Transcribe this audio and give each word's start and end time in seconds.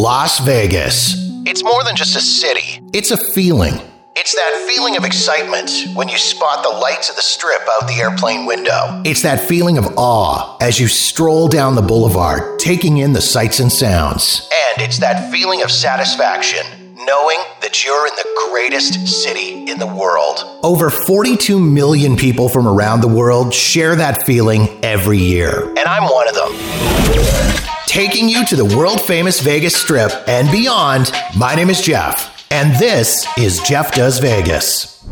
Las 0.00 0.38
Vegas. 0.38 1.14
It's 1.44 1.62
more 1.62 1.84
than 1.84 1.94
just 1.94 2.16
a 2.16 2.22
city. 2.22 2.80
It's 2.94 3.10
a 3.10 3.18
feeling. 3.18 3.74
It's 4.16 4.34
that 4.34 4.66
feeling 4.66 4.96
of 4.96 5.04
excitement 5.04 5.88
when 5.94 6.08
you 6.08 6.16
spot 6.16 6.62
the 6.62 6.70
lights 6.70 7.10
of 7.10 7.16
the 7.16 7.22
strip 7.22 7.60
out 7.70 7.86
the 7.86 8.00
airplane 8.00 8.46
window. 8.46 9.02
It's 9.04 9.20
that 9.20 9.40
feeling 9.40 9.76
of 9.76 9.86
awe 9.98 10.56
as 10.62 10.80
you 10.80 10.88
stroll 10.88 11.48
down 11.48 11.74
the 11.74 11.82
boulevard, 11.82 12.58
taking 12.58 12.96
in 12.96 13.12
the 13.12 13.20
sights 13.20 13.60
and 13.60 13.70
sounds. 13.70 14.48
And 14.72 14.80
it's 14.80 14.96
that 15.00 15.30
feeling 15.30 15.60
of 15.60 15.70
satisfaction 15.70 16.64
knowing 16.96 17.38
that 17.60 17.84
you're 17.84 18.06
in 18.06 18.14
the 18.14 18.48
greatest 18.50 19.06
city 19.06 19.70
in 19.70 19.78
the 19.78 19.86
world. 19.86 20.60
Over 20.62 20.88
42 20.88 21.60
million 21.60 22.16
people 22.16 22.48
from 22.48 22.66
around 22.66 23.02
the 23.02 23.08
world 23.08 23.52
share 23.52 23.96
that 23.96 24.24
feeling 24.24 24.82
every 24.82 25.18
year. 25.18 25.68
And 25.68 25.80
I'm 25.80 26.04
one 26.04 26.26
of 26.26 26.34
them. 26.34 27.70
Taking 27.90 28.28
you 28.28 28.46
to 28.46 28.54
the 28.54 28.64
world 28.76 29.00
famous 29.00 29.40
Vegas 29.40 29.74
Strip 29.74 30.12
and 30.28 30.48
beyond, 30.52 31.10
my 31.36 31.56
name 31.56 31.68
is 31.70 31.80
Jeff, 31.80 32.46
and 32.52 32.72
this 32.76 33.26
is 33.36 33.58
Jeff 33.62 33.92
Does 33.92 34.20
Vegas. 34.20 35.04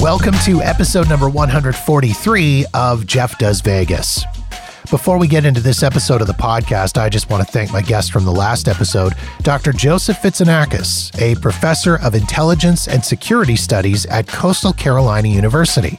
Welcome 0.00 0.34
to 0.44 0.60
episode 0.60 1.08
number 1.08 1.30
143 1.30 2.64
of 2.74 3.06
Jeff 3.06 3.38
Does 3.38 3.60
Vegas. 3.60 4.24
Before 4.92 5.16
we 5.16 5.26
get 5.26 5.46
into 5.46 5.62
this 5.62 5.82
episode 5.82 6.20
of 6.20 6.26
the 6.26 6.34
podcast, 6.34 6.98
I 6.98 7.08
just 7.08 7.30
want 7.30 7.42
to 7.42 7.50
thank 7.50 7.72
my 7.72 7.80
guest 7.80 8.12
from 8.12 8.26
the 8.26 8.30
last 8.30 8.68
episode, 8.68 9.14
Dr. 9.40 9.72
Joseph 9.72 10.18
Fitsanakis, 10.18 11.18
a 11.18 11.34
professor 11.40 11.96
of 12.00 12.14
intelligence 12.14 12.88
and 12.88 13.02
security 13.02 13.56
studies 13.56 14.04
at 14.04 14.28
Coastal 14.28 14.74
Carolina 14.74 15.28
University. 15.28 15.98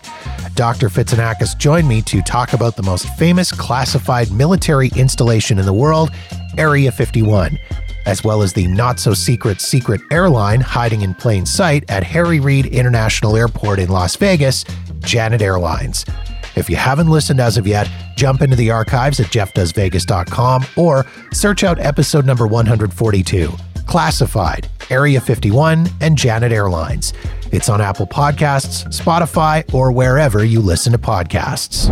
Dr. 0.54 0.90
Fitsanakis 0.90 1.58
joined 1.58 1.88
me 1.88 2.04
to 2.04 2.22
talk 2.22 2.54
about 2.54 2.76
the 2.76 2.84
most 2.84 3.10
famous 3.18 3.52
classified 3.52 4.32
military 4.32 4.92
installation 4.96 5.58
in 5.58 5.66
the 5.66 5.74
world, 5.74 6.12
Area 6.60 6.92
51, 6.92 7.58
as 8.06 8.24
well 8.24 8.44
as 8.44 8.54
the 8.54 8.68
not 8.68 9.00
so 9.00 9.16
secret 9.16 9.60
secret 9.60 10.02
airline 10.12 10.62
hiding 10.62 11.02
in 11.02 11.16
plain 11.16 11.48
sight 11.48 11.84
at 11.90 12.04
Harry 12.04 12.40
Reid 12.40 12.68
International 12.68 13.36
Airport 13.36 13.80
in 13.80 13.90
Las 13.90 14.16
Vegas, 14.18 14.64
Janet 15.00 15.42
Airlines. 15.42 16.06
If 16.56 16.70
you 16.70 16.76
haven't 16.76 17.10
listened 17.10 17.40
as 17.40 17.58
of 17.58 17.66
yet, 17.66 17.90
jump 18.16 18.42
into 18.42 18.56
the 18.56 18.72
archives 18.72 19.20
at 19.20 19.28
jeffdoesvegas.com 19.28 20.66
or 20.76 21.06
search 21.32 21.64
out 21.64 21.80
episode 21.80 22.26
number 22.26 22.48
142 22.48 23.52
Classified, 23.86 24.68
Area 24.90 25.20
51, 25.20 25.88
and 26.02 26.18
Janet 26.18 26.52
Airlines. 26.52 27.14
It's 27.52 27.70
on 27.70 27.82
Apple 27.82 28.08
Podcasts, 28.08 28.88
Spotify, 28.88 29.72
or 29.74 29.92
wherever 29.92 30.44
you 30.44 30.62
listen 30.62 30.94
to 30.94 30.98
podcasts. 30.98 31.90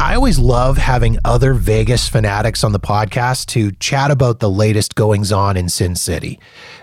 I 0.00 0.14
always 0.14 0.38
love 0.38 0.78
having 0.78 1.18
other 1.26 1.52
Vegas 1.52 2.08
fanatics 2.08 2.64
on 2.64 2.72
the 2.72 2.80
podcast 2.80 3.46
to 3.48 3.70
chat 3.72 4.10
about 4.10 4.40
the 4.40 4.50
latest 4.50 4.94
goings 4.94 5.30
on 5.30 5.58
in 5.58 5.68
Sin 5.68 5.94
City. 5.94 6.40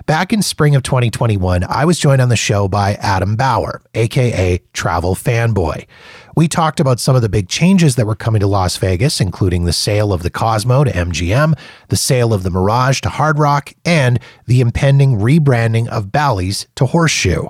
Back 0.07 0.31
in 0.31 0.41
spring 0.41 0.73
of 0.73 0.83
2021, 0.83 1.65
I 1.67 1.83
was 1.83 1.99
joined 1.99 2.21
on 2.21 2.29
the 2.29 2.37
show 2.37 2.69
by 2.69 2.93
Adam 2.93 3.35
Bauer, 3.35 3.81
aka 3.93 4.57
Travel 4.71 5.15
Fanboy. 5.15 5.85
We 6.33 6.47
talked 6.47 6.79
about 6.79 7.01
some 7.01 7.17
of 7.17 7.21
the 7.21 7.27
big 7.27 7.49
changes 7.49 7.97
that 7.97 8.07
were 8.07 8.15
coming 8.15 8.39
to 8.39 8.47
Las 8.47 8.77
Vegas, 8.77 9.19
including 9.19 9.65
the 9.65 9.73
sale 9.73 10.13
of 10.13 10.23
the 10.23 10.29
Cosmo 10.29 10.85
to 10.85 10.91
MGM, 10.91 11.59
the 11.89 11.97
sale 11.97 12.33
of 12.33 12.43
the 12.43 12.49
Mirage 12.49 13.01
to 13.01 13.09
Hard 13.09 13.37
Rock, 13.37 13.73
and 13.83 14.17
the 14.45 14.61
impending 14.61 15.17
rebranding 15.17 15.89
of 15.89 16.09
Bally's 16.09 16.67
to 16.75 16.85
Horseshoe. 16.85 17.49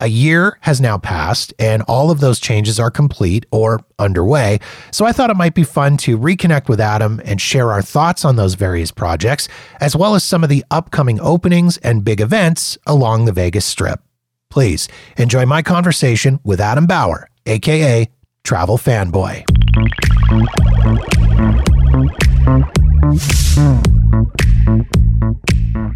A 0.00 0.08
year 0.08 0.58
has 0.62 0.80
now 0.80 0.98
passed, 0.98 1.54
and 1.58 1.82
all 1.82 2.10
of 2.10 2.18
those 2.20 2.40
changes 2.40 2.80
are 2.80 2.90
complete 2.90 3.46
or 3.52 3.84
underway. 3.98 4.58
So 4.90 5.04
I 5.04 5.12
thought 5.12 5.30
it 5.30 5.36
might 5.36 5.54
be 5.54 5.62
fun 5.62 5.96
to 5.98 6.18
reconnect 6.18 6.68
with 6.68 6.80
Adam 6.80 7.20
and 7.24 7.40
share 7.40 7.70
our 7.70 7.82
thoughts 7.82 8.24
on 8.24 8.36
those 8.36 8.54
various 8.54 8.90
projects, 8.90 9.48
as 9.80 9.94
well 9.94 10.14
as 10.14 10.24
some 10.24 10.42
of 10.42 10.50
the 10.50 10.64
upcoming 10.70 11.20
openings 11.20 11.76
and 11.78 12.04
big 12.04 12.20
events 12.20 12.76
along 12.86 13.26
the 13.26 13.32
Vegas 13.32 13.64
Strip. 13.64 14.00
Please 14.50 14.88
enjoy 15.16 15.46
my 15.46 15.62
conversation 15.62 16.40
with 16.42 16.60
Adam 16.60 16.86
Bauer, 16.86 17.28
aka 17.46 18.08
Travel 18.44 18.78
Fanboy. 18.78 19.44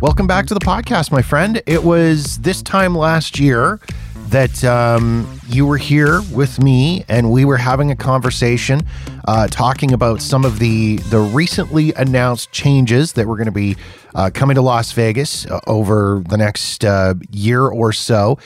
Welcome 0.02 0.26
back 0.26 0.44
to 0.48 0.54
the 0.54 0.60
podcast, 0.60 1.10
my 1.10 1.22
friend. 1.22 1.62
It 1.64 1.82
was 1.82 2.36
this 2.40 2.60
time 2.60 2.94
last 2.94 3.40
year 3.40 3.80
that 4.28 4.62
um, 4.62 5.40
you 5.48 5.64
were 5.64 5.78
here 5.78 6.20
with 6.32 6.62
me, 6.62 7.06
and 7.08 7.32
we 7.32 7.46
were 7.46 7.56
having 7.56 7.90
a 7.90 7.96
conversation, 7.96 8.82
uh, 9.26 9.46
talking 9.46 9.94
about 9.94 10.20
some 10.20 10.44
of 10.44 10.58
the 10.58 10.96
the 11.08 11.20
recently 11.20 11.94
announced 11.94 12.52
changes 12.52 13.14
that 13.14 13.26
were 13.26 13.36
going 13.36 13.46
to 13.46 13.52
be 13.52 13.74
uh, 14.14 14.28
coming 14.34 14.54
to 14.56 14.60
Las 14.60 14.92
Vegas 14.92 15.46
uh, 15.46 15.60
over 15.66 16.22
the 16.28 16.36
next 16.36 16.84
uh, 16.84 17.14
year 17.30 17.62
or 17.66 17.90
so. 17.90 18.38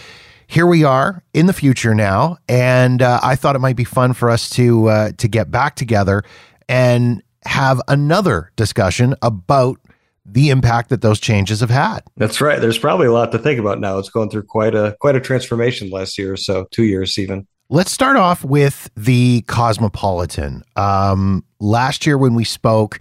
Here 0.47 0.67
we 0.67 0.85
are 0.85 1.21
in 1.35 1.47
the 1.47 1.53
future 1.53 1.97
now, 1.97 2.39
and 2.49 3.03
uh, 3.03 3.19
I 3.25 3.35
thought 3.35 3.57
it 3.57 3.61
might 3.61 3.77
be 3.77 3.85
fun 3.85 4.13
for 4.13 4.31
us 4.31 4.49
to 4.51 5.13
to 5.17 5.29
get 5.29 5.51
back 5.51 5.75
together 5.75 6.23
and 6.69 7.25
have 7.45 7.81
another 7.89 8.53
discussion 8.55 9.17
about 9.21 9.81
the 10.25 10.51
impact 10.51 10.91
that 10.91 11.03
those 11.03 11.19
changes 11.19 11.61
have 11.61 11.71
had. 11.71 12.01
That's 12.17 12.41
right. 12.41 12.61
There's 12.61 12.79
probably 12.79 13.07
a 13.07 13.13
lot 13.13 13.33
to 13.33 13.39
think 13.39 13.59
about 13.59 13.81
now. 13.81 13.99
It's 13.99 14.11
going 14.11 14.31
through 14.31 14.45
quite 14.45 14.75
a 14.75 14.97
quite 15.01 15.17
a 15.17 15.21
transformation 15.21 15.91
last 15.91 16.19
year 16.19 16.33
or 16.33 16.37
so, 16.37 16.67
two 16.71 16.85
years 16.85 17.19
even. 17.19 17.47
Let's 17.73 17.93
start 17.93 18.17
off 18.17 18.45
with 18.45 18.91
the 18.97 19.43
Cosmopolitan. 19.43 20.65
Um, 20.75 21.45
last 21.61 22.05
year 22.05 22.19
when 22.19 22.35
we 22.35 22.43
spoke, 22.43 22.99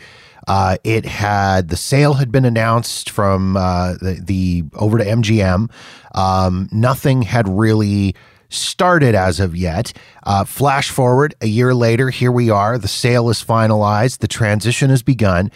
uh, 0.48 0.78
it 0.84 1.06
had 1.06 1.70
the 1.70 1.76
sale 1.76 2.14
had 2.14 2.32
been 2.32 2.46
announced 2.46 3.10
from 3.10 3.58
uh, 3.58 3.94
the, 3.94 4.22
the, 4.24 4.64
over 4.76 5.00
to 5.00 5.04
MGM. 5.04 5.72
Um, 6.14 6.70
nothing 6.72 7.24
had 7.24 7.48
really 7.48 8.16
started 8.50 9.16
as 9.16 9.40
of 9.40 9.56
yet. 9.56 9.94
Uh, 10.24 10.44
flash 10.44 10.90
forward 10.90 11.36
a 11.42 11.48
year 11.48 11.74
later, 11.74 12.10
here 12.10 12.32
we 12.32 12.50
are. 12.50 12.78
The 12.78 12.88
sale 12.88 13.30
is 13.30 13.44
finalized. 13.44 14.20
The 14.20 14.28
transition 14.28 14.90
has 14.90 15.04
begun. 15.04 15.52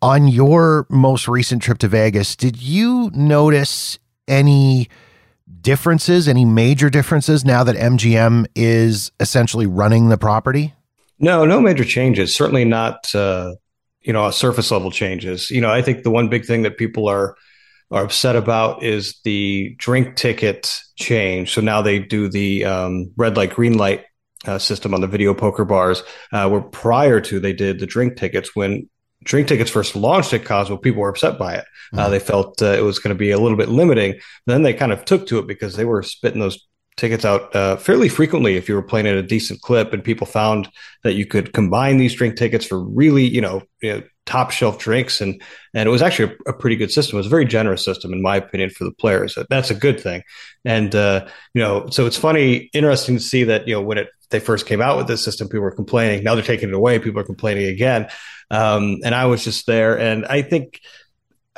On 0.00 0.28
your 0.28 0.86
most 0.88 1.26
recent 1.26 1.60
trip 1.60 1.78
to 1.78 1.88
Vegas, 1.88 2.36
did 2.36 2.62
you 2.62 3.10
notice 3.14 3.98
any 4.28 4.88
differences, 5.60 6.28
any 6.28 6.44
major 6.44 6.88
differences 6.88 7.44
now 7.44 7.64
that 7.64 7.74
MGM 7.74 8.46
is 8.54 9.10
essentially 9.18 9.66
running 9.66 10.08
the 10.08 10.16
property? 10.16 10.74
No, 11.18 11.44
no 11.44 11.60
major 11.60 11.84
changes. 11.84 12.34
Certainly 12.34 12.64
not, 12.66 13.12
uh, 13.12 13.54
you 14.02 14.12
know, 14.12 14.30
surface 14.30 14.70
level 14.70 14.92
changes. 14.92 15.50
You 15.50 15.60
know, 15.60 15.70
I 15.70 15.82
think 15.82 16.04
the 16.04 16.10
one 16.10 16.28
big 16.28 16.44
thing 16.44 16.62
that 16.62 16.78
people 16.78 17.08
are 17.08 17.36
are 17.90 18.04
upset 18.04 18.36
about 18.36 18.82
is 18.82 19.18
the 19.24 19.74
drink 19.78 20.14
ticket 20.14 20.78
change. 20.96 21.54
So 21.54 21.62
now 21.62 21.80
they 21.80 21.98
do 21.98 22.28
the 22.28 22.64
um, 22.66 23.10
red 23.16 23.36
light, 23.36 23.54
green 23.54 23.78
light 23.78 24.04
uh, 24.46 24.58
system 24.58 24.92
on 24.92 25.00
the 25.00 25.06
video 25.06 25.32
poker 25.34 25.64
bars, 25.64 26.02
uh, 26.32 26.48
where 26.50 26.60
prior 26.60 27.20
to 27.22 27.40
they 27.40 27.54
did 27.54 27.80
the 27.80 27.86
drink 27.86 28.16
tickets 28.16 28.54
when 28.54 28.88
drink 29.24 29.48
tickets 29.48 29.70
first 29.70 29.96
launched 29.96 30.32
at 30.32 30.44
Cosmo, 30.44 30.76
people 30.76 31.02
were 31.02 31.08
upset 31.08 31.38
by 31.38 31.54
it. 31.54 31.64
Uh, 31.92 31.96
mm-hmm. 31.96 31.98
Uh, 31.98 32.08
they 32.10 32.18
felt 32.18 32.62
uh, 32.62 32.66
it 32.66 32.82
was 32.82 32.98
going 32.98 33.14
to 33.14 33.18
be 33.18 33.30
a 33.30 33.38
little 33.38 33.58
bit 33.58 33.68
limiting. 33.68 34.18
Then 34.46 34.62
they 34.62 34.74
kind 34.74 34.92
of 34.92 35.04
took 35.04 35.26
to 35.28 35.38
it 35.38 35.46
because 35.46 35.76
they 35.76 35.84
were 35.84 36.02
spitting 36.02 36.40
those 36.40 36.67
tickets 36.98 37.24
out 37.24 37.54
uh, 37.56 37.76
fairly 37.76 38.08
frequently 38.08 38.56
if 38.56 38.68
you 38.68 38.74
were 38.74 38.82
playing 38.82 39.06
at 39.06 39.14
a 39.14 39.22
decent 39.22 39.62
clip, 39.62 39.92
and 39.92 40.04
people 40.04 40.26
found 40.26 40.68
that 41.04 41.14
you 41.14 41.24
could 41.24 41.54
combine 41.54 41.96
these 41.96 42.14
drink 42.14 42.36
tickets 42.36 42.66
for 42.66 42.78
really, 42.78 43.24
you 43.24 43.40
know, 43.40 43.62
you 43.80 43.94
know 43.94 44.02
top 44.26 44.50
shelf 44.50 44.78
drinks, 44.78 45.20
and 45.22 45.40
and 45.74 45.88
it 45.88 45.90
was 45.90 46.02
actually 46.02 46.34
a, 46.46 46.50
a, 46.50 46.52
pretty 46.52 46.76
good 46.76 46.90
system. 46.90 47.16
It 47.16 47.20
was 47.20 47.26
a 47.26 47.30
very 47.30 47.46
generous 47.46 47.84
system, 47.84 48.12
in 48.12 48.20
my 48.20 48.36
opinion, 48.36 48.70
for 48.70 48.84
the 48.84 48.92
players. 48.92 49.38
That's 49.48 49.70
a 49.70 49.74
good 49.74 49.98
thing, 49.98 50.22
and 50.64 50.94
uh, 50.94 51.26
you 51.54 51.62
know, 51.62 51.88
so 51.88 52.04
it's 52.04 52.18
funny, 52.18 52.68
interesting 52.74 53.16
to 53.16 53.22
see 53.22 53.44
that 53.44 53.66
you 53.66 53.74
know 53.74 53.80
when 53.80 53.98
it 53.98 54.08
they 54.30 54.40
first 54.40 54.66
came 54.66 54.82
out 54.82 54.98
with 54.98 55.06
this 55.06 55.24
system, 55.24 55.48
people 55.48 55.62
were 55.62 55.70
complaining. 55.70 56.22
Now 56.22 56.34
they're 56.34 56.44
taking 56.44 56.68
it 56.68 56.74
away, 56.74 56.98
people 56.98 57.20
are 57.20 57.24
complaining 57.24 57.66
again. 57.66 58.08
Um, 58.50 58.98
and 59.02 59.14
I 59.14 59.24
was 59.26 59.42
just 59.44 59.66
there, 59.66 59.98
and 59.98 60.26
I 60.26 60.42
think 60.42 60.80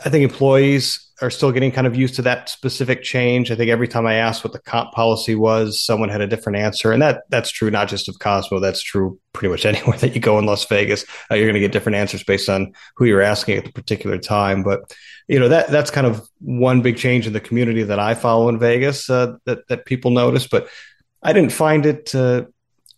I 0.05 0.09
think 0.09 0.23
employees 0.23 1.10
are 1.22 1.31
still 1.31 1.52
getting 1.52 1.70
kind 1.70 1.87
of 1.87 1.94
used 1.94 2.14
to 2.14 2.22
that 2.22 2.49
specific 2.49 3.02
change. 3.02 3.50
I 3.50 3.55
think 3.55 3.70
every 3.70 3.88
time 3.88 4.06
I 4.06 4.14
asked 4.14 4.43
what 4.43 4.52
the 4.52 4.58
comp 4.58 4.93
policy 4.93 5.34
was, 5.34 5.81
someone 5.81 6.08
had 6.08 6.20
a 6.20 6.26
different 6.26 6.58
answer, 6.58 6.93
and 6.93 7.02
that 7.02 7.22
that's 7.28 7.50
true 7.50 7.70
not 7.70 7.88
just 7.88 8.08
of 8.08 8.19
Cosmo. 8.19 8.58
That's 8.58 8.82
true 8.82 9.19
pretty 9.32 9.50
much 9.50 9.67
anywhere 9.67 9.99
that 9.99 10.14
you 10.14 10.20
go 10.20 10.38
in 10.38 10.46
Las 10.46 10.64
Vegas. 10.67 11.05
Uh, 11.31 11.34
you're 11.34 11.46
going 11.46 11.55
to 11.55 11.61
get 11.61 11.72
different 11.72 11.96
answers 11.96 12.25
based 12.25 12.49
on 12.49 12.72
who 12.96 13.05
you're 13.05 13.20
asking 13.20 13.58
at 13.58 13.64
the 13.64 13.72
particular 13.72 14.19
time. 14.19 14.62
But 14.62 14.96
you 15.28 15.38
know 15.38 15.49
that 15.49 15.69
that's 15.69 15.90
kind 15.90 16.06
of 16.06 16.26
one 16.40 16.82
big 16.82 16.96
change 16.96 17.26
in 17.26 17.32
the 17.32 17.40
community 17.40 17.82
that 17.82 17.99
I 17.99 18.14
follow 18.14 18.49
in 18.49 18.58
Vegas 18.58 19.08
uh, 19.11 19.37
that 19.44 19.66
that 19.69 19.84
people 19.87 20.11
notice. 20.11 20.49
But 20.49 20.69
I 21.23 21.32
didn't 21.32 21.52
find 21.52 21.87
it. 21.87 22.14
Uh, 22.14 22.46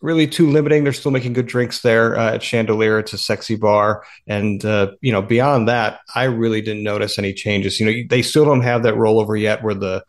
really 0.02 0.26
too 0.26 0.50
limiting. 0.50 0.84
They're 0.84 0.93
still 0.93 1.12
making 1.12 1.32
good 1.32 1.46
drinks 1.46 1.81
there 1.81 2.19
uh, 2.19 2.34
at 2.34 2.43
Chandelier. 2.43 2.99
It's 2.99 3.12
a 3.12 3.19
sexy 3.19 3.56
bar, 3.56 4.04
and 4.26 4.62
uh, 4.64 4.93
you 5.00 5.12
know 5.12 5.22
beyond 5.22 5.69
that, 5.69 6.00
I 6.14 6.25
really 6.25 6.60
didn't 6.60 6.82
notice 6.82 7.19
any 7.19 7.32
changes. 7.32 7.81
You 7.81 7.87
know, 7.87 8.02
they 8.08 8.22
still 8.22 8.44
don't 8.44 8.62
have 8.62 8.82
that 8.82 8.94
rollover 8.94 9.40
yet 9.40 9.62
where 9.62 9.75
the 9.75 10.04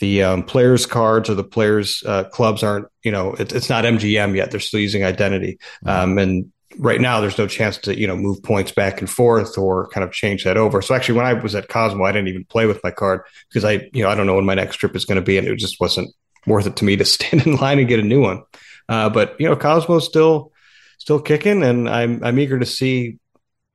the 0.00 0.22
um, 0.22 0.42
players 0.42 0.86
cards 0.86 1.28
or 1.28 1.34
the 1.34 1.44
players 1.44 2.02
uh, 2.06 2.24
clubs 2.24 2.62
aren't 2.62 2.86
you 3.02 3.12
know 3.12 3.34
it, 3.34 3.52
it's 3.52 3.68
not 3.68 3.84
MGM 3.84 4.34
yet. 4.34 4.50
They're 4.50 4.60
still 4.60 4.80
using 4.80 5.04
identity, 5.04 5.58
mm-hmm. 5.84 5.88
um, 5.88 6.18
and 6.18 6.52
right 6.78 7.00
now 7.00 7.20
there's 7.20 7.38
no 7.38 7.46
chance 7.46 7.78
to 7.78 7.98
you 7.98 8.06
know 8.06 8.16
move 8.16 8.42
points 8.42 8.72
back 8.72 9.00
and 9.00 9.10
forth 9.10 9.58
or 9.58 9.88
kind 9.88 10.04
of 10.04 10.12
change 10.12 10.44
that 10.44 10.56
over 10.58 10.82
so 10.82 10.94
actually 10.94 11.16
when 11.16 11.24
i 11.24 11.32
was 11.32 11.54
at 11.54 11.68
cosmo 11.68 12.04
i 12.04 12.12
didn't 12.12 12.28
even 12.28 12.44
play 12.44 12.66
with 12.66 12.78
my 12.84 12.90
card 12.90 13.22
because 13.48 13.64
i 13.64 13.88
you 13.92 14.02
know 14.02 14.08
i 14.08 14.14
don't 14.14 14.26
know 14.26 14.34
when 14.34 14.44
my 14.44 14.54
next 14.54 14.76
trip 14.76 14.94
is 14.94 15.06
going 15.06 15.16
to 15.16 15.22
be 15.22 15.38
and 15.38 15.48
it 15.48 15.56
just 15.56 15.80
wasn't 15.80 16.08
worth 16.46 16.66
it 16.66 16.76
to 16.76 16.84
me 16.84 16.94
to 16.94 17.04
stand 17.06 17.46
in 17.46 17.56
line 17.56 17.78
and 17.78 17.88
get 17.88 17.98
a 17.98 18.02
new 18.02 18.20
one 18.20 18.42
uh, 18.88 19.08
but 19.08 19.36
you 19.38 19.48
know 19.48 19.56
cosmo's 19.56 20.04
still 20.04 20.52
still 20.98 21.20
kicking 21.20 21.62
and 21.62 21.88
i'm 21.88 22.22
i'm 22.24 22.38
eager 22.38 22.58
to 22.58 22.66
see 22.66 23.18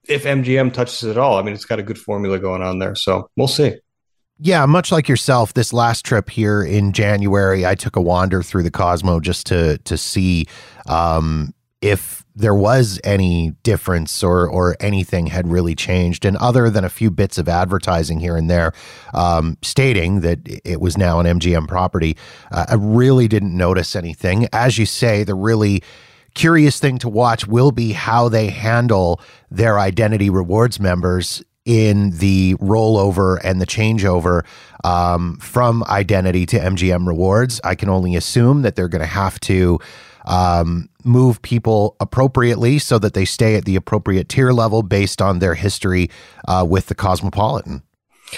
if 0.08 0.24
mgm 0.24 0.74
touches 0.74 1.04
it 1.04 1.12
at 1.12 1.18
all. 1.18 1.38
I 1.38 1.44
mean 1.44 1.54
it's 1.54 1.66
got 1.66 1.80
a 1.80 1.84
good 1.84 1.98
formula 1.98 2.40
going 2.40 2.62
on 2.62 2.80
there 2.80 2.96
so 2.96 3.30
we'll 3.38 3.48
see. 3.48 3.76
Yeah, 4.40 4.66
much 4.66 4.92
like 4.92 5.08
yourself, 5.08 5.54
this 5.54 5.72
last 5.72 6.04
trip 6.06 6.30
here 6.30 6.64
in 6.64 6.92
January, 6.92 7.66
I 7.66 7.76
took 7.76 7.96
a 7.96 8.02
wander 8.02 8.42
through 8.42 8.64
the 8.64 8.72
Cosmo 8.72 9.20
just 9.20 9.46
to 9.48 9.78
to 9.78 9.98
see 9.98 10.48
um, 10.88 11.54
if 11.84 12.24
there 12.36 12.56
was 12.56 13.00
any 13.04 13.52
difference 13.62 14.24
or 14.24 14.48
or 14.48 14.76
anything 14.80 15.28
had 15.28 15.48
really 15.48 15.76
changed. 15.76 16.26
And 16.26 16.38
other 16.38 16.70
than 16.70 16.84
a 16.84 16.90
few 16.90 17.12
bits 17.12 17.38
of 17.38 17.48
advertising 17.48 18.22
here 18.22 18.38
and 18.38 18.50
there, 18.50 18.74
um, 19.14 19.58
stating 19.62 20.22
that 20.22 20.40
it 20.66 20.80
was 20.82 20.98
now 20.98 21.20
an 21.20 21.28
MGM 21.40 21.68
property, 21.68 22.18
uh, 22.52 22.66
I 22.70 22.76
really 22.76 23.28
didn't 23.28 23.56
notice 23.56 23.96
anything. 23.96 24.48
As 24.54 24.78
you 24.78 24.86
say, 24.86 25.24
the 25.24 25.36
really 25.36 25.84
curious 26.34 26.80
thing 26.80 26.98
to 27.00 27.10
watch 27.10 27.46
will 27.46 27.72
be 27.72 27.92
how 27.92 28.30
they 28.30 28.48
handle 28.48 29.22
their 29.52 29.78
identity 29.78 30.30
rewards 30.30 30.80
members 30.80 31.44
in 31.66 32.12
the 32.18 32.56
rollover 32.56 33.40
and 33.44 33.62
the 33.62 33.66
changeover 33.66 34.44
um, 34.84 35.38
from 35.38 35.84
identity 35.84 36.46
to 36.46 36.58
MGM 36.58 37.08
rewards. 37.08 37.62
I 37.64 37.76
can 37.76 37.90
only 37.90 38.16
assume 38.16 38.64
that 38.64 38.76
they're 38.76 38.90
going 38.90 39.02
to 39.02 39.06
have 39.06 39.40
to 39.42 39.80
um, 40.26 40.90
move 41.04 41.42
people 41.42 41.96
appropriately 42.00 42.80
so 42.80 43.00
that 43.00 43.14
they 43.14 43.26
stay 43.26 43.56
at 43.56 43.66
the 43.66 43.76
appropriate 43.76 44.30
tier 44.30 44.52
level 44.52 44.84
based 44.84 45.22
on 45.22 45.40
their 45.40 45.56
history 45.56 46.10
uh, 46.48 46.66
with 46.68 46.88
the 46.88 46.96
Cosmopolitan. 46.96 47.84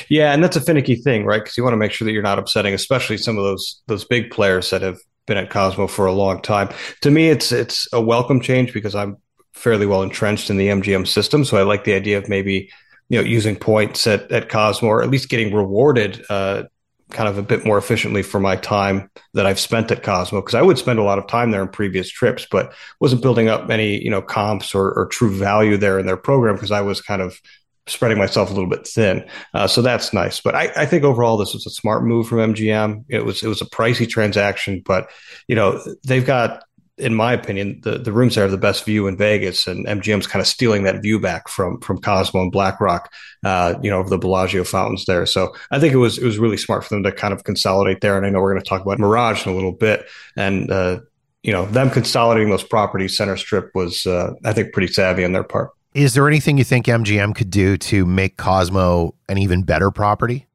Yeah, 0.10 0.34
and 0.34 0.44
that's 0.44 0.56
a 0.56 0.62
finicky 0.62 0.96
thing, 0.96 1.26
right? 1.26 1.42
Because 1.42 1.58
you 1.58 1.64
want 1.64 1.74
to 1.74 1.78
make 1.78 1.92
sure 1.92 2.06
that 2.06 2.12
you're 2.12 2.22
not 2.22 2.40
upsetting, 2.40 2.74
especially 2.74 3.18
some 3.18 3.38
of 3.38 3.44
those 3.44 3.82
those 3.88 4.04
big 4.04 4.32
players 4.32 4.70
that 4.70 4.82
have 4.82 4.98
been 5.26 5.38
at 5.38 5.50
Cosmo 5.50 5.88
for 5.88 6.06
a 6.06 6.12
long 6.12 6.42
time. 6.42 6.70
To 7.02 7.12
me, 7.12 7.30
it's 7.30 7.52
it's 7.52 7.88
a 7.94 8.02
welcome 8.02 8.42
change 8.42 8.74
because 8.74 8.96
I'm 8.96 9.18
fairly 9.54 9.86
well 9.86 10.04
entrenched 10.04 10.50
in 10.50 10.58
the 10.58 10.68
MGM 10.68 11.08
system, 11.08 11.46
so 11.46 11.58
I 11.58 11.64
like 11.64 11.84
the 11.86 11.94
idea 11.94 12.18
of 12.18 12.28
maybe 12.28 12.70
you 13.10 13.18
know 13.18 13.26
using 13.26 13.56
points 13.56 14.08
at 14.08 14.32
at 14.32 14.50
Cosmo 14.50 14.90
or 14.90 15.02
at 15.02 15.10
least 15.10 15.30
getting 15.30 15.54
rewarded 15.54 16.24
uh, 16.30 16.64
kind 17.12 17.30
of 17.30 17.38
a 17.38 17.44
bit 17.44 17.66
more 17.66 17.78
efficiently 17.78 18.24
for 18.24 18.40
my 18.40 18.56
time 18.56 19.10
that 19.34 19.46
I've 19.46 19.60
spent 19.60 19.92
at 19.92 20.04
Cosmo 20.04 20.42
because 20.42 20.56
I 20.56 20.62
would 20.62 20.78
spend 20.78 21.00
a 21.00 21.04
lot 21.04 21.20
of 21.20 21.28
time 21.28 21.52
there 21.52 21.62
in 21.62 21.68
previous 21.68 22.10
trips, 22.10 22.48
but 22.50 22.74
wasn't 23.00 23.22
building 23.22 23.48
up 23.48 23.70
any 23.70 24.04
you 24.04 24.10
know 24.10 24.22
comps 24.22 24.74
or, 24.74 24.92
or 24.94 25.08
true 25.08 25.32
value 25.32 25.78
there 25.78 26.00
in 26.00 26.06
their 26.06 26.18
program 26.18 26.56
because 26.56 26.72
I 26.72 26.82
was 26.82 27.02
kind 27.02 27.22
of 27.22 27.40
spreading 27.88 28.18
myself 28.18 28.50
a 28.50 28.54
little 28.54 28.70
bit 28.70 28.88
thin. 28.88 29.24
Uh, 29.54 29.68
so 29.68 29.82
that's 29.82 30.14
nice. 30.14 30.42
But 30.42 30.56
I, 30.56 30.72
I, 30.76 30.86
think 30.88 31.04
overall 31.04 31.38
this 31.38 31.54
was 31.54 31.68
a 31.68 31.70
smart 31.70 32.04
move 32.04 32.28
from 32.28 32.40
MGM. 32.40 33.06
It 33.10 33.24
was 33.24 33.44
it 33.44 33.48
was 33.48 33.62
a 33.62 33.66
pricey 33.66 34.10
transaction, 34.10 34.82
but 34.84 35.10
you 35.48 35.56
know 35.56 35.82
they've 36.04 36.26
got 36.26 36.64
in 36.98 37.14
my 37.14 37.34
opinion, 37.34 37.82
the, 37.84 37.98
the 37.98 38.12
rooms 38.12 38.36
there 38.36 38.44
have 38.44 38.52
the 38.52 38.58
best 38.58 38.86
view 38.86 39.08
in 39.08 39.18
Vegas, 39.18 39.68
and 39.68 39.86
MGM's 39.86 40.28
kind 40.28 40.42
of 40.42 40.48
stealing 40.48 40.84
that 40.84 41.02
view 41.02 41.20
back 41.20 41.50
from 41.50 41.80
from 41.82 42.00
Cosmo 42.00 42.42
and 42.42 42.52
Blackrock, 42.52 43.12
uh, 43.44 43.76
you 43.82 43.90
know, 43.90 44.00
over 44.00 44.10
the 44.10 44.18
Bellagio 44.18 44.64
fountains 44.64 45.06
there. 45.06 45.26
So 45.26 45.54
I 45.72 45.80
think 45.80 45.94
it 45.94 45.98
was 45.98 46.18
it 46.18 46.26
was 46.26 46.38
really 46.38 46.58
smart 46.58 46.84
for 46.84 46.96
them 46.96 47.04
to 47.04 47.12
kind 47.12 47.34
of 47.34 47.44
consolidate 47.44 48.02
there. 48.02 48.18
And 48.18 48.26
I 48.26 48.30
know 48.30 48.42
we're 48.42 48.54
going 48.54 48.64
to 48.64 48.70
talk 48.70 48.82
about 48.82 49.00
Mirage 49.00 49.46
in 49.46 49.52
a 49.52 49.56
little 49.56 49.74
bit, 49.74 50.06
and 50.38 50.72
uh, 50.72 51.00
you 51.44 51.52
know, 51.52 51.66
them 51.66 51.92
consolidating 51.92 52.50
those 52.50 52.64
properties, 52.64 53.16
Center 53.16 53.38
Strip 53.38 53.70
was, 53.76 54.08
uh, 54.08 54.34
I 54.44 54.52
think, 54.52 54.74
pretty 54.74 54.92
savvy 54.92 55.24
on 55.24 55.34
their 55.34 55.44
part. 55.44 55.70
Is 55.94 56.14
there 56.14 56.28
anything 56.28 56.58
you 56.58 56.64
think 56.64 56.88
MGM 56.88 57.36
could 57.36 57.52
do 57.52 57.78
to 57.78 58.06
make 58.06 58.38
Cosmo 58.38 59.14
an 59.30 59.38
even 59.38 59.62
better 59.64 59.92
property? 59.92 60.48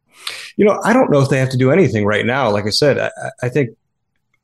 You 0.56 0.64
know, 0.64 0.80
I 0.84 0.92
don't 0.92 1.10
know 1.10 1.20
if 1.20 1.28
they 1.28 1.38
have 1.38 1.50
to 1.50 1.56
do 1.56 1.70
anything 1.70 2.04
right 2.04 2.26
now. 2.26 2.50
Like 2.50 2.66
I 2.66 2.70
said, 2.70 2.98
I, 2.98 3.10
I 3.42 3.48
think 3.48 3.70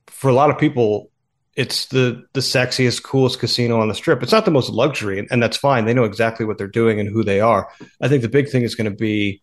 for 0.06 0.30
a 0.30 0.32
lot 0.32 0.50
of 0.50 0.56
people, 0.56 1.10
it's 1.56 1.86
the 1.86 2.24
the 2.34 2.40
sexiest, 2.40 3.02
coolest 3.02 3.40
casino 3.40 3.80
on 3.80 3.88
the 3.88 3.94
strip. 3.94 4.22
It's 4.22 4.32
not 4.32 4.44
the 4.44 4.50
most 4.50 4.70
luxury, 4.70 5.18
and, 5.18 5.26
and 5.30 5.42
that's 5.42 5.56
fine. 5.56 5.86
They 5.86 5.94
know 5.94 6.04
exactly 6.04 6.44
what 6.44 6.58
they're 6.58 6.68
doing 6.68 7.00
and 7.00 7.08
who 7.08 7.24
they 7.24 7.40
are. 7.40 7.68
I 8.00 8.08
think 8.08 8.22
the 8.22 8.28
big 8.28 8.50
thing 8.50 8.62
is 8.62 8.74
going 8.74 8.90
to 8.90 8.96
be, 8.96 9.40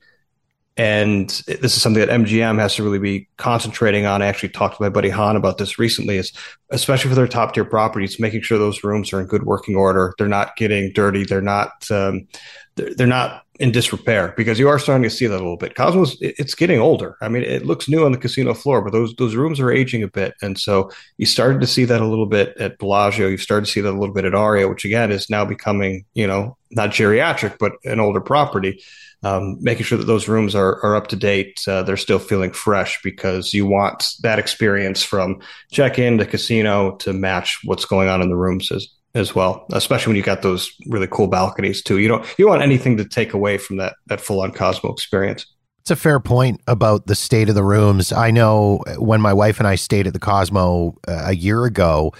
and 0.77 1.27
this 1.47 1.75
is 1.75 1.81
something 1.81 2.05
that 2.05 2.09
MGM 2.09 2.59
has 2.59 2.75
to 2.75 2.83
really 2.83 2.99
be 2.99 3.27
concentrating 3.37 4.05
on. 4.05 4.21
I 4.21 4.27
actually 4.27 4.49
talked 4.49 4.77
to 4.77 4.83
my 4.83 4.89
buddy 4.89 5.09
Han 5.09 5.35
about 5.35 5.57
this 5.57 5.79
recently. 5.79 6.17
Is 6.17 6.31
especially 6.69 7.09
for 7.09 7.15
their 7.15 7.27
top 7.27 7.55
tier 7.55 7.65
properties, 7.65 8.19
making 8.19 8.43
sure 8.43 8.59
those 8.59 8.83
rooms 8.83 9.11
are 9.11 9.19
in 9.19 9.25
good 9.25 9.43
working 9.43 9.75
order. 9.75 10.13
They're 10.19 10.27
not 10.27 10.55
getting 10.55 10.93
dirty. 10.93 11.25
They're 11.25 11.41
not 11.41 11.89
um, 11.89 12.27
they're, 12.75 12.93
they're 12.95 13.07
not 13.07 13.43
in 13.59 13.71
disrepair 13.71 14.33
because 14.35 14.57
you 14.57 14.67
are 14.67 14.79
starting 14.79 15.03
to 15.03 15.09
see 15.09 15.27
that 15.27 15.35
a 15.35 15.37
little 15.37 15.57
bit. 15.57 15.75
Cosmos, 15.75 16.17
it's 16.21 16.55
getting 16.55 16.79
older. 16.79 17.17
I 17.21 17.29
mean, 17.29 17.43
it 17.43 17.65
looks 17.65 17.87
new 17.87 18.05
on 18.05 18.11
the 18.11 18.17
casino 18.17 18.53
floor, 18.53 18.81
but 18.81 18.91
those 18.91 19.13
those 19.15 19.35
rooms 19.35 19.59
are 19.59 19.71
aging 19.71 20.03
a 20.03 20.07
bit, 20.07 20.33
and 20.41 20.59
so 20.59 20.91
you 21.17 21.25
started 21.25 21.61
to 21.61 21.67
see 21.67 21.85
that 21.85 22.01
a 22.01 22.07
little 22.07 22.25
bit 22.25 22.57
at 22.57 22.79
Bellagio. 22.79 23.27
You 23.27 23.37
started 23.37 23.65
to 23.65 23.71
see 23.71 23.81
that 23.81 23.91
a 23.91 23.99
little 23.99 24.13
bit 24.13 24.25
at 24.25 24.35
Aria, 24.35 24.67
which 24.67 24.85
again 24.85 25.11
is 25.11 25.29
now 25.29 25.45
becoming, 25.45 26.05
you 26.13 26.25
know, 26.25 26.57
not 26.71 26.89
geriatric, 26.89 27.57
but 27.59 27.73
an 27.85 27.99
older 27.99 28.21
property. 28.21 28.81
Um, 29.25 29.57
making 29.61 29.85
sure 29.85 29.97
that 29.97 30.03
those 30.03 30.27
rooms 30.27 30.53
are, 30.53 30.83
are 30.83 30.97
up 30.97 31.07
to 31.07 31.15
date, 31.15 31.61
uh, 31.65 31.81
they're 31.83 31.95
still 31.95 32.19
feeling 32.19 32.51
fresh 32.51 33.01
because 33.03 33.53
you 33.53 33.65
want 33.65 34.05
that 34.21 34.37
experience 34.37 35.01
from 35.01 35.39
check 35.71 35.97
in 35.97 36.17
to 36.17 36.25
casino 36.25 36.97
to 36.97 37.13
match 37.13 37.61
what's 37.63 37.85
going 37.85 38.09
on 38.09 38.21
in 38.21 38.27
the 38.27 38.35
rooms 38.35 38.69
as, 38.69 38.89
as 39.15 39.35
well, 39.35 39.65
especially 39.71 40.11
when 40.11 40.17
you 40.17 40.23
got 40.23 40.41
those 40.41 40.73
really 40.87 41.07
cool 41.07 41.27
balconies 41.27 41.81
too. 41.81 41.99
You 41.99 42.07
don't 42.07 42.25
you 42.37 42.47
want 42.47 42.61
anything 42.61 42.97
to 42.97 43.05
take 43.05 43.33
away 43.33 43.57
from 43.57 43.77
that 43.77 43.95
that 44.07 44.21
full 44.21 44.41
on 44.41 44.51
Cosmo 44.51 44.91
experience. 44.91 45.45
It's 45.81 45.91
a 45.91 45.95
fair 45.97 46.19
point 46.19 46.61
about 46.67 47.07
the 47.07 47.15
state 47.15 47.49
of 47.49 47.55
the 47.55 47.63
rooms. 47.63 48.13
I 48.13 48.31
know 48.31 48.83
when 48.97 49.19
my 49.19 49.33
wife 49.33 49.59
and 49.59 49.67
I 49.67 49.75
stayed 49.75 50.07
at 50.07 50.13
the 50.13 50.19
Cosmo 50.19 50.95
uh, 51.07 51.23
a 51.25 51.35
year 51.35 51.65
ago, 51.65 52.13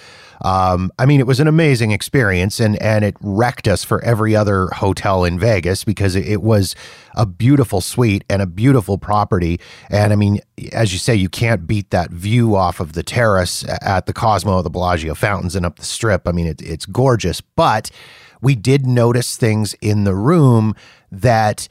um, 0.43 0.91
I 0.99 1.05
mean, 1.05 1.19
it 1.19 1.27
was 1.27 1.39
an 1.39 1.47
amazing 1.47 1.91
experience, 1.91 2.59
and 2.59 2.81
and 2.81 3.05
it 3.05 3.15
wrecked 3.21 3.67
us 3.67 3.83
for 3.83 4.03
every 4.03 4.35
other 4.35 4.67
hotel 4.67 5.23
in 5.23 5.39
Vegas 5.39 5.83
because 5.83 6.15
it, 6.15 6.43
was 6.43 6.75
a 7.15 7.25
beautiful 7.25 7.79
suite 7.79 8.25
and 8.29 8.41
a 8.41 8.45
beautiful 8.45 8.97
property. 8.97 9.59
And 9.89 10.11
I 10.11 10.17
mean, 10.17 10.39
as 10.73 10.91
you 10.91 10.99
say, 10.99 11.15
you 11.15 11.29
can't 11.29 11.65
beat 11.65 11.91
that 11.91 12.11
view 12.11 12.55
off 12.55 12.81
of 12.81 12.93
the 12.93 13.03
terrace 13.03 13.63
at 13.81 14.05
the 14.05 14.13
Cosmo, 14.13 14.61
the 14.61 14.69
Bellagio 14.69 15.15
fountains, 15.15 15.55
and 15.55 15.65
up 15.65 15.79
the 15.79 15.85
Strip. 15.85 16.27
I 16.27 16.33
mean, 16.33 16.47
it, 16.47 16.61
it's 16.61 16.85
gorgeous, 16.85 17.39
but 17.39 17.89
we 18.41 18.55
did 18.55 18.85
notice 18.85 19.37
things 19.37 19.73
in 19.75 20.03
the 20.03 20.15
room 20.15 20.75
that 21.09 21.69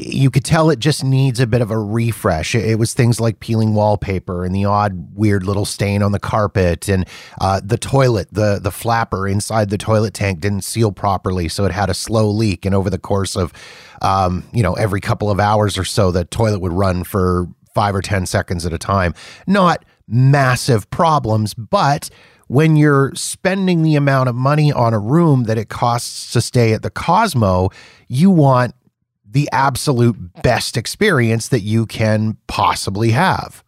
you 0.00 0.30
could 0.30 0.44
tell 0.44 0.70
it 0.70 0.78
just 0.78 1.04
needs 1.04 1.40
a 1.40 1.46
bit 1.46 1.60
of 1.60 1.70
a 1.70 1.78
refresh. 1.78 2.54
It 2.54 2.78
was 2.78 2.94
things 2.94 3.20
like 3.20 3.40
peeling 3.40 3.74
wallpaper 3.74 4.44
and 4.44 4.54
the 4.54 4.64
odd 4.64 5.14
weird 5.14 5.44
little 5.44 5.64
stain 5.64 6.02
on 6.02 6.12
the 6.12 6.18
carpet, 6.18 6.88
and 6.88 7.06
uh, 7.40 7.60
the 7.64 7.78
toilet, 7.78 8.28
the 8.32 8.58
the 8.62 8.70
flapper 8.70 9.28
inside 9.28 9.70
the 9.70 9.78
toilet 9.78 10.14
tank 10.14 10.40
didn't 10.40 10.62
seal 10.62 10.92
properly, 10.92 11.48
so 11.48 11.64
it 11.64 11.72
had 11.72 11.90
a 11.90 11.94
slow 11.94 12.28
leak. 12.28 12.64
And 12.64 12.74
over 12.74 12.90
the 12.90 12.98
course 12.98 13.36
of, 13.36 13.52
um, 14.02 14.44
you 14.52 14.62
know, 14.62 14.74
every 14.74 15.00
couple 15.00 15.30
of 15.30 15.38
hours 15.40 15.76
or 15.78 15.84
so, 15.84 16.10
the 16.10 16.24
toilet 16.24 16.60
would 16.60 16.72
run 16.72 17.04
for 17.04 17.46
five 17.74 17.94
or 17.94 18.02
ten 18.02 18.26
seconds 18.26 18.66
at 18.66 18.72
a 18.72 18.78
time. 18.78 19.14
Not 19.46 19.84
massive 20.08 20.90
problems, 20.90 21.54
but 21.54 22.10
when 22.48 22.74
you're 22.74 23.14
spending 23.14 23.84
the 23.84 23.94
amount 23.94 24.28
of 24.28 24.34
money 24.34 24.72
on 24.72 24.92
a 24.92 24.98
room 24.98 25.44
that 25.44 25.56
it 25.56 25.68
costs 25.68 26.32
to 26.32 26.40
stay 26.40 26.72
at 26.72 26.82
the 26.82 26.90
Cosmo, 26.90 27.70
you 28.08 28.28
want 28.28 28.74
the 29.30 29.48
absolute 29.52 30.16
best 30.42 30.76
experience 30.76 31.48
that 31.48 31.60
you 31.60 31.86
can 31.86 32.36
possibly 32.46 33.10
have. 33.10 33.62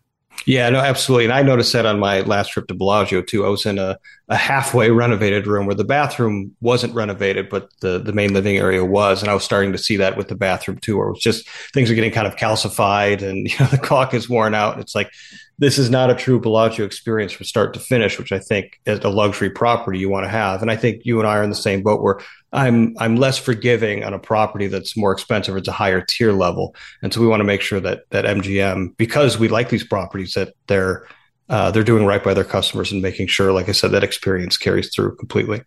Yeah, 0.44 0.68
no, 0.70 0.80
absolutely. 0.80 1.26
And 1.26 1.32
I 1.32 1.42
noticed 1.42 1.72
that 1.72 1.86
on 1.86 2.00
my 2.00 2.22
last 2.22 2.48
trip 2.48 2.66
to 2.66 2.74
Bellagio 2.74 3.22
too. 3.22 3.46
I 3.46 3.48
was 3.48 3.64
in 3.64 3.78
a, 3.78 3.96
a 4.28 4.36
halfway 4.36 4.90
renovated 4.90 5.46
room 5.46 5.66
where 5.66 5.74
the 5.74 5.84
bathroom 5.84 6.56
wasn't 6.60 6.94
renovated, 6.94 7.48
but 7.48 7.68
the, 7.80 8.00
the 8.00 8.12
main 8.12 8.32
living 8.32 8.56
area 8.56 8.84
was. 8.84 9.22
And 9.22 9.30
I 9.30 9.34
was 9.34 9.44
starting 9.44 9.70
to 9.72 9.78
see 9.78 9.96
that 9.98 10.16
with 10.16 10.28
the 10.28 10.34
bathroom 10.34 10.78
too, 10.78 10.98
where 10.98 11.08
it 11.08 11.12
was 11.12 11.20
just 11.20 11.48
things 11.72 11.90
are 11.90 11.94
getting 11.94 12.10
kind 12.10 12.26
of 12.26 12.36
calcified 12.36 13.22
and 13.22 13.48
you 13.50 13.56
know 13.60 13.66
the 13.66 13.78
caulk 13.78 14.14
is 14.14 14.28
worn 14.28 14.54
out. 14.54 14.80
It's 14.80 14.94
like 14.94 15.12
this 15.58 15.78
is 15.78 15.90
not 15.90 16.10
a 16.10 16.14
true 16.14 16.40
Bellagio 16.40 16.84
experience 16.84 17.32
from 17.32 17.46
start 17.46 17.74
to 17.74 17.80
finish, 17.80 18.18
which 18.18 18.32
I 18.32 18.38
think 18.38 18.80
is 18.86 19.00
a 19.00 19.08
luxury 19.08 19.50
property 19.50 19.98
you 19.98 20.08
want 20.08 20.24
to 20.24 20.30
have. 20.30 20.62
And 20.62 20.70
I 20.70 20.76
think 20.76 21.02
you 21.04 21.18
and 21.18 21.28
I 21.28 21.36
are 21.36 21.42
in 21.42 21.50
the 21.50 21.56
same 21.56 21.82
boat 21.82 22.02
where 22.02 22.20
I'm 22.52 22.94
I'm 22.98 23.16
less 23.16 23.38
forgiving 23.38 24.04
on 24.04 24.14
a 24.14 24.18
property 24.18 24.66
that's 24.66 24.96
more 24.96 25.12
expensive. 25.12 25.56
It's 25.56 25.68
a 25.68 25.72
higher 25.72 26.04
tier 26.06 26.32
level, 26.32 26.74
and 27.02 27.12
so 27.12 27.20
we 27.20 27.26
want 27.26 27.40
to 27.40 27.44
make 27.44 27.60
sure 27.60 27.80
that 27.80 28.04
that 28.10 28.24
MGM, 28.24 28.96
because 28.96 29.38
we 29.38 29.48
like 29.48 29.68
these 29.68 29.84
properties, 29.84 30.34
that 30.34 30.54
they're 30.66 31.06
uh, 31.48 31.70
they're 31.70 31.84
doing 31.84 32.06
right 32.06 32.22
by 32.22 32.34
their 32.34 32.44
customers 32.44 32.92
and 32.92 33.02
making 33.02 33.26
sure, 33.26 33.52
like 33.52 33.68
I 33.68 33.72
said, 33.72 33.90
that 33.92 34.04
experience 34.04 34.56
carries 34.56 34.94
through 34.94 35.16
completely. 35.16 35.62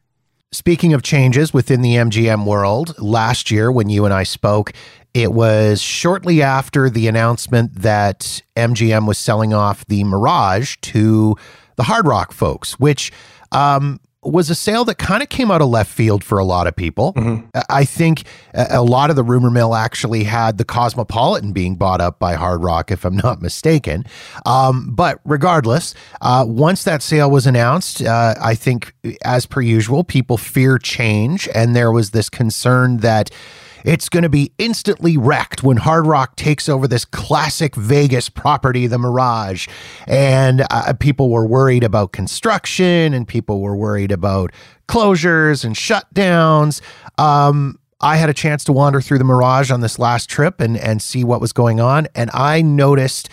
Speaking 0.51 0.93
of 0.93 1.03
changes 1.03 1.53
within 1.53 1.81
the 1.81 1.95
MGM 1.95 2.45
world, 2.45 2.97
last 2.99 3.51
year 3.51 3.71
when 3.71 3.89
you 3.89 4.05
and 4.05 4.13
I 4.13 4.23
spoke, 4.23 4.71
it 5.15 5.31
was 5.31 5.81
shortly 5.81 6.41
after 6.41 6.89
the 6.89 7.07
announcement 7.07 7.73
that 7.73 8.41
MGM 8.57 9.07
was 9.07 9.17
selling 9.17 9.53
off 9.53 9.85
the 9.85 10.03
Mirage 10.03 10.75
to 10.81 11.37
the 11.77 11.83
Hard 11.83 12.05
Rock 12.05 12.33
folks, 12.33 12.73
which 12.73 13.13
um, 13.53 14.01
was 14.21 14.49
a 14.49 14.55
sale 14.55 14.83
that 14.83 14.97
kind 14.97 15.23
of 15.23 15.29
came 15.29 15.51
out 15.51 15.61
of 15.61 15.69
left 15.69 15.89
field 15.89 16.21
for 16.21 16.37
a 16.37 16.43
lot 16.43 16.67
of 16.67 16.75
people. 16.75 17.13
Mm-hmm. 17.13 17.47
I 17.69 17.85
think 17.85 18.23
a 18.53 18.81
lot 18.81 19.09
of 19.09 19.15
the 19.15 19.23
rumor 19.23 19.49
mill 19.49 19.73
actually 19.73 20.25
had 20.25 20.57
the 20.57 20.65
Cosmopolitan 20.65 21.53
being 21.53 21.75
bought 21.77 22.01
up 22.01 22.19
by 22.19 22.33
Hard 22.33 22.61
Rock, 22.61 22.91
if 22.91 23.05
I'm 23.05 23.15
not 23.15 23.41
mistaken. 23.41 24.03
Um, 24.45 24.93
but 24.93 25.21
regardless, 25.23 25.95
uh, 26.19 26.43
once 26.45 26.83
that 26.83 27.01
sale 27.01 27.31
was 27.31 27.47
announced, 27.47 28.01
uh, 28.01 28.35
I 28.41 28.53
think, 28.53 28.93
as 29.23 29.45
per 29.45 29.61
usual, 29.61 30.03
people 30.03 30.35
fear 30.35 30.77
change. 30.77 31.47
And 31.55 31.73
there 31.73 31.93
was 31.93 32.11
this 32.11 32.29
concern 32.29 32.97
that 32.97 33.31
it's 33.85 34.09
going 34.09 34.23
to 34.23 34.29
be 34.29 34.51
instantly 34.57 35.15
wrecked 35.15 35.63
when 35.63 35.77
Hard 35.77 36.07
Rock 36.07 36.35
takes 36.35 36.67
over 36.67 36.87
this 36.87 37.05
classic 37.05 37.75
Vegas 37.75 38.29
property, 38.29 38.87
the 38.87 38.97
Mirage. 38.97 39.67
And 40.07 40.65
uh, 40.71 40.93
people 40.93 41.29
were 41.29 41.45
worried 41.45 41.83
about 41.83 42.11
construction 42.11 43.13
and 43.13 43.27
people 43.27 43.61
were 43.61 43.75
worried 43.75 44.11
about 44.11 44.51
closures 44.87 45.63
and 45.63 45.75
shutdowns. 45.75 46.81
Um, 47.19 47.79
I 48.01 48.17
had 48.17 48.29
a 48.29 48.33
chance 48.33 48.63
to 48.65 48.73
wander 48.73 49.01
through 49.01 49.19
the 49.19 49.23
Mirage 49.23 49.71
on 49.71 49.81
this 49.81 49.99
last 49.99 50.29
trip 50.29 50.59
and, 50.59 50.77
and 50.77 51.01
see 51.01 51.23
what 51.23 51.39
was 51.39 51.53
going 51.53 51.79
on. 51.79 52.07
And 52.15 52.31
I 52.33 52.61
noticed 52.61 53.29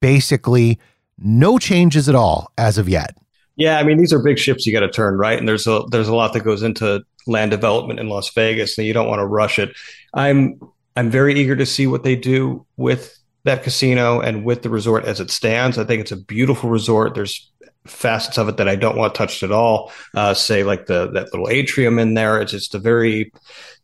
basically 0.00 0.78
no 1.18 1.58
changes 1.58 2.08
at 2.08 2.14
all 2.14 2.52
as 2.58 2.76
of 2.76 2.88
yet. 2.88 3.16
Yeah, 3.56 3.78
I 3.78 3.84
mean 3.84 3.98
these 3.98 4.12
are 4.12 4.18
big 4.18 4.38
ships 4.38 4.66
you 4.66 4.72
got 4.72 4.80
to 4.80 4.90
turn, 4.90 5.16
right? 5.18 5.38
And 5.38 5.46
there's 5.46 5.66
a 5.66 5.82
there's 5.90 6.08
a 6.08 6.14
lot 6.14 6.32
that 6.32 6.40
goes 6.40 6.62
into 6.62 7.02
land 7.26 7.50
development 7.50 8.00
in 8.00 8.08
Las 8.08 8.32
Vegas, 8.34 8.78
and 8.78 8.86
you 8.86 8.92
don't 8.92 9.08
want 9.08 9.20
to 9.20 9.26
rush 9.26 9.58
it. 9.58 9.76
I'm 10.14 10.60
I'm 10.96 11.10
very 11.10 11.34
eager 11.38 11.56
to 11.56 11.66
see 11.66 11.86
what 11.86 12.04
they 12.04 12.16
do 12.16 12.66
with 12.76 13.18
that 13.44 13.62
casino 13.62 14.20
and 14.20 14.44
with 14.44 14.62
the 14.62 14.70
resort 14.70 15.04
as 15.04 15.20
it 15.20 15.30
stands. 15.30 15.78
I 15.78 15.84
think 15.84 16.00
it's 16.00 16.12
a 16.12 16.16
beautiful 16.16 16.70
resort. 16.70 17.14
There's 17.14 17.50
facets 17.86 18.38
of 18.38 18.48
it 18.48 18.56
that 18.58 18.68
I 18.68 18.76
don't 18.76 18.96
want 18.96 19.14
touched 19.14 19.42
at 19.42 19.50
all. 19.50 19.92
Uh, 20.14 20.34
say 20.34 20.62
like 20.62 20.86
the 20.86 21.10
that 21.12 21.32
little 21.32 21.48
atrium 21.48 21.98
in 21.98 22.14
there. 22.14 22.40
It's 22.40 22.52
just 22.52 22.74
a 22.74 22.78
very 22.78 23.32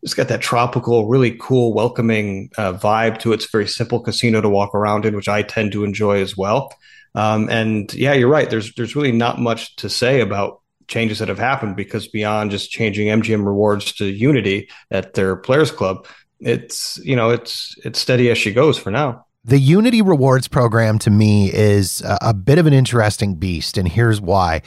it's 0.03 0.15
got 0.15 0.29
that 0.29 0.41
tropical, 0.41 1.09
really 1.09 1.37
cool, 1.41 1.75
welcoming 1.75 2.51
uh, 2.57 2.73
vibe 2.75 3.19
to 3.21 3.33
it. 3.33 3.37
It's 3.37 3.47
a 3.47 3.51
very 3.51 3.67
simple 3.67 4.01
casino 4.01 4.41
to 4.41 4.49
walk 4.49 4.75
around 4.75 5.05
in, 5.05 5.17
which 5.17 5.29
I 5.29 5.43
tend 5.43 5.73
to 5.73 5.85
enjoy 5.85 6.21
as 6.23 6.37
well. 6.37 6.73
Um, 7.15 7.49
and 7.51 7.93
yeah, 7.95 8.13
you're 8.13 8.29
right. 8.29 8.49
There's 8.49 8.73
there's 8.75 8.95
really 8.95 9.13
not 9.13 9.41
much 9.41 9.75
to 9.77 9.89
say 9.89 10.21
about 10.21 10.61
changes 10.89 11.19
that 11.19 11.29
have 11.29 11.39
happened 11.39 11.77
because 11.77 12.09
beyond 12.09 12.51
just 12.51 12.71
changing 12.71 13.09
MGM 13.09 13.45
rewards 13.45 13.93
to 13.93 14.07
Unity 14.07 14.69
at 14.91 15.15
their 15.15 15.37
Players 15.37 15.71
Club, 15.71 16.07
it's 16.41 16.99
you 17.05 17.17
know 17.17 17.31
it's 17.31 17.75
it's 17.85 17.99
steady 17.99 18.31
as 18.31 18.39
she 18.39 18.53
goes 18.53 18.79
for 18.79 18.91
now. 18.91 19.25
The 19.45 19.59
Unity 19.59 20.03
rewards 20.03 20.49
program 20.49 20.99
to 21.01 21.11
me 21.11 21.53
is 21.53 22.03
a, 22.03 22.19
a 22.23 22.35
bit 22.35 22.59
of 22.59 22.67
an 22.67 22.73
interesting 22.73 23.37
beast, 23.37 23.79
and 23.79 23.89
here's 23.89 24.21
why. 24.21 24.63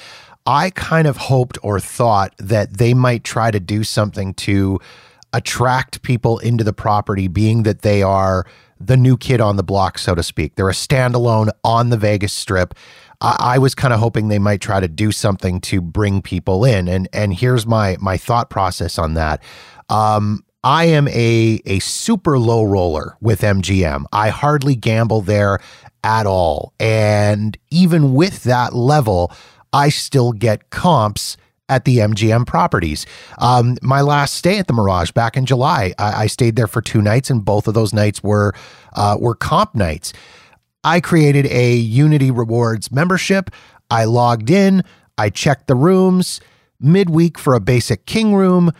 I 0.45 0.71
kind 0.71 1.07
of 1.07 1.17
hoped 1.17 1.59
or 1.61 1.79
thought 1.79 2.33
that 2.39 2.77
they 2.77 2.93
might 2.93 3.23
try 3.23 3.51
to 3.51 3.59
do 3.59 3.83
something 3.83 4.33
to 4.35 4.79
attract 5.33 6.01
people 6.01 6.39
into 6.39 6.63
the 6.63 6.73
property, 6.73 7.27
being 7.27 7.63
that 7.63 7.83
they 7.83 8.01
are 8.01 8.45
the 8.79 8.97
new 8.97 9.17
kid 9.17 9.39
on 9.39 9.55
the 9.55 9.63
block, 9.63 9.97
so 9.97 10.15
to 10.15 10.23
speak. 10.23 10.55
They're 10.55 10.69
a 10.69 10.73
standalone 10.73 11.49
on 11.63 11.89
the 11.89 11.97
Vegas 11.97 12.33
Strip. 12.33 12.73
I, 13.21 13.37
I 13.39 13.57
was 13.59 13.75
kind 13.75 13.93
of 13.93 13.99
hoping 13.99 14.27
they 14.27 14.39
might 14.39 14.61
try 14.61 14.79
to 14.79 14.87
do 14.87 15.11
something 15.11 15.61
to 15.61 15.81
bring 15.81 16.21
people 16.21 16.65
in, 16.65 16.87
and 16.87 17.07
and 17.13 17.33
here's 17.33 17.65
my 17.65 17.97
my 17.99 18.17
thought 18.17 18.49
process 18.49 18.97
on 18.97 19.13
that. 19.13 19.41
Um, 19.89 20.43
I 20.63 20.85
am 20.85 21.07
a 21.07 21.61
a 21.65 21.79
super 21.79 22.37
low 22.37 22.63
roller 22.63 23.17
with 23.21 23.41
MGM. 23.41 24.05
I 24.11 24.29
hardly 24.29 24.75
gamble 24.75 25.21
there 25.21 25.59
at 26.03 26.25
all, 26.25 26.73
and 26.79 27.57
even 27.69 28.13
with 28.13 28.43
that 28.43 28.73
level, 28.73 29.31
I 29.71 29.89
still 29.89 30.33
get 30.33 30.69
comps 30.69 31.37
at 31.69 31.85
the 31.85 31.99
MGM 31.99 32.45
properties. 32.45 33.05
Um, 33.37 33.77
my 33.81 34.01
last 34.01 34.33
stay 34.33 34.57
at 34.57 34.67
the 34.67 34.73
Mirage 34.73 35.11
back 35.11 35.37
in 35.37 35.45
July, 35.45 35.93
I, 35.97 36.23
I, 36.23 36.27
stayed 36.27 36.57
there 36.57 36.67
for 36.67 36.81
two 36.81 37.01
nights, 37.01 37.29
and 37.29 37.45
both 37.45 37.65
of 37.65 37.73
those 37.73 37.93
nights 37.93 38.21
were 38.21 38.53
uh, 38.93 39.17
were 39.19 39.35
comp 39.35 39.73
nights. 39.73 40.11
I 40.83 40.99
created 40.99 41.45
a 41.47 41.75
Unity 41.75 42.31
Rewards 42.31 42.91
membership. 42.91 43.49
I 43.89 44.05
logged 44.05 44.49
in, 44.49 44.83
I 45.17 45.29
checked 45.29 45.67
the 45.67 45.75
rooms 45.75 46.41
midweek 46.81 47.37
for 47.37 47.53
a 47.53 47.59
basic 47.59 48.05
king 48.05 48.33
room. 48.35 48.71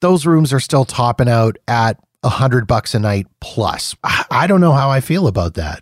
Those 0.00 0.26
rooms 0.26 0.52
are 0.52 0.60
still 0.60 0.84
topping 0.84 1.28
out 1.28 1.56
at 1.68 1.98
a 2.22 2.28
hundred 2.28 2.66
bucks 2.66 2.94
a 2.94 2.98
night 2.98 3.26
plus. 3.40 3.94
I 4.02 4.46
don't 4.46 4.60
know 4.60 4.72
how 4.72 4.90
I 4.90 5.00
feel 5.00 5.26
about 5.26 5.54
that. 5.54 5.80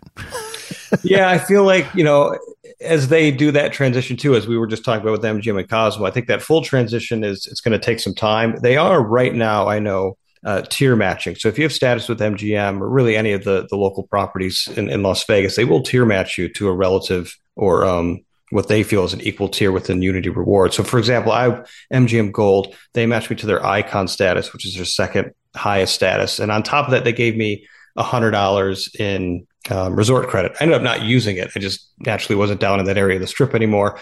yeah, 1.03 1.29
I 1.29 1.37
feel 1.37 1.63
like, 1.63 1.87
you 1.95 2.03
know, 2.03 2.37
as 2.81 3.07
they 3.07 3.31
do 3.31 3.51
that 3.51 3.73
transition 3.73 4.17
too, 4.17 4.35
as 4.35 4.45
we 4.45 4.57
were 4.57 4.67
just 4.67 4.83
talking 4.83 5.01
about 5.01 5.13
with 5.13 5.23
MGM 5.23 5.59
and 5.59 5.69
Cosmo, 5.69 6.05
I 6.05 6.11
think 6.11 6.27
that 6.27 6.41
full 6.41 6.61
transition 6.61 7.23
is 7.23 7.47
it's 7.47 7.61
going 7.61 7.77
to 7.77 7.83
take 7.83 7.99
some 7.99 8.13
time. 8.13 8.57
They 8.61 8.77
are 8.77 9.01
right 9.01 9.33
now, 9.33 9.67
I 9.67 9.79
know, 9.79 10.17
uh, 10.45 10.61
tier 10.69 10.95
matching. 10.95 11.35
So 11.35 11.47
if 11.47 11.57
you 11.57 11.63
have 11.63 11.73
status 11.73 12.09
with 12.09 12.19
MGM 12.19 12.81
or 12.81 12.89
really 12.89 13.15
any 13.15 13.33
of 13.33 13.43
the 13.43 13.67
the 13.69 13.77
local 13.77 14.03
properties 14.03 14.67
in, 14.75 14.89
in 14.89 15.03
Las 15.03 15.23
Vegas, 15.25 15.55
they 15.55 15.65
will 15.65 15.81
tier 15.81 16.05
match 16.05 16.37
you 16.37 16.49
to 16.53 16.67
a 16.67 16.73
relative 16.73 17.35
or 17.55 17.85
um, 17.85 18.23
what 18.49 18.67
they 18.67 18.83
feel 18.83 19.03
is 19.03 19.13
an 19.13 19.21
equal 19.21 19.49
tier 19.49 19.71
within 19.71 20.01
Unity 20.01 20.29
Reward. 20.29 20.73
So 20.73 20.83
for 20.83 20.99
example, 20.99 21.31
I 21.31 21.63
MGM 21.91 22.31
Gold. 22.31 22.75
They 22.93 23.05
matched 23.05 23.29
me 23.29 23.35
to 23.37 23.45
their 23.45 23.65
icon 23.65 24.07
status, 24.07 24.53
which 24.53 24.65
is 24.65 24.75
their 24.75 24.85
second 24.85 25.31
highest 25.55 25.95
status, 25.95 26.39
and 26.39 26.51
on 26.51 26.63
top 26.63 26.85
of 26.85 26.91
that, 26.91 27.03
they 27.03 27.13
gave 27.13 27.35
me 27.35 27.67
hundred 27.97 28.31
dollars 28.31 28.89
in 28.97 29.45
um, 29.69 29.95
resort 29.95 30.27
credit. 30.27 30.51
I 30.59 30.63
ended 30.63 30.75
up 30.75 30.81
not 30.81 31.03
using 31.03 31.37
it. 31.37 31.51
I 31.55 31.59
just 31.59 31.89
naturally 31.99 32.35
wasn't 32.35 32.59
down 32.59 32.79
in 32.79 32.85
that 32.87 32.97
area 32.97 33.15
of 33.15 33.21
the 33.21 33.27
strip 33.27 33.53
anymore 33.53 33.99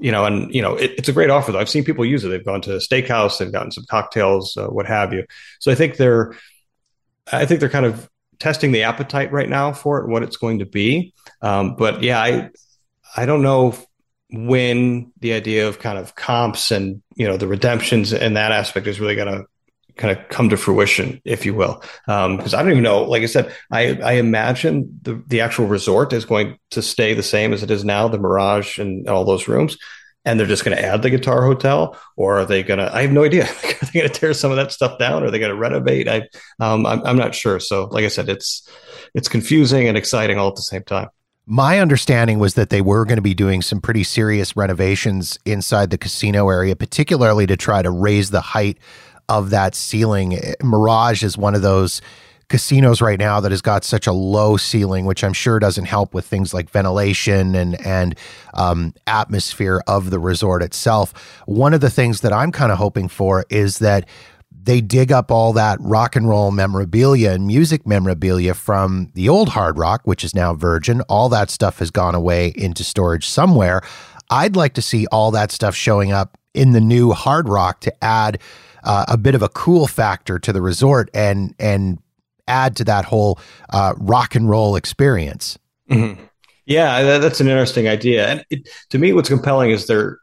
you 0.00 0.10
know, 0.10 0.24
and 0.24 0.52
you 0.54 0.62
know, 0.62 0.74
it, 0.74 0.92
it's 0.98 1.08
a 1.08 1.12
great 1.12 1.30
offer 1.30 1.52
though. 1.52 1.58
I've 1.58 1.68
seen 1.68 1.84
people 1.84 2.04
use 2.04 2.24
it. 2.24 2.28
They've 2.28 2.44
gone 2.44 2.62
to 2.62 2.74
a 2.74 2.78
steakhouse, 2.78 3.38
they've 3.38 3.52
gotten 3.52 3.70
some 3.70 3.84
cocktails, 3.88 4.56
uh, 4.56 4.66
what 4.68 4.86
have 4.86 5.12
you. 5.12 5.24
So 5.60 5.70
I 5.70 5.74
think 5.74 5.96
they're, 5.96 6.34
I 7.30 7.46
think 7.46 7.60
they're 7.60 7.68
kind 7.68 7.86
of 7.86 8.08
testing 8.38 8.72
the 8.72 8.84
appetite 8.84 9.32
right 9.32 9.48
now 9.48 9.72
for 9.72 10.00
it, 10.00 10.08
what 10.08 10.22
it's 10.22 10.36
going 10.36 10.60
to 10.60 10.66
be. 10.66 11.12
Um, 11.42 11.76
but 11.76 12.02
yeah, 12.02 12.20
I, 12.20 12.50
I 13.16 13.26
don't 13.26 13.42
know 13.42 13.74
when 14.32 15.12
the 15.20 15.32
idea 15.32 15.68
of 15.68 15.78
kind 15.78 15.98
of 15.98 16.14
comps 16.14 16.70
and 16.70 17.02
you 17.16 17.26
know 17.26 17.36
the 17.36 17.48
redemptions 17.48 18.12
and 18.12 18.36
that 18.36 18.52
aspect 18.52 18.86
is 18.86 19.00
really 19.00 19.16
going 19.16 19.28
to 19.28 19.44
kind 20.00 20.18
of 20.18 20.28
come 20.28 20.48
to 20.48 20.56
fruition, 20.56 21.20
if 21.24 21.44
you 21.44 21.54
will. 21.54 21.82
Because 22.06 22.54
um, 22.54 22.58
I 22.58 22.62
don't 22.62 22.72
even 22.72 22.82
know. 22.82 23.04
Like 23.04 23.22
I 23.22 23.26
said, 23.26 23.54
I, 23.70 23.94
I 24.02 24.12
imagine 24.12 24.98
the 25.02 25.22
the 25.26 25.42
actual 25.42 25.66
resort 25.66 26.12
is 26.12 26.24
going 26.24 26.58
to 26.70 26.82
stay 26.82 27.14
the 27.14 27.22
same 27.22 27.52
as 27.52 27.62
it 27.62 27.70
is 27.70 27.84
now, 27.84 28.08
the 28.08 28.18
Mirage 28.18 28.78
and 28.78 29.08
all 29.08 29.24
those 29.24 29.46
rooms. 29.46 29.76
And 30.24 30.38
they're 30.38 30.46
just 30.46 30.64
going 30.64 30.76
to 30.76 30.84
add 30.84 31.00
the 31.00 31.08
Guitar 31.08 31.46
Hotel, 31.46 31.98
or 32.14 32.40
are 32.40 32.44
they 32.44 32.62
going 32.62 32.78
to? 32.78 32.94
I 32.94 33.02
have 33.02 33.12
no 33.12 33.24
idea. 33.24 33.44
are 33.64 33.86
they 33.86 34.00
going 34.00 34.10
to 34.10 34.20
tear 34.20 34.34
some 34.34 34.50
of 34.50 34.56
that 34.56 34.72
stuff 34.72 34.98
down? 34.98 35.22
Or 35.22 35.26
are 35.26 35.30
they 35.30 35.38
going 35.38 35.52
to 35.52 35.56
renovate? 35.56 36.08
I, 36.08 36.28
um, 36.58 36.84
I'm, 36.84 37.02
I'm 37.06 37.16
not 37.16 37.34
sure. 37.34 37.60
So, 37.60 37.84
like 37.84 38.04
I 38.04 38.08
said, 38.08 38.28
it's 38.28 38.68
it's 39.14 39.28
confusing 39.28 39.86
and 39.86 39.96
exciting 39.96 40.38
all 40.38 40.48
at 40.48 40.56
the 40.56 40.62
same 40.62 40.82
time. 40.82 41.08
My 41.46 41.80
understanding 41.80 42.38
was 42.38 42.54
that 42.54 42.70
they 42.70 42.80
were 42.80 43.04
going 43.04 43.16
to 43.16 43.22
be 43.22 43.34
doing 43.34 43.60
some 43.60 43.80
pretty 43.80 44.04
serious 44.04 44.56
renovations 44.56 45.38
inside 45.44 45.90
the 45.90 45.98
casino 45.98 46.48
area, 46.48 46.76
particularly 46.76 47.46
to 47.46 47.56
try 47.56 47.82
to 47.82 47.90
raise 47.90 48.30
the 48.30 48.40
height 48.40 48.78
of 49.30 49.48
that 49.50 49.74
ceiling. 49.74 50.38
Mirage 50.62 51.22
is 51.22 51.38
one 51.38 51.54
of 51.54 51.62
those 51.62 52.02
casinos 52.50 53.00
right 53.00 53.18
now 53.18 53.40
that 53.40 53.52
has 53.52 53.62
got 53.62 53.84
such 53.84 54.08
a 54.08 54.12
low 54.12 54.56
ceiling, 54.56 55.06
which 55.06 55.22
I'm 55.22 55.32
sure 55.32 55.58
doesn't 55.60 55.84
help 55.86 56.12
with 56.12 56.26
things 56.26 56.52
like 56.52 56.68
ventilation 56.68 57.54
and 57.54 57.80
and 57.86 58.18
um, 58.54 58.92
atmosphere 59.06 59.82
of 59.86 60.10
the 60.10 60.18
resort 60.18 60.62
itself. 60.62 61.14
One 61.46 61.72
of 61.72 61.80
the 61.80 61.88
things 61.90 62.20
that 62.20 62.32
I'm 62.32 62.52
kind 62.52 62.72
of 62.72 62.78
hoping 62.78 63.08
for 63.08 63.46
is 63.48 63.78
that 63.78 64.06
they 64.62 64.80
dig 64.80 65.10
up 65.10 65.30
all 65.30 65.52
that 65.54 65.78
rock 65.80 66.16
and 66.16 66.28
roll 66.28 66.50
memorabilia 66.50 67.30
and 67.30 67.46
music 67.46 67.86
memorabilia 67.86 68.52
from 68.52 69.10
the 69.14 69.28
old 69.28 69.50
Hard 69.50 69.78
Rock, 69.78 70.02
which 70.04 70.24
is 70.24 70.34
now 70.34 70.52
Virgin. 70.52 71.00
All 71.02 71.28
that 71.30 71.50
stuff 71.50 71.78
has 71.78 71.90
gone 71.90 72.14
away 72.14 72.52
into 72.56 72.84
storage 72.84 73.28
somewhere. 73.28 73.80
I'd 74.28 74.56
like 74.56 74.74
to 74.74 74.82
see 74.82 75.06
all 75.06 75.30
that 75.30 75.50
stuff 75.50 75.74
showing 75.74 76.12
up 76.12 76.36
in 76.54 76.72
the 76.72 76.80
new 76.80 77.12
Hard 77.12 77.48
Rock 77.48 77.80
to 77.80 78.04
add 78.04 78.40
uh, 78.84 79.04
a 79.08 79.16
bit 79.16 79.34
of 79.34 79.42
a 79.42 79.48
cool 79.48 79.86
factor 79.86 80.38
to 80.38 80.52
the 80.52 80.62
resort 80.62 81.10
and 81.14 81.54
and 81.58 81.98
add 82.48 82.76
to 82.76 82.84
that 82.84 83.04
whole 83.04 83.38
uh, 83.72 83.94
rock 83.98 84.34
and 84.34 84.48
roll 84.48 84.76
experience. 84.76 85.58
Mm-hmm. 85.90 86.22
Yeah, 86.66 87.18
that's 87.18 87.40
an 87.40 87.48
interesting 87.48 87.88
idea. 87.88 88.28
And 88.28 88.44
it, 88.50 88.68
to 88.90 88.98
me, 88.98 89.12
what's 89.12 89.28
compelling 89.28 89.70
is 89.70 89.86
they're 89.86 90.18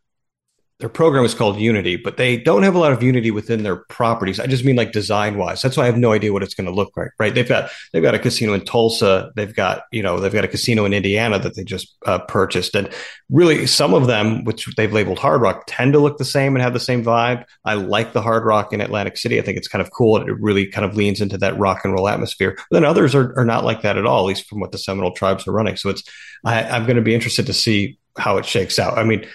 their 0.80 0.90
program 0.90 1.26
is 1.26 1.34
called 1.34 1.58
Unity, 1.60 1.96
but 1.96 2.18
they 2.18 2.38
don't 2.38 2.62
have 2.62 2.76
a 2.76 2.78
lot 2.78 2.92
of 2.92 3.02
Unity 3.02 3.32
within 3.32 3.64
their 3.64 3.78
properties. 3.78 4.40
I 4.40 4.46
just 4.46 4.64
mean 4.64 4.76
like 4.76 4.92
design 4.92 5.36
wise. 5.38 5.60
That's 5.60 5.76
why 5.76 5.84
I 5.84 5.86
have 5.88 5.98
no 5.98 6.14
idea 6.14 6.32
what 6.32 6.44
it's 6.44 6.54
going 6.54 6.68
to 6.68 6.74
look 6.74 6.96
like. 6.96 7.10
Right? 7.18 7.34
They've 7.34 7.48
got 7.48 7.72
they've 7.92 8.04
got 8.04 8.14
a 8.14 8.20
casino 8.20 8.54
in 8.54 8.64
Tulsa. 8.64 9.32
They've 9.36 9.56
got 9.56 9.84
you 9.92 10.04
know 10.04 10.20
they've 10.20 10.32
got 10.32 10.44
a 10.44 10.48
casino 10.48 10.86
in 10.86 10.94
Indiana 10.94 11.40
that 11.40 11.56
they 11.56 11.64
just 11.64 11.96
uh, 12.06 12.20
purchased, 12.20 12.76
and 12.76 12.94
really 13.32 13.66
some 13.66 13.96
of 13.96 14.06
them, 14.06 14.44
which 14.44 14.68
they've 14.76 14.94
labeled 14.94 15.18
Hard 15.18 15.42
Rock, 15.42 15.64
tend 15.66 15.94
to 15.94 16.00
look 16.00 16.20
the 16.20 16.26
same 16.26 16.56
and 16.56 16.62
have 16.62 16.74
the 16.74 16.80
same 16.80 17.04
vibe. 17.04 17.44
I 17.66 17.74
like 17.74 18.14
the 18.14 18.22
Hard 18.22 18.46
Rock 18.46 18.72
in 18.72 18.80
Atlantic 18.80 19.18
City. 19.18 19.40
I 19.40 19.42
think 19.42 19.58
it's 19.58 19.68
kind 19.68 19.82
of 19.82 19.92
cool. 19.92 20.18
It 20.18 20.40
really 20.40 20.68
kind 20.68 20.86
of 20.86 20.96
leans 20.96 21.22
into 21.22 21.40
that 21.40 21.58
rock 21.58 21.86
and 21.86 21.94
roll 21.94 22.08
atmosphere. 22.08 22.56
But 22.56 22.76
then 22.76 22.86
others 22.86 23.16
are, 23.16 23.34
are 23.40 23.46
not 23.46 23.66
like 23.66 23.82
that 23.82 23.98
at 23.98 24.06
all, 24.06 24.20
at 24.20 24.28
least 24.28 24.48
from 24.48 24.60
what 24.60 24.72
the 24.72 24.78
Seminole 24.78 25.14
tribes 25.14 25.48
are 25.48 25.52
running. 25.52 25.76
So 25.76 25.90
it's 25.90 26.04
I, 26.46 26.62
I'm 26.64 26.84
going 26.84 26.98
to 26.98 27.02
be 27.02 27.16
interested 27.16 27.48
to 27.48 27.54
see 27.54 27.98
how 28.16 28.38
it 28.38 28.46
shakes 28.46 28.80
out. 28.80 28.98
I 28.98 29.04
mean, 29.04 29.26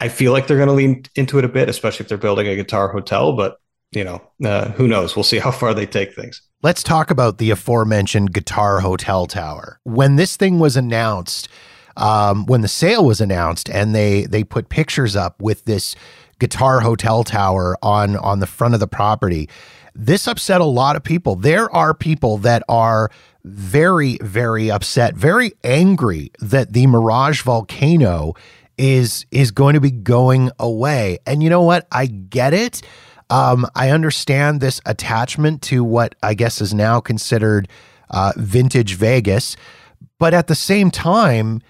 I 0.00 0.08
feel 0.08 0.32
like 0.32 0.46
they're 0.46 0.56
going 0.56 0.68
to 0.68 0.74
lean 0.74 1.04
into 1.16 1.38
it 1.38 1.44
a 1.44 1.48
bit, 1.48 1.68
especially 1.68 2.04
if 2.04 2.08
they're 2.08 2.18
building 2.18 2.46
a 2.46 2.56
guitar 2.56 2.88
hotel. 2.88 3.36
But 3.36 3.58
you 3.92 4.04
know, 4.04 4.22
uh, 4.44 4.70
who 4.72 4.86
knows? 4.86 5.16
We'll 5.16 5.22
see 5.22 5.38
how 5.38 5.50
far 5.50 5.72
they 5.74 5.86
take 5.86 6.14
things. 6.14 6.42
Let's 6.62 6.82
talk 6.82 7.10
about 7.10 7.38
the 7.38 7.50
aforementioned 7.50 8.32
Guitar 8.32 8.80
Hotel 8.80 9.26
Tower. 9.26 9.80
When 9.84 10.16
this 10.16 10.36
thing 10.36 10.58
was 10.58 10.76
announced, 10.76 11.48
um, 11.96 12.46
when 12.46 12.60
the 12.60 12.68
sale 12.68 13.04
was 13.04 13.20
announced, 13.20 13.70
and 13.70 13.94
they 13.94 14.24
they 14.26 14.44
put 14.44 14.68
pictures 14.68 15.16
up 15.16 15.40
with 15.40 15.64
this 15.64 15.94
Guitar 16.38 16.80
Hotel 16.80 17.24
Tower 17.24 17.76
on 17.82 18.16
on 18.16 18.40
the 18.40 18.46
front 18.46 18.74
of 18.74 18.80
the 18.80 18.88
property, 18.88 19.48
this 19.94 20.26
upset 20.26 20.60
a 20.60 20.64
lot 20.64 20.96
of 20.96 21.02
people. 21.02 21.34
There 21.36 21.74
are 21.74 21.94
people 21.94 22.38
that 22.38 22.62
are 22.68 23.10
very 23.44 24.18
very 24.20 24.70
upset, 24.70 25.14
very 25.14 25.52
angry 25.64 26.30
that 26.40 26.72
the 26.72 26.86
Mirage 26.86 27.42
volcano 27.42 28.34
is 28.78 29.26
is 29.30 29.50
going 29.50 29.74
to 29.74 29.80
be 29.80 29.90
going 29.90 30.50
away. 30.58 31.18
And 31.26 31.42
you 31.42 31.50
know 31.50 31.62
what? 31.62 31.86
I 31.92 32.06
get 32.06 32.54
it. 32.54 32.82
Um, 33.30 33.66
I 33.74 33.90
understand 33.90 34.60
this 34.60 34.80
attachment 34.86 35.60
to 35.62 35.84
what 35.84 36.14
I 36.22 36.34
guess 36.34 36.60
is 36.60 36.72
now 36.72 37.00
considered 37.00 37.68
uh, 38.10 38.32
vintage 38.36 38.94
Vegas, 38.94 39.56
but 40.18 40.32
at 40.32 40.46
the 40.46 40.54
same 40.54 40.90
time, 40.90 41.60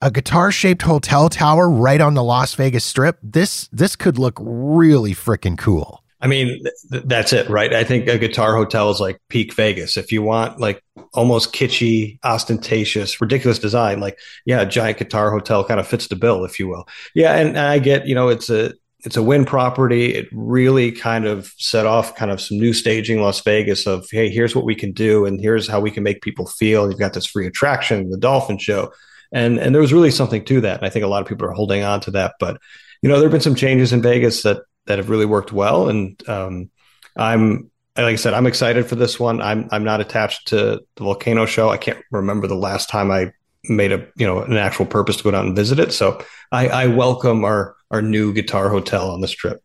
a 0.00 0.12
guitar 0.12 0.52
shaped 0.52 0.82
hotel 0.82 1.28
tower 1.28 1.68
right 1.68 2.00
on 2.00 2.14
the 2.14 2.22
Las 2.22 2.54
Vegas 2.54 2.84
Strip. 2.84 3.18
This 3.22 3.68
this 3.72 3.96
could 3.96 4.18
look 4.18 4.38
really 4.40 5.12
freaking 5.12 5.58
cool. 5.58 6.04
I 6.20 6.26
mean, 6.26 6.62
th- 6.90 7.04
that's 7.04 7.32
it, 7.32 7.48
right? 7.48 7.72
I 7.72 7.84
think 7.84 8.08
a 8.08 8.18
guitar 8.18 8.54
hotel 8.54 8.90
is 8.90 9.00
like 9.00 9.20
peak 9.28 9.54
Vegas. 9.54 9.96
If 9.96 10.10
you 10.12 10.22
want 10.22 10.60
like 10.60 10.82
almost 11.14 11.54
kitschy, 11.54 12.18
ostentatious, 12.24 13.20
ridiculous 13.20 13.58
design, 13.58 14.00
like 14.00 14.18
yeah, 14.44 14.64
giant 14.64 14.98
guitar 14.98 15.30
hotel 15.30 15.64
kind 15.64 15.80
of 15.80 15.86
fits 15.86 16.08
the 16.08 16.16
bill, 16.16 16.44
if 16.44 16.58
you 16.58 16.68
will. 16.68 16.88
Yeah, 17.14 17.34
and, 17.36 17.50
and 17.50 17.58
I 17.58 17.78
get, 17.78 18.06
you 18.06 18.14
know, 18.14 18.28
it's 18.28 18.50
a 18.50 18.74
it's 19.04 19.16
a 19.16 19.22
Wynn 19.22 19.44
property. 19.44 20.14
It 20.14 20.28
really 20.32 20.90
kind 20.90 21.24
of 21.24 21.52
set 21.56 21.86
off 21.86 22.16
kind 22.16 22.30
of 22.30 22.40
some 22.40 22.58
new 22.58 22.72
staging 22.72 23.20
Las 23.20 23.40
Vegas 23.42 23.86
of 23.86 24.08
hey, 24.10 24.28
here's 24.28 24.56
what 24.56 24.64
we 24.64 24.74
can 24.74 24.92
do, 24.92 25.24
and 25.24 25.40
here's 25.40 25.68
how 25.68 25.80
we 25.80 25.90
can 25.90 26.02
make 26.02 26.22
people 26.22 26.46
feel. 26.46 26.88
You've 26.88 26.98
got 26.98 27.12
this 27.12 27.26
free 27.26 27.46
attraction, 27.46 28.10
the 28.10 28.18
Dolphin 28.18 28.58
Show, 28.58 28.92
and 29.32 29.58
and 29.58 29.74
there 29.74 29.82
was 29.82 29.92
really 29.92 30.10
something 30.10 30.44
to 30.46 30.60
that. 30.62 30.78
And 30.78 30.86
I 30.86 30.90
think 30.90 31.04
a 31.04 31.08
lot 31.08 31.22
of 31.22 31.28
people 31.28 31.46
are 31.46 31.52
holding 31.52 31.84
on 31.84 32.00
to 32.02 32.10
that, 32.12 32.34
but 32.40 32.60
you 33.02 33.08
know, 33.08 33.16
there 33.16 33.24
have 33.24 33.32
been 33.32 33.40
some 33.40 33.54
changes 33.54 33.92
in 33.92 34.02
Vegas 34.02 34.42
that 34.42 34.62
that 34.86 34.98
have 34.98 35.10
really 35.10 35.26
worked 35.26 35.52
well. 35.52 35.88
And 35.88 36.28
um, 36.28 36.70
I'm 37.16 37.70
like 38.04 38.12
I 38.12 38.16
said, 38.16 38.34
I'm 38.34 38.46
excited 38.46 38.86
for 38.86 38.94
this 38.94 39.18
one. 39.18 39.40
I'm 39.42 39.68
I'm 39.72 39.84
not 39.84 40.00
attached 40.00 40.48
to 40.48 40.80
the 40.96 41.04
volcano 41.04 41.46
show. 41.46 41.70
I 41.70 41.76
can't 41.76 41.98
remember 42.10 42.46
the 42.46 42.54
last 42.54 42.88
time 42.88 43.10
I 43.10 43.32
made 43.64 43.92
a 43.92 44.06
you 44.16 44.26
know 44.26 44.42
an 44.42 44.56
actual 44.56 44.86
purpose 44.86 45.16
to 45.16 45.24
go 45.24 45.30
down 45.30 45.46
and 45.46 45.56
visit 45.56 45.78
it. 45.78 45.92
So 45.92 46.22
I, 46.52 46.68
I 46.68 46.86
welcome 46.86 47.44
our 47.44 47.76
our 47.90 48.02
new 48.02 48.32
guitar 48.32 48.68
hotel 48.68 49.10
on 49.10 49.20
this 49.20 49.32
trip. 49.32 49.62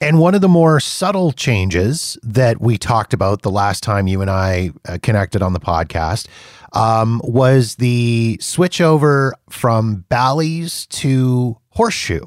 And 0.00 0.18
one 0.18 0.34
of 0.34 0.40
the 0.40 0.48
more 0.48 0.80
subtle 0.80 1.30
changes 1.30 2.18
that 2.24 2.60
we 2.60 2.76
talked 2.76 3.14
about 3.14 3.42
the 3.42 3.52
last 3.52 3.84
time 3.84 4.08
you 4.08 4.20
and 4.20 4.30
I 4.30 4.72
uh, 4.88 4.98
connected 5.00 5.42
on 5.42 5.52
the 5.52 5.60
podcast 5.60 6.26
um, 6.72 7.20
was 7.24 7.76
the 7.76 8.36
switch 8.40 8.80
over 8.80 9.32
from 9.48 10.04
Bally's 10.08 10.86
to 10.86 11.56
Horseshoe. 11.70 12.26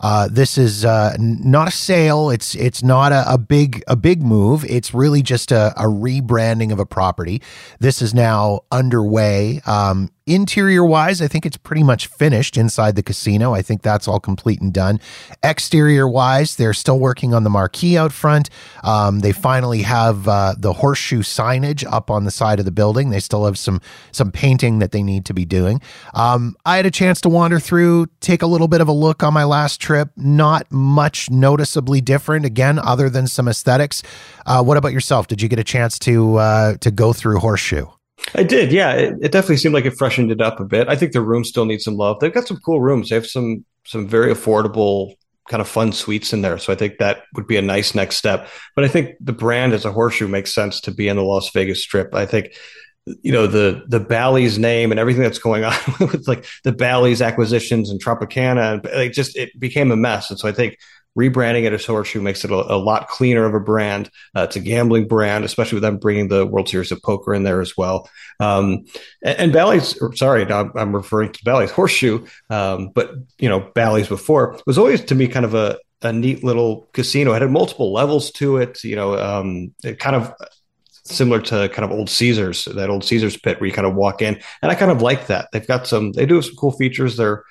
Uh, 0.00 0.28
this 0.30 0.56
is 0.56 0.84
uh, 0.84 1.14
not 1.18 1.68
a 1.68 1.70
sale. 1.70 2.30
It's 2.30 2.54
it's 2.54 2.82
not 2.82 3.12
a, 3.12 3.34
a, 3.34 3.38
big 3.38 3.82
a 3.86 3.96
big 3.96 4.22
move. 4.22 4.64
It's 4.64 4.94
really 4.94 5.20
just 5.22 5.52
a, 5.52 5.74
a, 5.76 5.84
rebranding 5.84 6.72
of 6.72 6.78
a 6.78 6.86
property. 6.86 7.42
This 7.80 8.00
is 8.00 8.14
now 8.14 8.60
underway. 8.72 9.60
Um, 9.66 10.10
Interior 10.26 10.84
wise, 10.84 11.20
I 11.20 11.28
think 11.28 11.46
it's 11.46 11.56
pretty 11.56 11.82
much 11.82 12.06
finished 12.06 12.56
inside 12.56 12.94
the 12.94 13.02
casino. 13.02 13.54
I 13.54 13.62
think 13.62 13.82
that's 13.82 14.06
all 14.06 14.20
complete 14.20 14.60
and 14.60 14.72
done. 14.72 15.00
Exterior 15.42 16.06
wise, 16.06 16.56
they're 16.56 16.74
still 16.74 16.98
working 16.98 17.34
on 17.34 17.42
the 17.42 17.50
marquee 17.50 17.96
out 17.96 18.12
front. 18.12 18.50
Um, 18.84 19.20
they 19.20 19.32
finally 19.32 19.82
have 19.82 20.28
uh, 20.28 20.54
the 20.58 20.74
horseshoe 20.74 21.22
signage 21.22 21.84
up 21.90 22.10
on 22.10 22.24
the 22.24 22.30
side 22.30 22.58
of 22.58 22.64
the 22.64 22.70
building. 22.70 23.10
They 23.10 23.20
still 23.20 23.44
have 23.44 23.58
some 23.58 23.80
some 24.12 24.30
painting 24.30 24.78
that 24.78 24.92
they 24.92 25.02
need 25.02 25.24
to 25.24 25.34
be 25.34 25.44
doing. 25.44 25.80
Um, 26.14 26.54
I 26.64 26.76
had 26.76 26.86
a 26.86 26.90
chance 26.90 27.20
to 27.22 27.28
wander 27.28 27.58
through, 27.58 28.06
take 28.20 28.42
a 28.42 28.46
little 28.46 28.68
bit 28.68 28.80
of 28.80 28.88
a 28.88 28.92
look 28.92 29.22
on 29.22 29.32
my 29.32 29.44
last 29.44 29.80
trip. 29.80 30.10
Not 30.16 30.70
much 30.70 31.30
noticeably 31.30 32.00
different, 32.00 32.44
again, 32.44 32.78
other 32.78 33.10
than 33.10 33.26
some 33.26 33.48
aesthetics. 33.48 34.02
Uh, 34.46 34.62
what 34.62 34.76
about 34.76 34.92
yourself? 34.92 35.26
Did 35.26 35.42
you 35.42 35.48
get 35.48 35.58
a 35.58 35.64
chance 35.64 35.98
to 36.00 36.36
uh, 36.36 36.76
to 36.78 36.90
go 36.90 37.12
through 37.12 37.38
horseshoe? 37.40 37.86
I 38.34 38.42
did, 38.42 38.72
yeah. 38.72 38.92
It, 38.92 39.14
it, 39.22 39.32
definitely 39.32 39.56
seemed 39.56 39.74
like 39.74 39.84
it 39.84 39.96
freshened 39.96 40.30
it 40.30 40.40
up 40.40 40.60
a 40.60 40.64
bit. 40.64 40.88
I 40.88 40.96
think 40.96 41.12
the 41.12 41.20
rooms 41.20 41.48
still 41.48 41.64
need 41.64 41.80
some 41.80 41.96
love. 41.96 42.20
They've 42.20 42.32
got 42.32 42.46
some 42.46 42.58
cool 42.58 42.80
rooms. 42.80 43.08
They 43.08 43.16
have 43.16 43.26
some 43.26 43.64
some 43.86 44.06
very 44.06 44.32
affordable 44.32 45.14
kind 45.48 45.60
of 45.60 45.68
fun 45.68 45.92
suites 45.92 46.32
in 46.32 46.42
there. 46.42 46.58
So 46.58 46.72
I 46.72 46.76
think 46.76 46.98
that 46.98 47.24
would 47.34 47.46
be 47.46 47.56
a 47.56 47.62
nice 47.62 47.94
next 47.94 48.16
step. 48.16 48.48
But 48.76 48.84
I 48.84 48.88
think 48.88 49.16
the 49.20 49.32
brand 49.32 49.72
as 49.72 49.84
a 49.84 49.92
horseshoe 49.92 50.28
makes 50.28 50.54
sense 50.54 50.80
to 50.82 50.92
be 50.92 51.08
in 51.08 51.16
the 51.16 51.24
Las 51.24 51.50
Vegas 51.50 51.82
Strip. 51.82 52.14
I 52.14 52.26
think 52.26 52.52
you 53.22 53.32
know 53.32 53.46
the 53.46 53.82
the 53.88 53.98
Bally's 53.98 54.58
name 54.58 54.90
and 54.90 55.00
everything 55.00 55.22
that's 55.22 55.38
going 55.38 55.64
on 55.64 55.74
with 56.00 56.28
like 56.28 56.44
the 56.64 56.72
Bally's 56.72 57.22
acquisitions 57.22 57.90
and 57.90 58.02
Tropicana 58.02 58.74
and 58.74 58.88
like 58.94 59.12
just 59.12 59.36
it 59.36 59.58
became 59.58 59.90
a 59.90 59.96
mess. 59.96 60.30
And 60.30 60.38
so 60.38 60.48
I 60.48 60.52
think 60.52 60.76
rebranding 61.18 61.64
it 61.64 61.72
as 61.72 61.84
Horseshoe 61.84 62.20
makes 62.20 62.44
it 62.44 62.50
a, 62.50 62.54
a 62.54 62.76
lot 62.76 63.08
cleaner 63.08 63.44
of 63.44 63.54
a 63.54 63.60
brand. 63.60 64.10
Uh, 64.36 64.42
it's 64.42 64.56
a 64.56 64.60
gambling 64.60 65.08
brand, 65.08 65.44
especially 65.44 65.76
with 65.76 65.82
them 65.82 65.98
bringing 65.98 66.28
the 66.28 66.46
World 66.46 66.68
Series 66.68 66.92
of 66.92 67.02
Poker 67.02 67.34
in 67.34 67.42
there 67.42 67.60
as 67.60 67.76
well. 67.76 68.08
Um, 68.38 68.84
and, 69.22 69.38
and 69.38 69.52
Bally's, 69.52 69.98
sorry, 70.16 70.50
I'm, 70.50 70.94
referring 70.94 71.32
to 71.32 71.44
Bally's 71.44 71.70
Horseshoe, 71.70 72.26
um, 72.48 72.90
but 72.94 73.12
you 73.38 73.48
know 73.48 73.70
Bally's 73.74 74.08
before 74.08 74.58
was 74.66 74.78
always 74.78 75.04
to 75.06 75.14
me 75.14 75.28
kind 75.28 75.44
of 75.44 75.54
a 75.54 75.78
a 76.02 76.12
neat 76.12 76.42
little 76.42 76.88
casino. 76.92 77.34
It 77.34 77.42
had 77.42 77.50
multiple 77.50 77.92
levels 77.92 78.30
to 78.32 78.56
it. 78.56 78.82
You 78.82 78.96
know, 78.96 79.18
um, 79.18 79.74
it 79.84 79.98
kind 79.98 80.16
of 80.16 80.32
similar 81.04 81.40
to 81.42 81.68
kind 81.70 81.84
of 81.84 81.90
old 81.90 82.08
Caesars, 82.08 82.64
that 82.64 82.90
old 82.90 83.04
Caesars 83.04 83.36
pit 83.36 83.60
where 83.60 83.66
you 83.66 83.72
kind 83.72 83.86
of 83.86 83.94
walk 83.94 84.22
in, 84.22 84.40
and 84.62 84.70
I 84.70 84.74
kind 84.74 84.90
of 84.90 85.02
like 85.02 85.26
that. 85.26 85.48
They've 85.52 85.66
got 85.66 85.86
some, 85.86 86.12
they 86.12 86.26
do 86.26 86.36
have 86.36 86.44
some 86.44 86.56
cool 86.56 86.72
features. 86.72 87.16
They're 87.16 87.44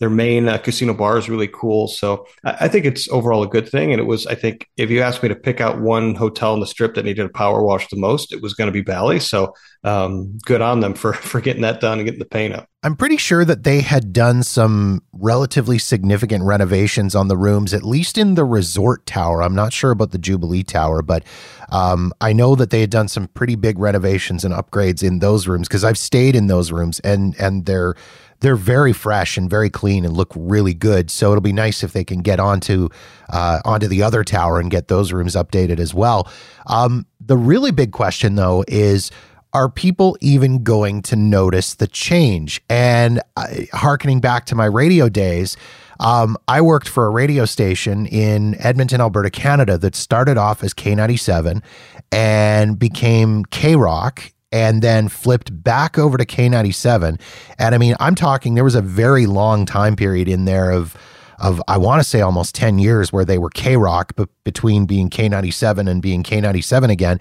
their 0.00 0.10
main 0.10 0.48
uh, 0.48 0.58
casino 0.58 0.92
bar 0.92 1.18
is 1.18 1.28
really 1.28 1.48
cool. 1.48 1.86
So 1.86 2.26
I, 2.44 2.56
I, 2.62 2.68
think 2.68 2.84
it's 2.84 3.08
overall 3.10 3.44
a 3.44 3.48
good 3.48 3.68
thing. 3.68 3.92
And 3.92 4.00
it 4.00 4.04
was, 4.04 4.26
I 4.26 4.34
think, 4.34 4.68
if 4.76 4.90
you 4.90 5.00
asked 5.00 5.22
me 5.22 5.28
to 5.28 5.36
pick 5.36 5.60
out 5.60 5.80
one 5.80 6.16
hotel 6.16 6.52
in 6.52 6.58
the 6.58 6.66
strip 6.66 6.94
that 6.94 7.04
needed 7.04 7.24
a 7.24 7.28
power 7.28 7.62
wash 7.62 7.86
the 7.88 7.96
most, 7.96 8.32
it 8.32 8.42
was 8.42 8.54
going 8.54 8.66
to 8.66 8.72
be 8.72 8.80
Bally. 8.80 9.20
So 9.20 9.54
um, 9.84 10.36
good 10.46 10.62
on 10.62 10.80
them 10.80 10.94
for 10.94 11.12
for 11.12 11.40
getting 11.40 11.62
that 11.62 11.80
done 11.80 11.98
and 11.98 12.06
getting 12.06 12.18
the 12.18 12.24
paint 12.24 12.54
up. 12.54 12.68
I'm 12.82 12.96
pretty 12.96 13.16
sure 13.16 13.44
that 13.44 13.62
they 13.62 13.80
had 13.80 14.12
done 14.12 14.42
some 14.42 15.02
relatively 15.12 15.78
significant 15.78 16.44
renovations 16.44 17.14
on 17.14 17.28
the 17.28 17.36
rooms, 17.36 17.72
at 17.72 17.82
least 17.82 18.18
in 18.18 18.34
the 18.34 18.44
resort 18.44 19.06
tower. 19.06 19.42
I'm 19.42 19.54
not 19.54 19.72
sure 19.72 19.90
about 19.90 20.10
the 20.10 20.18
Jubilee 20.18 20.64
Tower, 20.64 21.00
but 21.00 21.24
um, 21.70 22.12
I 22.20 22.34
know 22.34 22.54
that 22.56 22.68
they 22.70 22.80
had 22.80 22.90
done 22.90 23.08
some 23.08 23.28
pretty 23.28 23.54
big 23.54 23.78
renovations 23.78 24.44
and 24.44 24.52
upgrades 24.52 25.02
in 25.02 25.20
those 25.20 25.46
rooms 25.46 25.68
because 25.68 25.84
I've 25.84 25.96
stayed 25.96 26.36
in 26.36 26.48
those 26.48 26.72
rooms 26.72 27.00
and 27.00 27.34
and 27.38 27.64
they're 27.64 27.94
they're 28.44 28.56
very 28.56 28.92
fresh 28.92 29.38
and 29.38 29.48
very 29.48 29.70
clean 29.70 30.04
and 30.04 30.14
look 30.14 30.30
really 30.36 30.74
good. 30.74 31.10
So 31.10 31.30
it'll 31.32 31.40
be 31.40 31.50
nice 31.50 31.82
if 31.82 31.94
they 31.94 32.04
can 32.04 32.20
get 32.20 32.38
onto 32.38 32.90
uh, 33.30 33.60
onto 33.64 33.88
the 33.88 34.02
other 34.02 34.22
tower 34.22 34.60
and 34.60 34.70
get 34.70 34.88
those 34.88 35.12
rooms 35.14 35.34
updated 35.34 35.80
as 35.80 35.94
well. 35.94 36.30
Um, 36.66 37.06
the 37.20 37.38
really 37.38 37.70
big 37.72 37.92
question 37.92 38.36
though 38.36 38.64
is. 38.68 39.10
Are 39.56 39.68
people 39.70 40.18
even 40.20 40.64
going 40.64 41.00
to 41.02 41.14
notice 41.14 41.74
the 41.74 41.86
change? 41.86 42.60
And 42.68 43.22
uh, 43.36 43.46
harkening 43.72 44.18
back 44.20 44.46
to 44.46 44.56
my 44.56 44.64
radio 44.64 45.08
days, 45.08 45.56
um, 46.00 46.36
I 46.48 46.60
worked 46.60 46.88
for 46.88 47.06
a 47.06 47.10
radio 47.10 47.44
station 47.44 48.06
in 48.06 48.56
Edmonton, 48.58 49.00
Alberta, 49.00 49.30
Canada 49.30 49.78
that 49.78 49.94
started 49.94 50.36
off 50.38 50.64
as 50.64 50.74
K97 50.74 51.62
and 52.10 52.76
became 52.80 53.44
K 53.44 53.76
Rock 53.76 54.32
and 54.54 54.82
then 54.82 55.08
flipped 55.08 55.64
back 55.64 55.98
over 55.98 56.16
to 56.16 56.24
K97. 56.24 57.20
And 57.58 57.74
I 57.74 57.78
mean, 57.78 57.96
I'm 57.98 58.14
talking, 58.14 58.54
there 58.54 58.62
was 58.62 58.76
a 58.76 58.80
very 58.80 59.26
long 59.26 59.66
time 59.66 59.96
period 59.96 60.28
in 60.28 60.44
there 60.44 60.70
of, 60.70 60.96
of 61.40 61.60
I 61.66 61.76
want 61.76 62.00
to 62.00 62.08
say 62.08 62.20
almost 62.20 62.54
10 62.54 62.78
years 62.78 63.12
where 63.12 63.24
they 63.24 63.36
were 63.36 63.50
K 63.50 63.76
Rock, 63.76 64.12
but 64.14 64.28
between 64.44 64.86
being 64.86 65.10
K97 65.10 65.90
and 65.90 66.00
being 66.00 66.22
K97 66.22 66.88
again. 66.88 67.18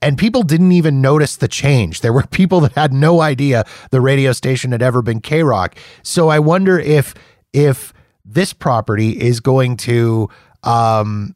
And 0.00 0.16
people 0.16 0.44
didn't 0.44 0.70
even 0.70 1.00
notice 1.02 1.36
the 1.36 1.48
change. 1.48 2.02
There 2.02 2.12
were 2.12 2.22
people 2.30 2.60
that 2.60 2.72
had 2.74 2.92
no 2.92 3.20
idea 3.20 3.64
the 3.90 4.00
radio 4.00 4.30
station 4.30 4.70
had 4.70 4.80
ever 4.80 5.02
been 5.02 5.20
K 5.20 5.42
Rock. 5.42 5.74
So 6.04 6.28
I 6.28 6.38
wonder 6.38 6.78
if, 6.78 7.14
if, 7.52 7.92
this 8.28 8.52
property 8.52 9.10
is 9.10 9.38
going 9.38 9.76
to 9.76 10.28
um, 10.64 11.35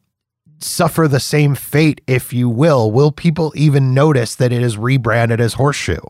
suffer 0.63 1.09
the 1.09 1.21
same 1.21 1.55
fate, 1.55 2.01
if 2.07 2.33
you 2.33 2.49
will? 2.49 2.91
Will 2.91 3.13
people 3.13 3.53
even 3.57 3.95
notice 3.95 4.35
that 4.35 4.53
it 4.53 4.63
is 4.63 4.77
rebranded 4.77 5.41
as 5.41 5.55
Horseshoe? 5.55 6.01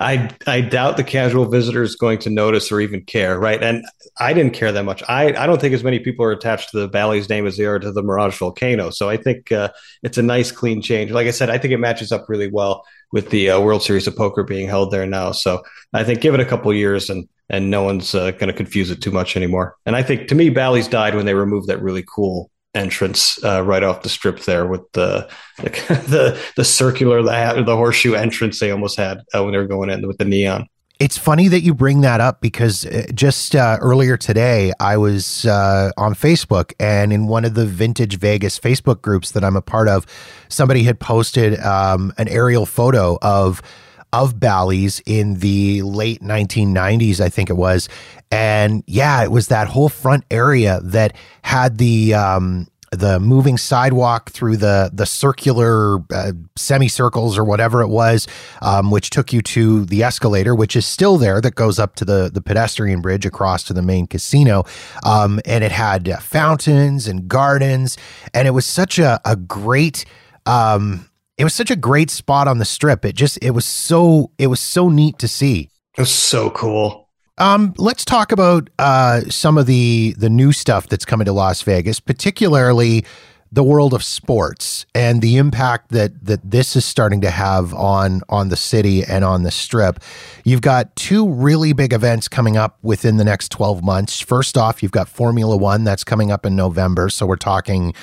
I 0.00 0.30
I 0.46 0.62
doubt 0.62 0.96
the 0.96 1.04
casual 1.04 1.46
visitor 1.46 1.82
is 1.82 1.94
going 1.94 2.18
to 2.20 2.30
notice 2.30 2.72
or 2.72 2.80
even 2.80 3.04
care, 3.04 3.38
right? 3.38 3.62
And 3.62 3.84
I 4.18 4.32
didn't 4.32 4.52
care 4.52 4.72
that 4.72 4.84
much. 4.84 5.02
I, 5.08 5.28
I 5.28 5.46
don't 5.46 5.60
think 5.60 5.74
as 5.74 5.84
many 5.84 6.00
people 6.00 6.24
are 6.24 6.32
attached 6.32 6.70
to 6.70 6.80
the 6.80 6.88
Bally's 6.88 7.28
name 7.28 7.46
as 7.46 7.56
they 7.56 7.66
are 7.66 7.78
to 7.78 7.92
the 7.92 8.02
Mirage 8.02 8.36
Volcano. 8.36 8.90
So 8.90 9.08
I 9.08 9.16
think 9.16 9.52
uh, 9.52 9.70
it's 10.02 10.18
a 10.18 10.22
nice, 10.22 10.50
clean 10.50 10.82
change. 10.82 11.12
Like 11.12 11.28
I 11.28 11.30
said, 11.30 11.50
I 11.50 11.58
think 11.58 11.72
it 11.72 11.78
matches 11.78 12.10
up 12.10 12.28
really 12.28 12.50
well 12.50 12.84
with 13.12 13.30
the 13.30 13.50
uh, 13.50 13.60
World 13.60 13.82
Series 13.82 14.06
of 14.06 14.16
Poker 14.16 14.42
being 14.42 14.68
held 14.68 14.90
there 14.90 15.06
now. 15.06 15.32
So 15.32 15.62
I 15.92 16.02
think 16.02 16.20
give 16.20 16.34
it 16.34 16.40
a 16.40 16.44
couple 16.44 16.72
years 16.74 17.08
and 17.08 17.28
and 17.48 17.68
no 17.70 17.82
one's 17.82 18.14
uh, 18.14 18.30
going 18.32 18.46
to 18.46 18.52
confuse 18.52 18.90
it 18.90 19.02
too 19.02 19.10
much 19.10 19.36
anymore. 19.36 19.76
And 19.84 19.96
I 19.96 20.04
think 20.04 20.28
to 20.28 20.36
me, 20.36 20.50
Bally's 20.50 20.86
died 20.86 21.16
when 21.16 21.26
they 21.26 21.34
removed 21.34 21.66
that 21.66 21.82
really 21.82 22.04
cool 22.08 22.48
entrance 22.74 23.42
uh, 23.44 23.62
right 23.62 23.82
off 23.82 24.02
the 24.02 24.08
strip 24.08 24.40
there 24.40 24.66
with 24.66 24.90
the 24.92 25.28
the 25.58 25.70
the, 26.08 26.40
the 26.56 26.64
circular 26.64 27.22
the, 27.22 27.62
the 27.64 27.76
horseshoe 27.76 28.14
entrance 28.14 28.60
they 28.60 28.70
almost 28.70 28.96
had 28.96 29.22
uh, 29.34 29.42
when 29.42 29.52
they 29.52 29.58
were 29.58 29.66
going 29.66 29.90
in 29.90 30.06
with 30.06 30.18
the 30.18 30.24
neon. 30.24 30.66
It's 31.00 31.16
funny 31.16 31.48
that 31.48 31.62
you 31.62 31.72
bring 31.72 32.02
that 32.02 32.20
up 32.20 32.42
because 32.42 32.84
uh, 32.84 33.06
just 33.14 33.56
uh, 33.56 33.78
earlier 33.80 34.18
today, 34.18 34.70
I 34.80 34.98
was 34.98 35.46
uh, 35.46 35.92
on 35.96 36.14
Facebook 36.14 36.74
and 36.78 37.10
in 37.10 37.26
one 37.26 37.46
of 37.46 37.54
the 37.54 37.64
Vintage 37.64 38.18
Vegas 38.18 38.58
Facebook 38.58 39.00
groups 39.00 39.30
that 39.30 39.42
I'm 39.42 39.56
a 39.56 39.62
part 39.62 39.88
of, 39.88 40.04
somebody 40.50 40.82
had 40.82 41.00
posted 41.00 41.58
um, 41.60 42.12
an 42.18 42.28
aerial 42.28 42.66
photo 42.66 43.18
of 43.22 43.62
of 44.12 44.40
Bally's 44.40 45.00
in 45.06 45.34
the 45.34 45.82
late 45.82 46.20
1990s, 46.20 47.20
I 47.20 47.28
think 47.28 47.50
it 47.50 47.56
was. 47.56 47.88
And 48.30 48.82
yeah, 48.86 49.22
it 49.22 49.30
was 49.30 49.48
that 49.48 49.68
whole 49.68 49.88
front 49.88 50.24
area 50.30 50.80
that 50.82 51.16
had 51.42 51.78
the 51.78 52.14
um, 52.14 52.68
the 52.92 53.20
moving 53.20 53.56
sidewalk 53.56 54.30
through 54.30 54.56
the 54.56 54.90
the 54.92 55.06
circular 55.06 55.98
uh, 56.12 56.32
semicircles 56.56 57.38
or 57.38 57.44
whatever 57.44 57.82
it 57.82 57.88
was, 57.88 58.26
um, 58.62 58.90
which 58.90 59.10
took 59.10 59.32
you 59.32 59.40
to 59.42 59.84
the 59.84 60.02
escalator, 60.02 60.54
which 60.54 60.74
is 60.74 60.86
still 60.86 61.16
there, 61.16 61.40
that 61.40 61.54
goes 61.54 61.78
up 61.78 61.94
to 61.96 62.04
the 62.04 62.30
the 62.32 62.40
pedestrian 62.40 63.00
bridge 63.00 63.24
across 63.24 63.62
to 63.64 63.72
the 63.72 63.82
main 63.82 64.06
casino, 64.06 64.64
um, 65.04 65.40
and 65.44 65.62
it 65.62 65.72
had 65.72 66.08
uh, 66.08 66.18
fountains 66.18 67.06
and 67.06 67.28
gardens, 67.28 67.96
and 68.34 68.48
it 68.48 68.52
was 68.52 68.66
such 68.66 68.98
a 68.98 69.20
a 69.24 69.36
great. 69.36 70.04
Um, 70.46 71.09
it 71.40 71.44
was 71.44 71.54
such 71.54 71.70
a 71.70 71.76
great 71.76 72.10
spot 72.10 72.48
on 72.48 72.58
the 72.58 72.66
strip. 72.66 73.02
It 73.02 73.14
just 73.14 73.38
it 73.40 73.52
was 73.52 73.64
so 73.64 74.30
it 74.36 74.48
was 74.48 74.60
so 74.60 74.90
neat 74.90 75.18
to 75.20 75.26
see. 75.26 75.70
It 75.96 76.02
was 76.02 76.12
so 76.12 76.50
cool. 76.50 77.08
Um, 77.38 77.72
let's 77.78 78.04
talk 78.04 78.30
about 78.30 78.68
uh, 78.78 79.22
some 79.30 79.56
of 79.56 79.64
the 79.64 80.14
the 80.18 80.28
new 80.28 80.52
stuff 80.52 80.86
that's 80.86 81.06
coming 81.06 81.24
to 81.24 81.32
Las 81.32 81.62
Vegas, 81.62 81.98
particularly 81.98 83.06
the 83.52 83.64
world 83.64 83.94
of 83.94 84.04
sports 84.04 84.84
and 84.94 85.22
the 85.22 85.38
impact 85.38 85.92
that 85.92 86.26
that 86.26 86.48
this 86.48 86.76
is 86.76 86.84
starting 86.84 87.22
to 87.22 87.30
have 87.30 87.72
on 87.72 88.20
on 88.28 88.50
the 88.50 88.56
city 88.56 89.02
and 89.02 89.24
on 89.24 89.42
the 89.42 89.50
strip. 89.50 89.98
You've 90.44 90.60
got 90.60 90.94
two 90.94 91.26
really 91.26 91.72
big 91.72 91.94
events 91.94 92.28
coming 92.28 92.58
up 92.58 92.78
within 92.82 93.16
the 93.16 93.24
next 93.24 93.50
12 93.50 93.82
months. 93.82 94.20
First 94.20 94.58
off, 94.58 94.82
you've 94.82 94.92
got 94.92 95.08
Formula 95.08 95.56
1 95.56 95.84
that's 95.84 96.04
coming 96.04 96.30
up 96.30 96.44
in 96.44 96.54
November, 96.54 97.08
so 97.08 97.24
we're 97.24 97.36
talking 97.36 97.94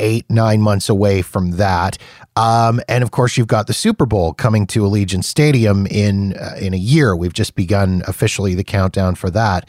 eight, 0.00 0.24
nine 0.30 0.60
months 0.60 0.88
away 0.88 1.22
from 1.22 1.52
that. 1.52 1.98
Um, 2.36 2.80
and 2.88 3.02
of 3.02 3.10
course, 3.10 3.36
you've 3.36 3.46
got 3.46 3.66
the 3.66 3.72
Super 3.72 4.06
Bowl 4.06 4.32
coming 4.32 4.66
to 4.68 4.82
Allegiant 4.82 5.24
Stadium 5.24 5.86
in 5.86 6.34
uh, 6.36 6.56
in 6.60 6.74
a 6.74 6.78
year. 6.78 7.16
We've 7.16 7.32
just 7.32 7.54
begun 7.54 8.02
officially 8.06 8.54
the 8.54 8.64
countdown 8.64 9.14
for 9.14 9.30
that. 9.30 9.68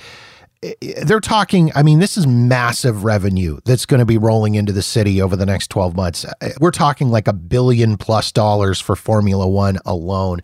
They're 1.04 1.20
talking. 1.20 1.72
I 1.76 1.84
mean, 1.84 2.00
this 2.00 2.18
is 2.18 2.26
massive 2.26 3.04
revenue 3.04 3.60
that's 3.64 3.86
going 3.86 4.00
to 4.00 4.06
be 4.06 4.18
rolling 4.18 4.56
into 4.56 4.74
the 4.74 4.82
city 4.82 5.22
over 5.22 5.36
the 5.36 5.46
next 5.46 5.68
twelve 5.68 5.96
months. 5.96 6.26
Uh, 6.26 6.50
we're 6.60 6.72
talking 6.72 7.10
like 7.10 7.28
a 7.28 7.34
billion 7.34 7.96
plus 7.96 8.32
dollars 8.32 8.82
for 8.82 8.96
Formula 8.96 9.48
One 9.48 9.78
alone. 9.86 10.42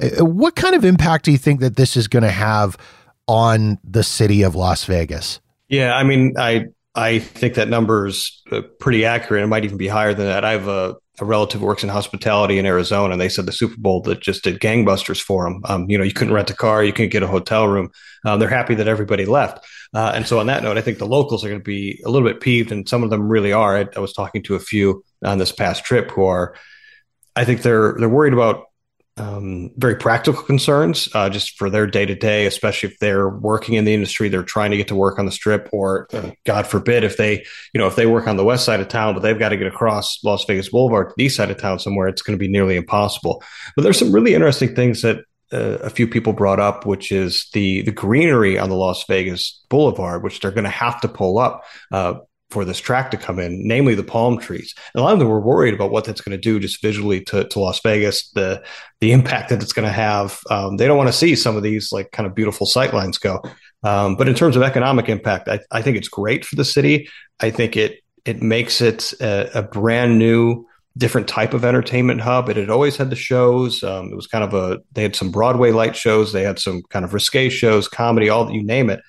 Uh, 0.00 0.24
what 0.24 0.54
kind 0.54 0.74
of 0.74 0.84
impact 0.84 1.24
do 1.24 1.32
you 1.32 1.38
think 1.38 1.60
that 1.60 1.76
this 1.76 1.96
is 1.96 2.06
going 2.06 2.22
to 2.22 2.30
have 2.30 2.76
on 3.26 3.78
the 3.82 4.04
city 4.04 4.42
of 4.42 4.54
Las 4.54 4.84
Vegas? 4.84 5.40
Yeah, 5.68 5.94
I 5.94 6.04
mean, 6.04 6.34
I 6.38 6.66
I 6.96 7.18
think 7.18 7.54
that 7.54 7.68
number 7.68 8.06
is 8.06 8.42
uh, 8.50 8.62
pretty 8.80 9.04
accurate. 9.04 9.44
It 9.44 9.48
might 9.48 9.66
even 9.66 9.76
be 9.76 9.86
higher 9.86 10.14
than 10.14 10.26
that. 10.26 10.46
I 10.46 10.52
have 10.52 10.66
a, 10.66 10.96
a, 11.20 11.26
relative 11.26 11.60
who 11.60 11.66
works 11.66 11.82
in 11.82 11.90
hospitality 11.90 12.58
in 12.58 12.64
Arizona, 12.64 13.12
and 13.12 13.20
they 13.20 13.28
said 13.28 13.44
the 13.44 13.52
Super 13.52 13.76
Bowl 13.76 14.00
that 14.02 14.20
just 14.20 14.42
did 14.42 14.60
gangbusters 14.60 15.20
for 15.20 15.44
them. 15.44 15.60
Um, 15.66 15.90
you 15.90 15.98
know, 15.98 16.04
you 16.04 16.14
couldn't 16.14 16.32
rent 16.32 16.50
a 16.50 16.54
car, 16.54 16.82
you 16.82 16.94
couldn't 16.94 17.12
get 17.12 17.22
a 17.22 17.26
hotel 17.26 17.68
room. 17.68 17.90
Um, 18.24 18.40
they're 18.40 18.48
happy 18.48 18.74
that 18.76 18.88
everybody 18.88 19.26
left. 19.26 19.66
Uh, 19.92 20.12
and 20.14 20.26
so, 20.26 20.40
on 20.40 20.46
that 20.46 20.62
note, 20.62 20.78
I 20.78 20.80
think 20.80 20.96
the 20.96 21.06
locals 21.06 21.44
are 21.44 21.48
going 21.48 21.60
to 21.60 21.64
be 21.64 22.00
a 22.06 22.10
little 22.10 22.26
bit 22.26 22.40
peeved, 22.40 22.72
and 22.72 22.88
some 22.88 23.02
of 23.04 23.10
them 23.10 23.28
really 23.28 23.52
are. 23.52 23.76
I, 23.76 23.86
I 23.94 24.00
was 24.00 24.14
talking 24.14 24.42
to 24.44 24.54
a 24.54 24.60
few 24.60 25.04
on 25.22 25.36
this 25.36 25.52
past 25.52 25.84
trip 25.84 26.10
who 26.10 26.24
are, 26.24 26.54
I 27.36 27.44
think 27.44 27.60
they're 27.60 27.94
they're 27.98 28.08
worried 28.08 28.32
about 28.32 28.64
um, 29.18 29.70
very 29.76 29.96
practical 29.96 30.42
concerns 30.42 31.08
uh, 31.14 31.30
just 31.30 31.56
for 31.56 31.70
their 31.70 31.86
day 31.86 32.04
to 32.04 32.14
day, 32.14 32.46
especially 32.46 32.90
if 32.90 32.98
they're 32.98 33.28
working 33.28 33.74
in 33.74 33.84
the 33.84 33.94
industry, 33.94 34.28
they're 34.28 34.42
trying 34.42 34.70
to 34.72 34.76
get 34.76 34.88
to 34.88 34.94
work 34.94 35.18
on 35.18 35.24
the 35.24 35.32
strip, 35.32 35.68
or 35.72 36.06
God 36.44 36.66
forbid, 36.66 37.02
if 37.02 37.16
they, 37.16 37.44
you 37.72 37.80
know, 37.80 37.86
if 37.86 37.96
they 37.96 38.06
work 38.06 38.26
on 38.26 38.36
the 38.36 38.44
west 38.44 38.64
side 38.64 38.80
of 38.80 38.88
town, 38.88 39.14
but 39.14 39.20
they've 39.20 39.38
got 39.38 39.50
to 39.50 39.56
get 39.56 39.66
across 39.66 40.22
Las 40.22 40.44
Vegas 40.44 40.68
Boulevard 40.68 41.08
to 41.08 41.14
the 41.16 41.24
east 41.24 41.36
side 41.36 41.50
of 41.50 41.56
town 41.56 41.78
somewhere, 41.78 42.08
it's 42.08 42.22
going 42.22 42.38
to 42.38 42.42
be 42.42 42.48
nearly 42.48 42.76
impossible. 42.76 43.42
But 43.74 43.82
there's 43.82 43.98
some 43.98 44.12
really 44.12 44.34
interesting 44.34 44.74
things 44.74 45.02
that 45.02 45.24
uh, 45.52 45.78
a 45.78 45.90
few 45.90 46.08
people 46.08 46.32
brought 46.32 46.60
up, 46.60 46.84
which 46.86 47.12
is 47.12 47.48
the 47.52 47.82
the 47.82 47.92
greenery 47.92 48.58
on 48.58 48.68
the 48.68 48.74
Las 48.74 49.04
Vegas 49.06 49.64
Boulevard, 49.70 50.24
which 50.24 50.40
they're 50.40 50.50
going 50.50 50.64
to 50.64 50.70
have 50.70 51.00
to 51.02 51.08
pull 51.08 51.38
up 51.38 51.64
uh, 51.92 52.14
for 52.50 52.64
this 52.64 52.78
track 52.78 53.10
to 53.10 53.16
come 53.16 53.38
in, 53.38 53.66
namely 53.66 53.94
the 53.94 54.04
palm 54.04 54.38
trees. 54.38 54.74
And 54.94 55.00
a 55.00 55.04
lot 55.04 55.12
of 55.12 55.18
them 55.18 55.28
were 55.28 55.40
worried 55.40 55.74
about 55.74 55.90
what 55.90 56.04
that's 56.04 56.20
going 56.20 56.36
to 56.36 56.40
do 56.40 56.60
just 56.60 56.80
visually 56.80 57.20
to, 57.24 57.44
to 57.44 57.60
Las 57.60 57.80
Vegas, 57.80 58.30
the 58.30 58.62
the 59.00 59.12
impact 59.12 59.50
that 59.50 59.62
it's 59.62 59.72
going 59.72 59.86
to 59.86 59.92
have. 59.92 60.40
Um, 60.50 60.76
they 60.76 60.86
don't 60.86 60.96
want 60.96 61.08
to 61.08 61.12
see 61.12 61.34
some 61.34 61.56
of 61.56 61.62
these 61.62 61.92
like 61.92 62.12
kind 62.12 62.26
of 62.26 62.34
beautiful 62.34 62.66
sightlines 62.66 63.20
go. 63.20 63.42
Um, 63.82 64.16
but 64.16 64.28
in 64.28 64.34
terms 64.34 64.56
of 64.56 64.62
economic 64.62 65.08
impact, 65.08 65.48
I, 65.48 65.60
I, 65.70 65.82
think 65.82 65.96
it's 65.96 66.08
great 66.08 66.44
for 66.44 66.56
the 66.56 66.64
city. 66.64 67.08
I 67.40 67.50
think 67.50 67.76
it 67.76 68.00
it 68.24 68.42
makes 68.42 68.80
it 68.80 69.12
a, 69.20 69.58
a, 69.58 69.62
brand 69.62 70.18
new, 70.18 70.66
different 70.96 71.28
type 71.28 71.54
of 71.54 71.64
entertainment 71.64 72.20
hub. 72.20 72.48
It 72.48 72.56
had 72.56 72.70
always 72.70 72.96
had 72.96 73.10
the 73.10 73.16
shows. 73.16 73.84
Um, 73.84 74.06
it 74.10 74.16
was 74.16 74.26
kind 74.26 74.42
of 74.42 74.54
a 74.54 74.80
they 74.92 75.02
had 75.02 75.14
some 75.14 75.30
Broadway 75.30 75.72
light 75.72 75.94
shows. 75.94 76.32
They 76.32 76.42
had 76.42 76.58
some 76.58 76.82
kind 76.90 77.04
of 77.04 77.12
risque 77.12 77.48
shows, 77.48 77.86
comedy, 77.86 78.28
all 78.28 78.46
that 78.46 78.54
you 78.54 78.64
name 78.64 78.88
it 78.88 79.00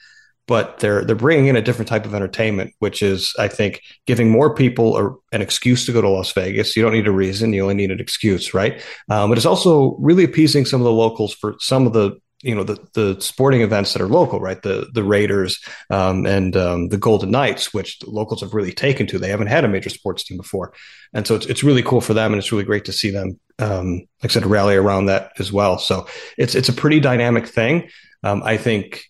but 0.47 0.79
they're 0.79 1.03
they're 1.03 1.15
bringing 1.15 1.47
in 1.47 1.55
a 1.55 1.61
different 1.61 1.89
type 1.89 2.05
of 2.05 2.15
entertainment, 2.15 2.73
which 2.79 3.03
is 3.03 3.33
I 3.37 3.47
think 3.47 3.81
giving 4.05 4.31
more 4.31 4.55
people 4.55 4.97
a, 4.97 5.35
an 5.35 5.41
excuse 5.41 5.85
to 5.85 5.91
go 5.91 6.01
to 6.01 6.09
Las 6.09 6.31
Vegas. 6.31 6.75
You 6.75 6.83
don't 6.83 6.93
need 6.93 7.07
a 7.07 7.11
reason; 7.11 7.53
you 7.53 7.61
only 7.61 7.75
need 7.75 7.91
an 7.91 7.99
excuse, 7.99 8.53
right? 8.53 8.81
Um, 9.09 9.29
but 9.29 9.37
it's 9.37 9.45
also 9.45 9.97
really 9.99 10.23
appeasing 10.23 10.65
some 10.65 10.81
of 10.81 10.85
the 10.85 10.91
locals 10.91 11.33
for 11.33 11.55
some 11.59 11.85
of 11.85 11.93
the 11.93 12.17
you 12.43 12.53
know 12.55 12.63
the 12.63 12.77
the 12.93 13.19
sporting 13.19 13.61
events 13.61 13.93
that 13.93 14.01
are 14.01 14.07
local, 14.07 14.39
right? 14.39 14.61
The 14.61 14.87
the 14.93 15.03
Raiders 15.03 15.59
um, 15.89 16.25
and 16.25 16.55
um, 16.55 16.89
the 16.89 16.97
Golden 16.97 17.31
Knights, 17.31 17.73
which 17.73 17.99
the 17.99 18.09
locals 18.09 18.41
have 18.41 18.53
really 18.53 18.73
taken 18.73 19.07
to. 19.07 19.19
They 19.19 19.29
haven't 19.29 19.47
had 19.47 19.65
a 19.65 19.67
major 19.67 19.89
sports 19.89 20.23
team 20.23 20.37
before, 20.37 20.73
and 21.13 21.27
so 21.27 21.35
it's 21.35 21.45
it's 21.47 21.63
really 21.63 21.83
cool 21.83 22.01
for 22.01 22.13
them, 22.13 22.31
and 22.31 22.39
it's 22.39 22.51
really 22.51 22.63
great 22.63 22.85
to 22.85 22.93
see 22.93 23.09
them, 23.09 23.39
um, 23.59 24.01
like 24.21 24.31
I 24.31 24.33
said, 24.33 24.45
rally 24.45 24.75
around 24.75 25.07
that 25.07 25.31
as 25.39 25.51
well. 25.51 25.79
So 25.79 26.07
it's 26.37 26.55
it's 26.55 26.69
a 26.69 26.73
pretty 26.73 26.99
dynamic 26.99 27.47
thing. 27.47 27.89
Um, 28.23 28.43
I 28.43 28.57
think 28.57 29.03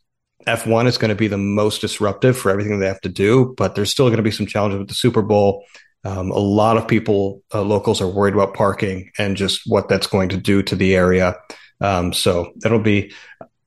F1 0.47 0.87
is 0.87 0.97
going 0.97 1.09
to 1.09 1.15
be 1.15 1.27
the 1.27 1.37
most 1.37 1.81
disruptive 1.81 2.37
for 2.37 2.49
everything 2.49 2.79
they 2.79 2.87
have 2.87 3.01
to 3.01 3.09
do, 3.09 3.53
but 3.57 3.75
there's 3.75 3.91
still 3.91 4.07
going 4.07 4.17
to 4.17 4.23
be 4.23 4.31
some 4.31 4.45
challenges 4.45 4.79
with 4.79 4.87
the 4.87 4.95
Super 4.95 5.21
Bowl. 5.21 5.65
Um, 6.03 6.31
a 6.31 6.39
lot 6.39 6.77
of 6.77 6.87
people, 6.87 7.43
uh, 7.53 7.61
locals, 7.61 8.01
are 8.01 8.07
worried 8.07 8.33
about 8.33 8.53
parking 8.53 9.11
and 9.17 9.35
just 9.35 9.63
what 9.65 9.89
that's 9.89 10.07
going 10.07 10.29
to 10.29 10.37
do 10.37 10.63
to 10.63 10.75
the 10.75 10.95
area. 10.95 11.35
Um, 11.81 12.13
so 12.13 12.53
that'll 12.57 12.79
be 12.79 13.13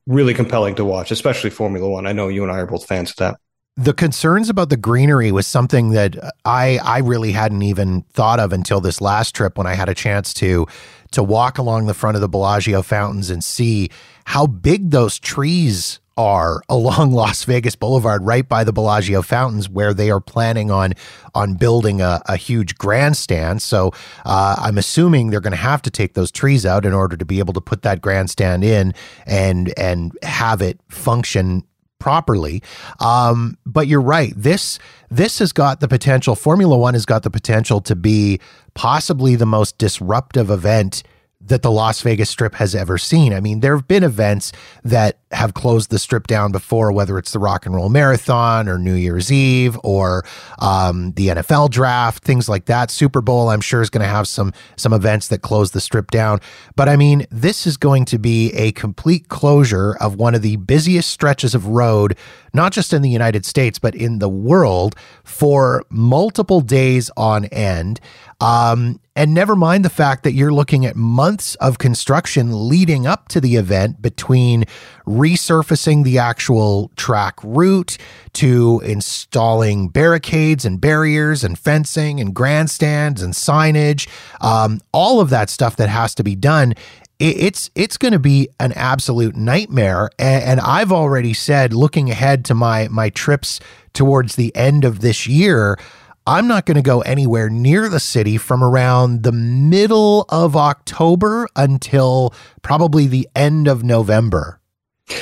really 0.07 0.33
compelling 0.33 0.75
to 0.75 0.85
watch, 0.85 1.11
especially 1.11 1.51
Formula 1.51 1.87
One. 1.87 2.07
I 2.07 2.13
know 2.13 2.27
you 2.27 2.43
and 2.43 2.51
I 2.51 2.59
are 2.59 2.65
both 2.65 2.85
fans 2.85 3.11
of 3.11 3.17
that. 3.17 3.37
The 3.77 3.93
concerns 3.93 4.49
about 4.49 4.69
the 4.69 4.77
greenery 4.77 5.31
was 5.31 5.47
something 5.47 5.91
that 5.91 6.17
I 6.43 6.77
I 6.83 6.99
really 6.99 7.31
hadn't 7.31 7.61
even 7.61 8.01
thought 8.11 8.39
of 8.39 8.51
until 8.51 8.81
this 8.81 8.99
last 8.99 9.33
trip 9.33 9.57
when 9.57 9.65
I 9.65 9.75
had 9.75 9.87
a 9.87 9.93
chance 9.93 10.33
to 10.35 10.67
to 11.11 11.23
walk 11.23 11.57
along 11.57 11.85
the 11.85 11.93
front 11.93 12.15
of 12.15 12.21
the 12.21 12.27
Bellagio 12.27 12.81
fountains 12.81 13.29
and 13.29 13.43
see 13.43 13.89
how 14.25 14.45
big 14.45 14.91
those 14.91 15.19
trees 15.19 16.00
are 16.17 16.61
along 16.69 17.11
Las 17.11 17.43
Vegas 17.43 17.75
Boulevard, 17.75 18.25
right 18.25 18.47
by 18.47 18.63
the 18.63 18.73
Bellagio 18.73 19.21
fountains, 19.21 19.69
where 19.69 19.93
they 19.93 20.09
are 20.11 20.21
planning 20.21 20.71
on 20.71 20.93
on 21.33 21.55
building 21.55 22.01
a, 22.01 22.21
a 22.25 22.35
huge 22.35 22.77
grandstand. 22.77 23.61
So 23.61 23.91
uh, 24.25 24.55
I'm 24.57 24.77
assuming 24.77 25.29
they're 25.29 25.39
going 25.39 25.51
to 25.51 25.57
have 25.57 25.81
to 25.83 25.91
take 25.91 26.13
those 26.13 26.31
trees 26.31 26.65
out 26.65 26.85
in 26.85 26.93
order 26.93 27.15
to 27.15 27.25
be 27.25 27.39
able 27.39 27.53
to 27.53 27.61
put 27.61 27.83
that 27.83 28.01
grandstand 28.01 28.63
in 28.63 28.93
and 29.25 29.73
and 29.77 30.17
have 30.23 30.61
it 30.61 30.79
function 30.89 31.63
properly. 32.01 32.63
Um, 32.99 33.57
but 33.65 33.87
you're 33.87 34.01
right. 34.01 34.33
This 34.35 34.79
this 35.09 35.39
has 35.39 35.53
got 35.53 35.79
the 35.79 35.87
potential. 35.87 36.35
Formula 36.35 36.77
One 36.77 36.95
has 36.95 37.05
got 37.05 37.23
the 37.23 37.29
potential 37.29 37.79
to 37.81 37.95
be 37.95 38.39
possibly 38.73 39.35
the 39.35 39.45
most 39.45 39.77
disruptive 39.77 40.49
event 40.49 41.03
that 41.39 41.61
the 41.61 41.71
Las 41.71 42.01
Vegas 42.01 42.29
Strip 42.29 42.55
has 42.55 42.75
ever 42.75 42.97
seen. 42.97 43.33
I 43.33 43.39
mean, 43.39 43.61
there 43.61 43.75
have 43.75 43.87
been 43.87 44.03
events 44.03 44.51
that 44.83 45.19
have 45.31 45.53
closed 45.53 45.89
the 45.89 45.99
strip 45.99 46.27
down 46.27 46.51
before, 46.51 46.91
whether 46.91 47.17
it's 47.17 47.31
the 47.31 47.39
Rock 47.39 47.65
and 47.65 47.75
Roll 47.75 47.89
Marathon 47.89 48.67
or 48.67 48.77
New 48.77 48.93
Year's 48.93 49.31
Eve 49.31 49.77
or 49.83 50.25
um, 50.59 51.13
the 51.13 51.29
NFL 51.29 51.69
Draft, 51.69 52.23
things 52.23 52.49
like 52.49 52.65
that. 52.65 52.91
Super 52.91 53.21
Bowl, 53.21 53.49
I'm 53.49 53.61
sure, 53.61 53.81
is 53.81 53.89
going 53.89 54.01
to 54.01 54.07
have 54.07 54.27
some 54.27 54.53
some 54.75 54.93
events 54.93 55.27
that 55.29 55.41
close 55.41 55.71
the 55.71 55.81
strip 55.81 56.11
down. 56.11 56.39
But 56.75 56.89
I 56.89 56.95
mean, 56.95 57.25
this 57.31 57.65
is 57.65 57.77
going 57.77 58.05
to 58.05 58.19
be 58.19 58.51
a 58.53 58.71
complete 58.73 59.29
closure 59.29 59.95
of 59.99 60.15
one 60.15 60.35
of 60.35 60.41
the 60.41 60.57
busiest 60.57 61.09
stretches 61.09 61.55
of 61.55 61.67
road, 61.67 62.17
not 62.53 62.71
just 62.71 62.93
in 62.93 63.01
the 63.01 63.09
United 63.09 63.45
States 63.45 63.79
but 63.79 63.95
in 63.95 64.19
the 64.19 64.29
world, 64.29 64.95
for 65.23 65.83
multiple 65.89 66.61
days 66.61 67.09
on 67.15 67.45
end. 67.45 67.99
Um, 68.41 68.99
and 69.15 69.33
never 69.33 69.55
mind 69.55 69.85
the 69.85 69.89
fact 69.89 70.23
that 70.23 70.31
you're 70.31 70.53
looking 70.53 70.85
at 70.85 70.95
months 70.95 71.55
of 71.55 71.77
construction 71.77 72.69
leading 72.69 73.05
up 73.05 73.27
to 73.29 73.41
the 73.41 73.55
event 73.55 74.01
between 74.01 74.65
resurfacing 75.11 76.03
the 76.03 76.17
actual 76.17 76.91
track 76.95 77.35
route 77.43 77.97
to 78.33 78.81
installing 78.85 79.89
barricades 79.89 80.65
and 80.65 80.79
barriers 80.79 81.43
and 81.43 81.59
fencing 81.59 82.19
and 82.19 82.33
grandstands 82.33 83.21
and 83.21 83.33
signage, 83.33 84.07
um, 84.39 84.79
all 84.91 85.19
of 85.19 85.29
that 85.29 85.49
stuff 85.49 85.75
that 85.75 85.89
has 85.89 86.15
to 86.15 86.23
be 86.23 86.35
done. 86.35 86.73
It's 87.19 87.69
it's 87.75 87.97
going 87.97 88.13
to 88.13 88.19
be 88.19 88.49
an 88.59 88.71
absolute 88.71 89.35
nightmare, 89.35 90.09
and, 90.17 90.59
I've 90.59 90.91
already 90.91 91.35
said, 91.35 91.71
looking 91.71 92.09
ahead 92.09 92.43
to 92.45 92.55
my 92.55 92.87
my 92.87 93.11
trips 93.11 93.59
towards 93.93 94.37
the 94.37 94.55
end 94.55 94.85
of 94.85 95.01
this 95.01 95.27
year, 95.27 95.77
I'm 96.25 96.47
not 96.47 96.65
going 96.65 96.75
to 96.75 96.81
go 96.81 97.01
anywhere 97.01 97.49
near 97.49 97.89
the 97.89 97.99
city 97.99 98.37
from 98.37 98.63
around 98.63 99.23
the 99.23 99.31
middle 99.31 100.25
of 100.29 100.55
October 100.55 101.47
until 101.55 102.33
probably 102.61 103.05
the 103.05 103.27
end 103.35 103.67
of 103.67 103.83
November. 103.83 104.60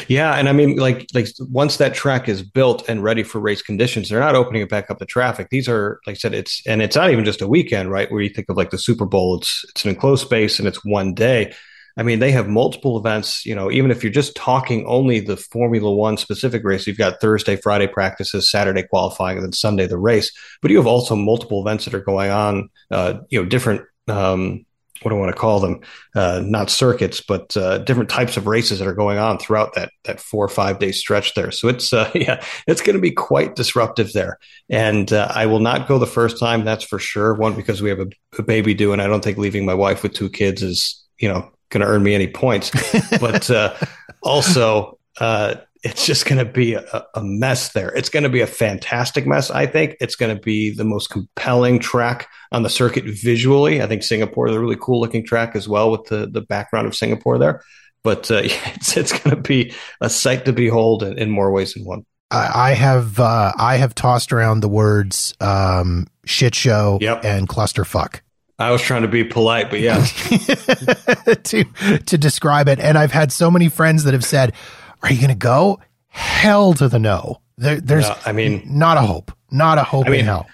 Yeah, 0.07 0.35
and 0.35 0.49
I 0.49 0.53
mean, 0.53 0.77
like, 0.77 1.07
like 1.13 1.27
once 1.39 1.77
that 1.77 1.93
track 1.93 2.27
is 2.27 2.41
built 2.41 2.87
and 2.89 3.03
ready 3.03 3.23
for 3.23 3.39
race 3.39 3.61
conditions, 3.61 4.09
they're 4.09 4.19
not 4.19 4.35
opening 4.35 4.61
it 4.61 4.69
back 4.69 4.89
up 4.89 4.99
to 4.99 5.05
traffic. 5.05 5.49
These 5.49 5.69
are, 5.69 5.99
like 6.07 6.15
I 6.15 6.17
said, 6.17 6.33
it's 6.33 6.61
and 6.67 6.81
it's 6.81 6.95
not 6.95 7.11
even 7.11 7.25
just 7.25 7.41
a 7.41 7.47
weekend, 7.47 7.91
right? 7.91 8.11
Where 8.11 8.21
you 8.21 8.29
think 8.29 8.49
of 8.49 8.57
like 8.57 8.71
the 8.71 8.77
Super 8.77 9.05
Bowl, 9.05 9.37
it's 9.37 9.65
it's 9.69 9.83
an 9.85 9.89
enclosed 9.91 10.25
space 10.25 10.59
and 10.59 10.67
it's 10.67 10.83
one 10.83 11.13
day. 11.13 11.53
I 11.97 12.03
mean, 12.03 12.19
they 12.19 12.31
have 12.31 12.47
multiple 12.47 12.97
events. 12.97 13.45
You 13.45 13.55
know, 13.55 13.69
even 13.69 13.91
if 13.91 14.03
you're 14.03 14.11
just 14.11 14.35
talking 14.35 14.85
only 14.87 15.19
the 15.19 15.35
Formula 15.37 15.93
One 15.93 16.17
specific 16.17 16.63
race, 16.63 16.87
you've 16.87 16.97
got 16.97 17.19
Thursday, 17.19 17.55
Friday 17.57 17.87
practices, 17.87 18.49
Saturday 18.49 18.83
qualifying, 18.83 19.37
and 19.37 19.45
then 19.45 19.53
Sunday 19.53 19.85
the 19.85 19.97
race. 19.97 20.31
But 20.61 20.71
you 20.71 20.77
have 20.77 20.87
also 20.87 21.15
multiple 21.15 21.61
events 21.61 21.85
that 21.85 21.93
are 21.93 21.99
going 21.99 22.31
on. 22.31 22.69
Uh, 22.89 23.19
you 23.29 23.41
know, 23.41 23.47
different. 23.47 23.81
Um, 24.07 24.65
what 25.01 25.09
do 25.09 25.15
I 25.15 25.19
want 25.19 25.33
to 25.33 25.39
call 25.39 25.59
them? 25.59 25.81
Uh, 26.15 26.41
not 26.43 26.69
circuits, 26.69 27.21
but 27.21 27.55
uh, 27.55 27.79
different 27.79 28.09
types 28.09 28.37
of 28.37 28.47
races 28.47 28.79
that 28.79 28.87
are 28.87 28.93
going 28.93 29.17
on 29.17 29.37
throughout 29.37 29.75
that 29.75 29.91
that 30.03 30.19
four 30.19 30.45
or 30.45 30.49
five 30.49 30.79
day 30.79 30.91
stretch 30.91 31.33
there. 31.33 31.51
So 31.51 31.67
it's 31.67 31.93
uh, 31.93 32.09
yeah, 32.15 32.43
it's 32.67 32.81
going 32.81 32.95
to 32.95 33.01
be 33.01 33.11
quite 33.11 33.55
disruptive 33.55 34.13
there. 34.13 34.37
And 34.69 35.11
uh, 35.11 35.31
I 35.33 35.45
will 35.45 35.59
not 35.59 35.87
go 35.87 35.99
the 35.99 36.05
first 36.05 36.39
time, 36.39 36.65
that's 36.65 36.83
for 36.83 36.99
sure. 36.99 37.33
One 37.33 37.55
because 37.55 37.81
we 37.81 37.89
have 37.89 37.99
a, 37.99 38.07
a 38.37 38.43
baby 38.43 38.73
due, 38.73 38.93
and 38.93 39.01
I 39.01 39.07
don't 39.07 39.23
think 39.23 39.37
leaving 39.37 39.65
my 39.65 39.73
wife 39.73 40.03
with 40.03 40.13
two 40.13 40.29
kids 40.29 40.61
is 40.61 41.03
you 41.17 41.29
know 41.29 41.51
going 41.69 41.81
to 41.81 41.87
earn 41.87 42.03
me 42.03 42.15
any 42.15 42.27
points. 42.27 42.71
but 43.19 43.49
uh, 43.49 43.75
also, 44.21 44.97
uh, 45.19 45.55
it's 45.83 46.05
just 46.05 46.25
going 46.25 46.45
to 46.45 46.51
be 46.51 46.73
a, 46.73 47.05
a, 47.13 47.23
mess 47.23 47.71
there. 47.71 47.89
It's 47.89 48.09
going 48.09 48.23
to 48.23 48.29
be 48.29 48.41
a 48.41 48.47
fantastic 48.47 49.25
mess. 49.25 49.49
I 49.49 49.65
think 49.65 49.95
it's 50.01 50.15
going 50.15 50.35
to 50.35 50.41
be 50.41 50.73
the 50.73 50.83
most 50.83 51.09
compelling 51.09 51.79
track 51.79 52.27
on 52.51 52.63
the 52.63 52.69
circuit 52.69 53.05
visually. 53.05 53.81
I 53.81 53.87
think 53.87 54.03
Singapore 54.03 54.49
is 54.49 54.55
a 54.55 54.59
really 54.59 54.77
cool 54.79 54.99
looking 54.99 55.25
track 55.25 55.55
as 55.55 55.69
well 55.69 55.91
with 55.91 56.05
the 56.05 56.27
the 56.27 56.41
background 56.41 56.87
of 56.87 56.95
Singapore 56.95 57.37
there. 57.37 57.63
But 58.03 58.29
uh, 58.29 58.41
it's 58.43 58.97
it's 58.97 59.11
going 59.11 59.35
to 59.35 59.41
be 59.41 59.73
a 60.01 60.09
sight 60.09 60.45
to 60.45 60.53
behold 60.53 61.03
in, 61.03 61.17
in 61.17 61.29
more 61.29 61.51
ways 61.51 61.73
than 61.73 61.85
one. 61.85 62.05
I 62.31 62.73
have 62.73 63.19
uh, 63.19 63.53
I 63.57 63.77
have 63.77 63.95
tossed 63.95 64.31
around 64.31 64.59
the 64.59 64.69
words 64.69 65.33
um, 65.39 66.05
shit 66.25 66.53
show 66.53 66.99
yep. 67.01 67.25
and 67.25 67.49
clusterfuck 67.49 68.19
I 68.59 68.71
was 68.71 68.81
trying 68.81 69.03
to 69.03 69.07
be 69.07 69.23
polite, 69.23 69.69
but 69.69 69.79
yeah. 69.79 70.03
to 71.43 71.63
to 72.05 72.17
describe 72.17 72.67
it. 72.67 72.79
And 72.79 72.97
I've 72.97 73.13
had 73.13 73.31
so 73.31 73.49
many 73.49 73.69
friends 73.69 74.03
that 74.03 74.13
have 74.13 74.25
said, 74.25 74.53
Are 75.03 75.11
you 75.11 75.21
gonna 75.21 75.35
go? 75.35 75.79
Hell 76.07 76.73
to 76.75 76.87
the 76.87 76.99
no. 76.99 77.41
There, 77.57 77.79
there's 77.79 78.07
yeah, 78.07 78.19
I 78.25 78.31
mean 78.31 78.63
not 78.65 78.97
a 78.97 79.01
hope. 79.01 79.31
Not 79.51 79.77
a 79.77 79.83
hope 79.83 80.07
I 80.07 80.09
mean, 80.09 80.19
in 80.21 80.25
hell. 80.25 80.47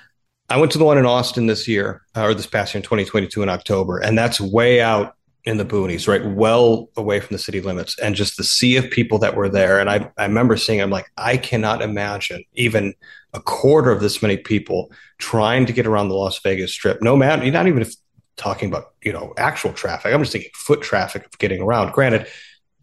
I 0.49 0.57
went 0.57 0.71
to 0.73 0.77
the 0.77 0.85
one 0.85 0.97
in 0.97 1.05
Austin 1.05 1.47
this 1.47 1.67
year, 1.67 2.03
uh, 2.15 2.23
or 2.23 2.33
this 2.33 2.45
past 2.45 2.73
year 2.73 2.79
in 2.79 2.83
2022 2.83 3.41
in 3.41 3.49
October, 3.49 3.97
and 3.97 4.17
that's 4.17 4.39
way 4.39 4.81
out 4.81 5.15
in 5.43 5.57
the 5.57 5.65
boonies, 5.65 6.07
right? 6.07 6.25
Well 6.25 6.89
away 6.97 7.19
from 7.19 7.35
the 7.35 7.39
city 7.39 7.61
limits. 7.61 7.97
And 7.99 8.15
just 8.15 8.35
the 8.35 8.43
sea 8.43 8.77
of 8.77 8.89
people 8.89 9.19
that 9.19 9.35
were 9.35 9.47
there. 9.47 9.79
And 9.79 9.91
I, 9.91 10.11
I 10.17 10.25
remember 10.25 10.57
seeing, 10.57 10.81
I'm 10.81 10.89
like, 10.89 11.11
I 11.17 11.37
cannot 11.37 11.83
imagine 11.83 12.43
even 12.53 12.95
a 13.33 13.39
quarter 13.39 13.91
of 13.91 14.01
this 14.01 14.23
many 14.23 14.37
people 14.37 14.91
trying 15.19 15.67
to 15.67 15.73
get 15.73 15.85
around 15.85 16.09
the 16.09 16.15
Las 16.15 16.39
Vegas 16.39 16.71
Strip. 16.71 16.99
No 17.01 17.15
matter, 17.15 17.49
not 17.51 17.67
even 17.67 17.83
if 17.83 17.93
talking 18.37 18.69
about 18.69 18.93
you 19.01 19.13
know 19.13 19.33
actual 19.37 19.73
traffic. 19.73 20.13
I'm 20.13 20.21
just 20.21 20.31
thinking 20.31 20.51
foot 20.53 20.81
traffic 20.81 21.25
of 21.25 21.37
getting 21.37 21.61
around. 21.61 21.93
Granted, 21.93 22.27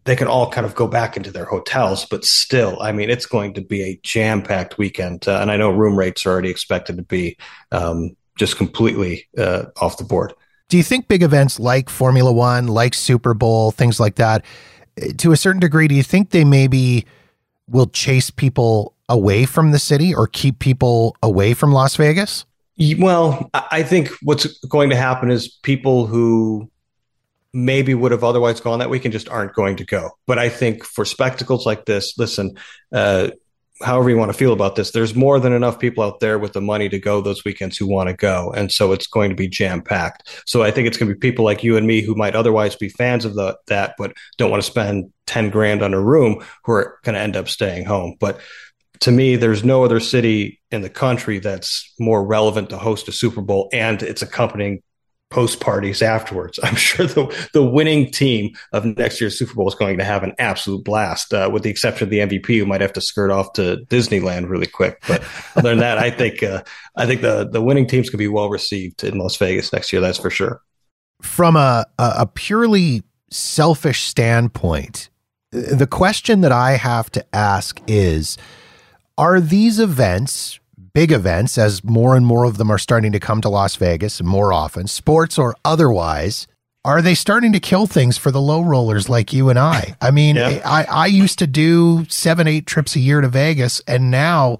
they 0.05 0.15
can 0.15 0.27
all 0.27 0.49
kind 0.49 0.65
of 0.65 0.75
go 0.75 0.87
back 0.87 1.15
into 1.15 1.31
their 1.31 1.45
hotels, 1.45 2.05
but 2.05 2.25
still, 2.25 2.77
I 2.81 2.91
mean, 2.91 3.09
it's 3.09 3.25
going 3.25 3.53
to 3.53 3.61
be 3.61 3.81
a 3.83 3.99
jam 4.03 4.41
packed 4.41 4.77
weekend, 4.77 5.27
uh, 5.27 5.39
and 5.39 5.49
I 5.49 5.57
know 5.57 5.69
room 5.69 5.97
rates 5.97 6.25
are 6.25 6.31
already 6.31 6.49
expected 6.49 6.97
to 6.97 7.03
be 7.03 7.37
um, 7.71 8.15
just 8.37 8.57
completely 8.57 9.27
uh, 9.37 9.65
off 9.81 9.97
the 9.97 10.03
board. 10.03 10.33
Do 10.69 10.77
you 10.77 10.83
think 10.83 11.07
big 11.07 11.23
events 11.23 11.59
like 11.59 11.89
Formula 11.89 12.31
One, 12.31 12.67
like 12.67 12.93
Super 12.93 13.33
Bowl, 13.33 13.71
things 13.71 13.99
like 13.99 14.15
that, 14.15 14.43
eh, 14.97 15.11
to 15.17 15.31
a 15.31 15.37
certain 15.37 15.59
degree, 15.59 15.87
do 15.87 15.95
you 15.95 16.03
think 16.03 16.31
they 16.31 16.43
maybe 16.43 17.05
will 17.67 17.87
chase 17.87 18.29
people 18.29 18.93
away 19.07 19.45
from 19.45 19.71
the 19.71 19.79
city 19.79 20.13
or 20.13 20.27
keep 20.27 20.59
people 20.59 21.15
away 21.21 21.53
from 21.53 21.71
Las 21.71 21.95
Vegas? 21.95 22.45
Well, 22.97 23.49
I 23.53 23.83
think 23.83 24.09
what's 24.23 24.57
going 24.65 24.89
to 24.89 24.95
happen 24.95 25.29
is 25.29 25.47
people 25.47 26.07
who 26.07 26.71
maybe 27.53 27.93
would 27.93 28.11
have 28.11 28.23
otherwise 28.23 28.59
gone 28.59 28.79
that 28.79 28.89
weekend 28.89 29.11
just 29.11 29.29
aren't 29.29 29.53
going 29.53 29.77
to 29.77 29.85
go. 29.85 30.11
But 30.25 30.39
I 30.39 30.49
think 30.49 30.83
for 30.83 31.05
spectacles 31.05 31.65
like 31.65 31.85
this, 31.85 32.17
listen, 32.17 32.57
uh, 32.91 33.29
however 33.81 34.09
you 34.09 34.17
want 34.17 34.31
to 34.31 34.37
feel 34.37 34.53
about 34.53 34.75
this, 34.75 34.91
there's 34.91 35.15
more 35.15 35.39
than 35.39 35.53
enough 35.53 35.79
people 35.79 36.03
out 36.03 36.19
there 36.19 36.39
with 36.39 36.53
the 36.53 36.61
money 36.61 36.89
to 36.89 36.99
go 36.99 37.21
those 37.21 37.43
weekends 37.43 37.77
who 37.77 37.87
want 37.87 38.09
to 38.09 38.15
go. 38.15 38.51
And 38.55 38.71
so 38.71 38.91
it's 38.91 39.07
going 39.07 39.29
to 39.29 39.35
be 39.35 39.47
jam 39.47 39.81
packed. 39.81 40.43
So 40.45 40.63
I 40.63 40.71
think 40.71 40.87
it's 40.87 40.97
going 40.97 41.09
to 41.09 41.15
be 41.15 41.19
people 41.19 41.45
like 41.45 41.63
you 41.63 41.77
and 41.77 41.85
me 41.85 42.01
who 42.01 42.15
might 42.15 42.35
otherwise 42.35 42.75
be 42.75 42.89
fans 42.89 43.25
of 43.25 43.35
the, 43.35 43.57
that, 43.67 43.95
but 43.97 44.13
don't 44.37 44.51
want 44.51 44.63
to 44.63 44.69
spend 44.69 45.11
10 45.27 45.49
grand 45.49 45.81
on 45.81 45.93
a 45.93 46.01
room 46.01 46.43
who 46.63 46.71
are 46.73 46.99
going 47.03 47.15
to 47.15 47.21
end 47.21 47.35
up 47.35 47.49
staying 47.49 47.85
home. 47.85 48.15
But 48.19 48.39
to 49.01 49.11
me, 49.11 49.35
there's 49.35 49.63
no 49.63 49.83
other 49.83 49.99
city 49.99 50.61
in 50.71 50.81
the 50.81 50.89
country 50.89 51.39
that's 51.39 51.93
more 51.99 52.25
relevant 52.25 52.69
to 52.69 52.77
host 52.77 53.07
a 53.09 53.11
Super 53.11 53.41
Bowl 53.41 53.69
and 53.73 54.01
its 54.01 54.21
accompanying 54.21 54.81
post 55.33 55.59
parties 55.59 56.01
afterwards. 56.01 56.59
I'm 56.63 56.75
sure 56.75 57.05
the 57.05 57.49
the 57.53 57.65
winning 57.65 58.11
team 58.11 58.55
of 58.71 58.85
next 58.85 59.19
year's 59.19 59.37
Super 59.37 59.53
Bowl 59.55 59.67
is 59.67 59.75
going 59.75 59.97
to 59.97 60.03
have 60.03 60.23
an 60.23 60.33
absolute 60.39 60.85
blast, 60.85 61.33
uh, 61.33 61.49
with 61.51 61.63
the 61.63 61.69
exception 61.69 62.05
of 62.05 62.09
the 62.09 62.19
MVP, 62.19 62.59
who 62.59 62.65
might 62.65 62.81
have 62.81 62.93
to 62.93 63.01
skirt 63.01 63.31
off 63.31 63.53
to 63.53 63.77
Disneyland 63.89 64.49
really 64.49 64.67
quick. 64.67 65.03
But 65.07 65.23
other 65.55 65.69
than 65.69 65.79
that, 65.79 65.97
I 65.97 66.11
think 66.11 66.43
uh, 66.43 66.63
I 66.95 67.05
think 67.05 67.21
the 67.21 67.49
the 67.49 67.61
winning 67.61 67.87
teams 67.87 68.09
can 68.09 68.19
be 68.19 68.27
well 68.27 68.49
received 68.49 69.03
in 69.03 69.17
Las 69.17 69.35
Vegas 69.37 69.73
next 69.73 69.91
year. 69.91 70.01
That's 70.01 70.19
for 70.19 70.29
sure. 70.29 70.61
From 71.21 71.55
a 71.55 71.85
a 71.97 72.27
purely 72.27 73.03
selfish 73.31 74.03
standpoint, 74.03 75.09
the 75.51 75.87
question 75.87 76.41
that 76.41 76.51
I 76.51 76.73
have 76.73 77.09
to 77.11 77.25
ask 77.35 77.81
is: 77.87 78.37
Are 79.17 79.41
these 79.41 79.79
events 79.79 80.59
big 80.93 81.11
events, 81.11 81.57
as 81.57 81.83
more 81.83 82.15
and 82.15 82.25
more 82.25 82.45
of 82.45 82.57
them 82.57 82.71
are 82.71 82.77
starting 82.77 83.11
to 83.11 83.19
come 83.19 83.41
to 83.41 83.49
Las 83.49 83.75
Vegas 83.75 84.21
more 84.21 84.53
often, 84.53 84.87
sports 84.87 85.37
or 85.37 85.55
otherwise, 85.65 86.47
are 86.85 87.01
they 87.01 87.15
starting 87.15 87.53
to 87.53 87.59
kill 87.59 87.87
things 87.87 88.17
for 88.17 88.29
the 88.31 88.41
low 88.41 88.61
rollers 88.61 89.09
like 89.09 89.33
you 89.33 89.49
and 89.49 89.57
I? 89.57 89.95
I 90.01 90.11
mean, 90.11 90.35
yeah. 90.35 90.61
I, 90.65 90.83
I 90.83 91.05
used 91.07 91.39
to 91.39 91.47
do 91.47 92.05
seven, 92.09 92.47
eight 92.47 92.65
trips 92.65 92.95
a 92.95 92.99
year 92.99 93.21
to 93.21 93.27
Vegas, 93.27 93.81
and 93.87 94.11
now 94.11 94.59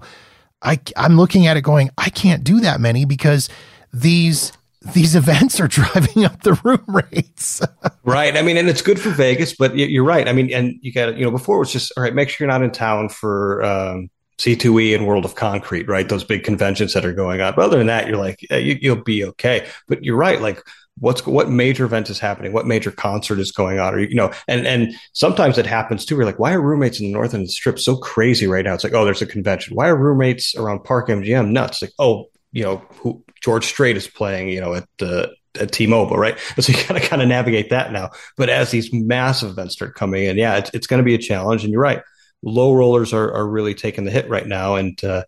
I, 0.62 0.80
I'm 0.96 1.16
looking 1.16 1.46
at 1.46 1.56
it 1.56 1.62
going, 1.62 1.90
I 1.98 2.10
can't 2.10 2.42
do 2.42 2.60
that 2.60 2.80
many 2.80 3.04
because 3.04 3.48
these 3.92 4.52
these 4.92 5.14
events 5.16 5.60
are 5.60 5.68
driving 5.68 6.24
up 6.24 6.42
the 6.42 6.58
room 6.64 6.84
rates. 6.88 7.62
right. 8.04 8.36
I 8.36 8.42
mean, 8.42 8.56
and 8.56 8.68
it's 8.68 8.82
good 8.82 9.00
for 9.00 9.10
Vegas, 9.10 9.54
but 9.54 9.76
you're 9.76 10.04
right. 10.04 10.28
I 10.28 10.32
mean, 10.32 10.52
and 10.52 10.74
you 10.82 10.92
got 10.92 11.16
you 11.16 11.24
know, 11.24 11.30
before 11.30 11.56
it 11.56 11.60
was 11.60 11.72
just 11.72 11.92
all 11.96 12.02
right. 12.02 12.14
Make 12.14 12.28
sure 12.28 12.44
you're 12.46 12.52
not 12.52 12.62
in 12.62 12.70
town 12.70 13.08
for 13.08 13.62
um, 13.62 14.10
CES 14.38 14.94
and 14.94 15.06
World 15.06 15.24
of 15.24 15.34
Concrete, 15.34 15.88
right? 15.88 16.08
Those 16.08 16.24
big 16.24 16.44
conventions 16.44 16.92
that 16.94 17.04
are 17.04 17.12
going 17.12 17.40
on. 17.40 17.54
But 17.54 17.66
other 17.66 17.78
than 17.78 17.86
that, 17.86 18.08
you're 18.08 18.16
like, 18.16 18.40
you, 18.50 18.94
will 18.94 19.02
be 19.02 19.24
okay. 19.24 19.66
But 19.88 20.04
you're 20.04 20.16
right. 20.16 20.40
Like, 20.40 20.60
what's 20.98 21.26
what 21.26 21.50
major 21.50 21.84
event 21.84 22.10
is 22.10 22.18
happening? 22.18 22.52
What 22.52 22.66
major 22.66 22.90
concert 22.90 23.38
is 23.38 23.52
going 23.52 23.78
on? 23.78 23.94
Or 23.94 23.98
you 23.98 24.14
know, 24.14 24.32
and 24.48 24.66
and 24.66 24.94
sometimes 25.12 25.58
it 25.58 25.66
happens 25.66 26.04
too. 26.04 26.16
We're 26.16 26.24
like, 26.24 26.38
why 26.38 26.52
are 26.52 26.60
roommates 26.60 27.00
in 27.00 27.06
the 27.06 27.12
North 27.12 27.34
End 27.34 27.50
Strip 27.50 27.78
so 27.78 27.96
crazy 27.96 28.46
right 28.46 28.64
now? 28.64 28.74
It's 28.74 28.84
like, 28.84 28.94
oh, 28.94 29.04
there's 29.04 29.22
a 29.22 29.26
convention. 29.26 29.76
Why 29.76 29.88
are 29.88 29.96
roommates 29.96 30.54
around 30.56 30.84
Park 30.84 31.08
MGM 31.08 31.50
nuts? 31.50 31.82
Like, 31.82 31.92
oh, 31.98 32.26
you 32.52 32.64
know, 32.64 32.82
who 32.90 33.24
George 33.42 33.64
Strait 33.64 33.96
is 33.96 34.08
playing, 34.08 34.48
you 34.48 34.60
know, 34.60 34.74
at 34.74 34.88
the 34.98 35.32
at 35.60 35.70
T-Mobile, 35.70 36.16
right? 36.16 36.36
So 36.60 36.72
you 36.72 36.86
got 36.88 36.94
to 36.94 37.00
kind 37.00 37.22
of 37.22 37.28
navigate 37.28 37.70
that 37.70 37.92
now. 37.92 38.10
But 38.36 38.48
as 38.48 38.72
these 38.72 38.92
massive 38.92 39.50
events 39.50 39.74
start 39.74 39.94
coming 39.94 40.24
in, 40.24 40.36
yeah, 40.36 40.56
it's, 40.56 40.70
it's 40.74 40.86
going 40.88 40.98
to 40.98 41.04
be 41.04 41.14
a 41.14 41.18
challenge. 41.18 41.62
And 41.62 41.72
you're 41.72 41.82
right 41.82 42.02
low 42.44 42.74
rollers 42.74 43.12
are, 43.12 43.32
are 43.34 43.46
really 43.46 43.74
taking 43.74 44.04
the 44.04 44.10
hit 44.10 44.28
right 44.28 44.46
now. 44.46 44.76
And, 44.76 45.02
uh, 45.02 45.24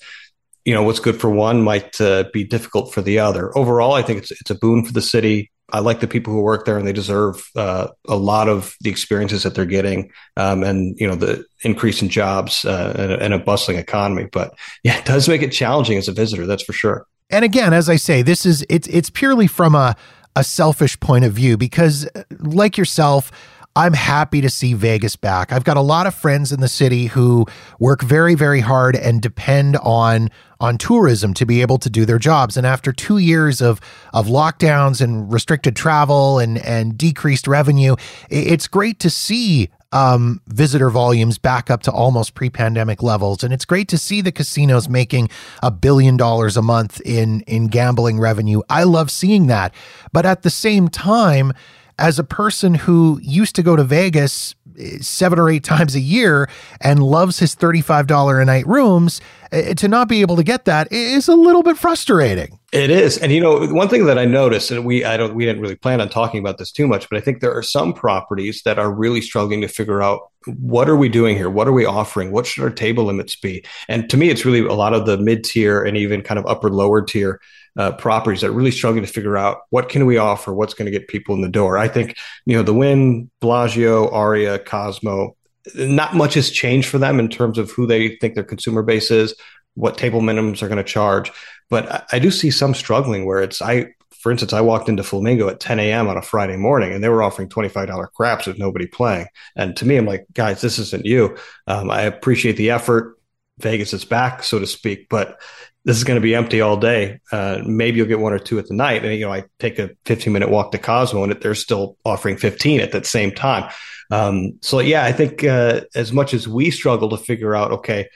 you 0.64 0.74
know, 0.74 0.82
what's 0.82 1.00
good 1.00 1.20
for 1.20 1.30
one 1.30 1.62
might 1.62 2.00
uh, 2.00 2.24
be 2.32 2.44
difficult 2.44 2.92
for 2.92 3.02
the 3.02 3.18
other. 3.18 3.56
Overall, 3.56 3.94
I 3.94 4.02
think 4.02 4.18
it's, 4.18 4.30
it's 4.30 4.50
a 4.50 4.54
boon 4.54 4.84
for 4.84 4.92
the 4.92 5.02
city. 5.02 5.50
I 5.72 5.80
like 5.80 6.00
the 6.00 6.06
people 6.06 6.32
who 6.32 6.42
work 6.42 6.64
there 6.64 6.78
and 6.78 6.86
they 6.86 6.92
deserve 6.92 7.50
uh, 7.56 7.88
a 8.06 8.16
lot 8.16 8.48
of 8.48 8.76
the 8.82 8.90
experiences 8.90 9.42
that 9.42 9.54
they're 9.54 9.64
getting 9.64 10.12
um, 10.36 10.62
and, 10.62 10.96
you 11.00 11.08
know, 11.08 11.16
the 11.16 11.44
increase 11.62 12.02
in 12.02 12.08
jobs 12.08 12.64
uh, 12.64 12.94
and, 12.96 13.12
and 13.12 13.34
a 13.34 13.38
bustling 13.38 13.78
economy. 13.78 14.28
But 14.30 14.54
yeah, 14.84 14.98
it 14.98 15.04
does 15.04 15.28
make 15.28 15.42
it 15.42 15.50
challenging 15.50 15.98
as 15.98 16.06
a 16.06 16.12
visitor. 16.12 16.46
That's 16.46 16.62
for 16.62 16.72
sure. 16.72 17.06
And 17.30 17.44
again, 17.44 17.72
as 17.72 17.88
I 17.88 17.96
say, 17.96 18.22
this 18.22 18.46
is, 18.46 18.64
it's, 18.68 18.86
it's 18.86 19.10
purely 19.10 19.48
from 19.48 19.74
a, 19.74 19.96
a 20.36 20.44
selfish 20.44 21.00
point 21.00 21.24
of 21.24 21.32
view 21.32 21.56
because 21.56 22.08
like 22.38 22.78
yourself, 22.78 23.32
I'm 23.76 23.92
happy 23.92 24.40
to 24.40 24.48
see 24.48 24.72
Vegas 24.72 25.16
back. 25.16 25.52
I've 25.52 25.64
got 25.64 25.76
a 25.76 25.82
lot 25.82 26.06
of 26.06 26.14
friends 26.14 26.50
in 26.50 26.60
the 26.60 26.68
city 26.68 27.06
who 27.06 27.44
work 27.78 28.00
very, 28.00 28.34
very 28.34 28.60
hard 28.60 28.96
and 28.96 29.20
depend 29.20 29.76
on 29.76 30.30
on 30.58 30.78
tourism 30.78 31.34
to 31.34 31.44
be 31.44 31.60
able 31.60 31.76
to 31.76 31.90
do 31.90 32.06
their 32.06 32.18
jobs. 32.18 32.56
And 32.56 32.66
after 32.66 32.90
two 32.90 33.18
years 33.18 33.60
of 33.60 33.82
of 34.14 34.28
lockdowns 34.28 35.02
and 35.02 35.30
restricted 35.30 35.76
travel 35.76 36.38
and 36.38 36.56
and 36.58 36.96
decreased 36.96 37.46
revenue, 37.46 37.96
it's 38.30 38.66
great 38.66 38.98
to 39.00 39.10
see 39.10 39.68
um, 39.92 40.40
visitor 40.48 40.88
volumes 40.88 41.36
back 41.36 41.70
up 41.70 41.82
to 41.82 41.92
almost 41.92 42.34
pre-pandemic 42.34 43.02
levels, 43.02 43.44
and 43.44 43.52
it's 43.52 43.64
great 43.64 43.88
to 43.88 43.98
see 43.98 44.20
the 44.20 44.32
casinos 44.32 44.88
making 44.88 45.28
a 45.62 45.70
billion 45.70 46.16
dollars 46.16 46.56
a 46.56 46.62
month 46.62 47.00
in 47.02 47.42
in 47.42 47.66
gambling 47.66 48.18
revenue. 48.18 48.62
I 48.70 48.84
love 48.84 49.10
seeing 49.10 49.48
that, 49.48 49.74
but 50.12 50.24
at 50.24 50.42
the 50.42 50.50
same 50.50 50.88
time, 50.88 51.52
as 51.98 52.18
a 52.18 52.24
person 52.24 52.74
who 52.74 53.18
used 53.22 53.54
to 53.56 53.62
go 53.62 53.76
to 53.76 53.84
Vegas 53.84 54.54
seven 55.00 55.38
or 55.38 55.48
eight 55.48 55.64
times 55.64 55.94
a 55.94 56.00
year 56.00 56.48
and 56.80 57.02
loves 57.02 57.38
his 57.38 57.54
$35 57.56 58.40
a 58.40 58.44
night 58.44 58.66
rooms, 58.66 59.20
eh, 59.52 59.74
to 59.74 59.88
not 59.88 60.08
be 60.08 60.20
able 60.20 60.36
to 60.36 60.42
get 60.42 60.64
that 60.64 60.90
is 60.92 61.28
a 61.28 61.34
little 61.34 61.62
bit 61.62 61.76
frustrating. 61.78 62.58
It 62.72 62.90
is. 62.90 63.16
And 63.16 63.32
you 63.32 63.40
know, 63.40 63.66
one 63.68 63.88
thing 63.88 64.04
that 64.06 64.18
I 64.18 64.24
noticed, 64.24 64.70
and 64.70 64.84
we 64.84 65.04
I 65.04 65.16
don't 65.16 65.34
we 65.34 65.44
didn't 65.44 65.62
really 65.62 65.76
plan 65.76 66.00
on 66.00 66.08
talking 66.08 66.40
about 66.40 66.58
this 66.58 66.70
too 66.70 66.86
much, 66.86 67.08
but 67.08 67.16
I 67.16 67.20
think 67.20 67.40
there 67.40 67.54
are 67.56 67.62
some 67.62 67.94
properties 67.94 68.62
that 68.64 68.78
are 68.78 68.92
really 68.92 69.20
struggling 69.20 69.60
to 69.62 69.68
figure 69.68 70.02
out 70.02 70.30
what 70.60 70.88
are 70.88 70.96
we 70.96 71.08
doing 71.08 71.36
here? 71.36 71.48
What 71.48 71.66
are 71.66 71.72
we 71.72 71.86
offering? 71.86 72.30
What 72.32 72.46
should 72.46 72.62
our 72.64 72.70
table 72.70 73.04
limits 73.04 73.34
be? 73.34 73.64
And 73.88 74.10
to 74.10 74.16
me, 74.16 74.30
it's 74.30 74.44
really 74.44 74.60
a 74.60 74.74
lot 74.74 74.92
of 74.92 75.06
the 75.06 75.16
mid 75.16 75.44
tier 75.44 75.82
and 75.82 75.96
even 75.96 76.22
kind 76.22 76.38
of 76.38 76.46
upper 76.46 76.70
lower 76.70 77.02
tier 77.02 77.40
uh, 77.76 77.92
properties 77.92 78.40
that 78.40 78.48
are 78.48 78.52
really 78.52 78.70
struggling 78.70 79.04
to 79.04 79.12
figure 79.12 79.36
out 79.36 79.60
what 79.70 79.88
can 79.88 80.06
we 80.06 80.16
offer, 80.16 80.54
what's 80.54 80.74
going 80.74 80.86
to 80.86 80.98
get 80.98 81.08
people 81.08 81.34
in 81.34 81.42
the 81.42 81.48
door. 81.48 81.78
I 81.78 81.88
think 81.88 82.16
you 82.44 82.56
know 82.56 82.62
the 82.62 82.74
Wynn, 82.74 83.30
Bellagio, 83.40 84.10
Aria, 84.10 84.58
Cosmo. 84.58 85.36
Not 85.74 86.14
much 86.14 86.34
has 86.34 86.50
changed 86.50 86.88
for 86.88 86.98
them 86.98 87.18
in 87.18 87.28
terms 87.28 87.58
of 87.58 87.72
who 87.72 87.86
they 87.86 88.16
think 88.16 88.34
their 88.34 88.44
consumer 88.44 88.82
base 88.82 89.10
is, 89.10 89.34
what 89.74 89.98
table 89.98 90.20
minimums 90.20 90.62
are 90.62 90.68
going 90.68 90.76
to 90.78 90.84
charge. 90.84 91.32
But 91.68 91.90
I, 91.90 92.02
I 92.12 92.18
do 92.20 92.30
see 92.30 92.52
some 92.52 92.72
struggling 92.72 93.26
where 93.26 93.42
it's 93.42 93.60
I 93.60 93.88
for 94.26 94.32
instance, 94.32 94.52
I 94.52 94.60
walked 94.60 94.88
into 94.88 95.04
Flamingo 95.04 95.48
at 95.48 95.60
10 95.60 95.78
a.m. 95.78 96.08
on 96.08 96.16
a 96.16 96.22
Friday 96.22 96.56
morning 96.56 96.92
and 96.92 97.04
they 97.04 97.08
were 97.08 97.22
offering 97.22 97.48
$25 97.48 98.10
craps 98.12 98.48
with 98.48 98.58
nobody 98.58 98.84
playing. 98.84 99.28
And 99.54 99.76
to 99.76 99.86
me, 99.86 99.96
I'm 99.96 100.04
like, 100.04 100.26
guys, 100.32 100.60
this 100.60 100.80
isn't 100.80 101.06
you. 101.06 101.36
Um, 101.68 101.92
I 101.92 102.02
appreciate 102.02 102.56
the 102.56 102.70
effort. 102.70 103.20
Vegas 103.58 103.92
is 103.92 104.04
back, 104.04 104.42
so 104.42 104.58
to 104.58 104.66
speak, 104.66 105.08
but 105.08 105.40
this 105.86 105.96
is 105.96 106.04
going 106.04 106.16
to 106.16 106.20
be 106.20 106.34
empty 106.34 106.60
all 106.60 106.76
day. 106.76 107.20
Uh, 107.30 107.60
maybe 107.64 107.96
you'll 107.98 108.08
get 108.08 108.18
one 108.18 108.32
or 108.32 108.40
two 108.40 108.58
at 108.58 108.66
the 108.66 108.74
night. 108.74 109.04
And, 109.04 109.14
you 109.14 109.24
know, 109.24 109.32
I 109.32 109.44
take 109.60 109.78
a 109.78 109.90
15 110.04 110.32
minute 110.32 110.50
walk 110.50 110.72
to 110.72 110.78
Cosmo 110.78 111.22
and 111.22 111.32
they're 111.32 111.54
still 111.54 111.96
offering 112.04 112.36
15 112.36 112.80
at 112.80 112.90
that 112.90 113.06
same 113.06 113.30
time. 113.30 113.72
Um, 114.10 114.58
so, 114.62 114.80
yeah, 114.80 115.04
I 115.04 115.12
think 115.12 115.44
uh, 115.44 115.82
as 115.94 116.12
much 116.12 116.34
as 116.34 116.48
we 116.48 116.72
struggle 116.72 117.08
to 117.10 117.16
figure 117.16 117.54
out, 117.54 117.70
okay, 117.70 118.08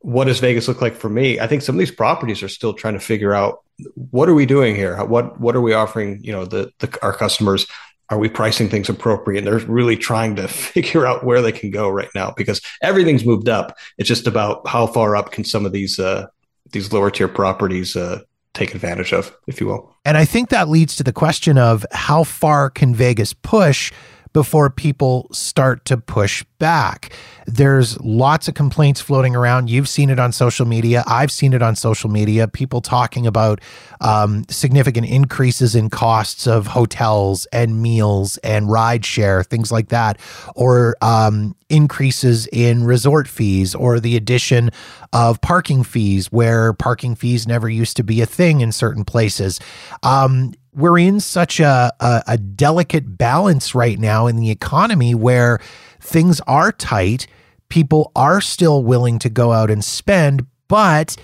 what 0.00 0.26
does 0.26 0.38
Vegas 0.38 0.68
look 0.68 0.82
like 0.82 0.94
for 0.94 1.08
me? 1.08 1.40
I 1.40 1.46
think 1.46 1.62
some 1.62 1.74
of 1.74 1.78
these 1.78 1.90
properties 1.90 2.42
are 2.42 2.48
still 2.48 2.74
trying 2.74 2.92
to 2.92 3.00
figure 3.00 3.32
out 3.32 3.60
what 3.94 4.28
are 4.28 4.34
we 4.34 4.44
doing 4.44 4.76
here? 4.76 5.02
What 5.02 5.40
what 5.40 5.56
are 5.56 5.62
we 5.62 5.72
offering? 5.72 6.22
You 6.22 6.32
know, 6.32 6.44
the, 6.44 6.70
the 6.78 6.98
our 7.02 7.12
customers. 7.12 7.66
Are 8.10 8.18
we 8.18 8.28
pricing 8.28 8.68
things 8.68 8.90
appropriate? 8.90 9.38
And 9.38 9.46
they're 9.46 9.66
really 9.66 9.96
trying 9.96 10.36
to 10.36 10.46
figure 10.48 11.06
out 11.06 11.24
where 11.24 11.40
they 11.40 11.52
can 11.52 11.70
go 11.70 11.88
right 11.88 12.10
now 12.14 12.34
because 12.36 12.60
everything's 12.82 13.24
moved 13.24 13.48
up. 13.48 13.78
It's 13.96 14.06
just 14.06 14.26
about 14.26 14.68
how 14.68 14.86
far 14.86 15.16
up 15.16 15.32
can 15.32 15.42
some 15.42 15.64
of 15.64 15.72
these 15.72 15.98
uh, 15.98 16.26
these 16.72 16.92
lower 16.92 17.10
tier 17.10 17.28
properties 17.28 17.96
uh, 17.96 18.20
take 18.54 18.74
advantage 18.74 19.12
of, 19.12 19.36
if 19.46 19.60
you 19.60 19.66
will. 19.66 19.94
And 20.04 20.16
I 20.16 20.24
think 20.24 20.48
that 20.50 20.68
leads 20.68 20.96
to 20.96 21.02
the 21.02 21.12
question 21.12 21.58
of 21.58 21.84
how 21.92 22.24
far 22.24 22.70
can 22.70 22.94
Vegas 22.94 23.32
push 23.34 23.92
before 24.34 24.68
people 24.68 25.28
start 25.32 25.84
to 25.86 25.96
push 25.96 26.44
back. 26.58 27.16
There's 27.46 27.98
lots 28.00 28.48
of 28.48 28.54
complaints 28.54 29.00
floating 29.00 29.36
around. 29.36 29.70
You've 29.70 29.88
seen 29.88 30.10
it 30.10 30.18
on 30.18 30.32
social 30.32 30.66
media. 30.66 31.04
I've 31.06 31.30
seen 31.30 31.52
it 31.52 31.62
on 31.62 31.76
social 31.76 32.10
media. 32.10 32.48
People 32.48 32.80
talking 32.80 33.26
about 33.26 33.60
um, 34.00 34.44
significant 34.48 35.06
increases 35.06 35.74
in 35.74 35.88
costs 35.88 36.46
of 36.46 36.66
hotels 36.66 37.46
and 37.52 37.80
meals 37.80 38.36
and 38.38 38.68
ride 38.68 39.06
share, 39.06 39.44
things 39.44 39.70
like 39.70 39.88
that, 39.90 40.18
or 40.56 40.96
um, 41.00 41.54
increases 41.68 42.48
in 42.48 42.84
resort 42.84 43.28
fees 43.28 43.74
or 43.74 44.00
the 44.00 44.16
addition 44.16 44.70
of 45.12 45.40
parking 45.40 45.84
fees 45.84 46.32
where 46.32 46.72
parking 46.72 47.14
fees 47.14 47.46
never 47.46 47.68
used 47.68 47.96
to 47.96 48.02
be 48.02 48.20
a 48.20 48.26
thing 48.26 48.60
in 48.60 48.72
certain 48.72 49.04
places. 49.04 49.60
Um, 50.02 50.54
we're 50.74 50.98
in 50.98 51.20
such 51.20 51.60
a, 51.60 51.92
a, 52.00 52.22
a 52.28 52.38
delicate 52.38 53.16
balance 53.16 53.74
right 53.74 53.98
now 53.98 54.26
in 54.26 54.36
the 54.36 54.50
economy 54.50 55.14
where 55.14 55.60
things 56.00 56.40
are 56.46 56.72
tight. 56.72 57.26
People 57.68 58.12
are 58.14 58.40
still 58.40 58.82
willing 58.82 59.18
to 59.20 59.28
go 59.28 59.52
out 59.52 59.70
and 59.70 59.84
spend, 59.84 60.46
but 60.68 61.16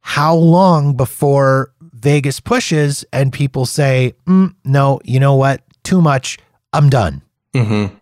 how 0.00 0.34
long 0.34 0.96
before 0.96 1.72
Vegas 1.80 2.40
pushes 2.40 3.04
and 3.12 3.32
people 3.32 3.66
say, 3.66 4.14
mm, 4.26 4.54
no, 4.64 5.00
you 5.04 5.18
know 5.18 5.34
what? 5.34 5.62
Too 5.82 6.00
much. 6.00 6.38
I'm 6.72 6.90
done. 6.90 7.22
Mm-hmm. 7.54 7.94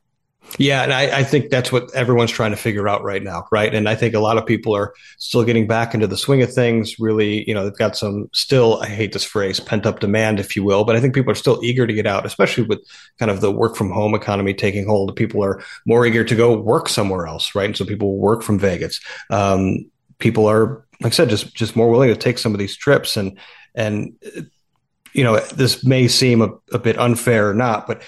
Yeah, 0.58 0.82
and 0.82 0.92
I, 0.92 1.20
I, 1.20 1.24
think 1.24 1.50
that's 1.50 1.72
what 1.72 1.94
everyone's 1.94 2.30
trying 2.30 2.50
to 2.50 2.56
figure 2.56 2.88
out 2.88 3.02
right 3.02 3.22
now, 3.22 3.46
right? 3.50 3.74
And 3.74 3.88
I 3.88 3.94
think 3.94 4.14
a 4.14 4.20
lot 4.20 4.36
of 4.36 4.44
people 4.44 4.76
are 4.76 4.92
still 5.16 5.44
getting 5.44 5.66
back 5.66 5.94
into 5.94 6.06
the 6.06 6.16
swing 6.16 6.42
of 6.42 6.52
things. 6.52 6.98
Really, 6.98 7.48
you 7.48 7.54
know, 7.54 7.64
they've 7.64 7.78
got 7.78 7.96
some 7.96 8.28
still, 8.32 8.80
I 8.80 8.86
hate 8.86 9.12
this 9.12 9.24
phrase, 9.24 9.60
pent 9.60 9.86
up 9.86 10.00
demand, 10.00 10.40
if 10.40 10.54
you 10.54 10.62
will, 10.62 10.84
but 10.84 10.94
I 10.94 11.00
think 11.00 11.14
people 11.14 11.32
are 11.32 11.36
still 11.36 11.62
eager 11.64 11.86
to 11.86 11.92
get 11.92 12.06
out, 12.06 12.26
especially 12.26 12.64
with 12.64 12.80
kind 13.18 13.30
of 13.30 13.40
the 13.40 13.50
work 13.50 13.76
from 13.76 13.90
home 13.90 14.14
economy 14.14 14.52
taking 14.52 14.86
hold. 14.86 15.14
People 15.16 15.42
are 15.42 15.62
more 15.86 16.04
eager 16.04 16.24
to 16.24 16.34
go 16.34 16.58
work 16.58 16.88
somewhere 16.88 17.26
else, 17.26 17.54
right? 17.54 17.66
And 17.66 17.76
so 17.76 17.84
people 17.84 18.18
work 18.18 18.42
from 18.42 18.58
Vegas. 18.58 19.00
Um, 19.30 19.90
people 20.18 20.46
are, 20.46 20.84
like 21.00 21.12
I 21.12 21.16
said, 21.16 21.30
just 21.30 21.54
just 21.54 21.76
more 21.76 21.90
willing 21.90 22.10
to 22.10 22.16
take 22.16 22.38
some 22.38 22.52
of 22.52 22.58
these 22.58 22.76
trips 22.76 23.16
and 23.16 23.38
and 23.74 24.14
you 25.14 25.24
know, 25.24 25.38
this 25.40 25.84
may 25.84 26.08
seem 26.08 26.40
a, 26.40 26.50
a 26.72 26.78
bit 26.78 26.98
unfair 26.98 27.50
or 27.50 27.54
not, 27.54 27.86
but 27.86 28.02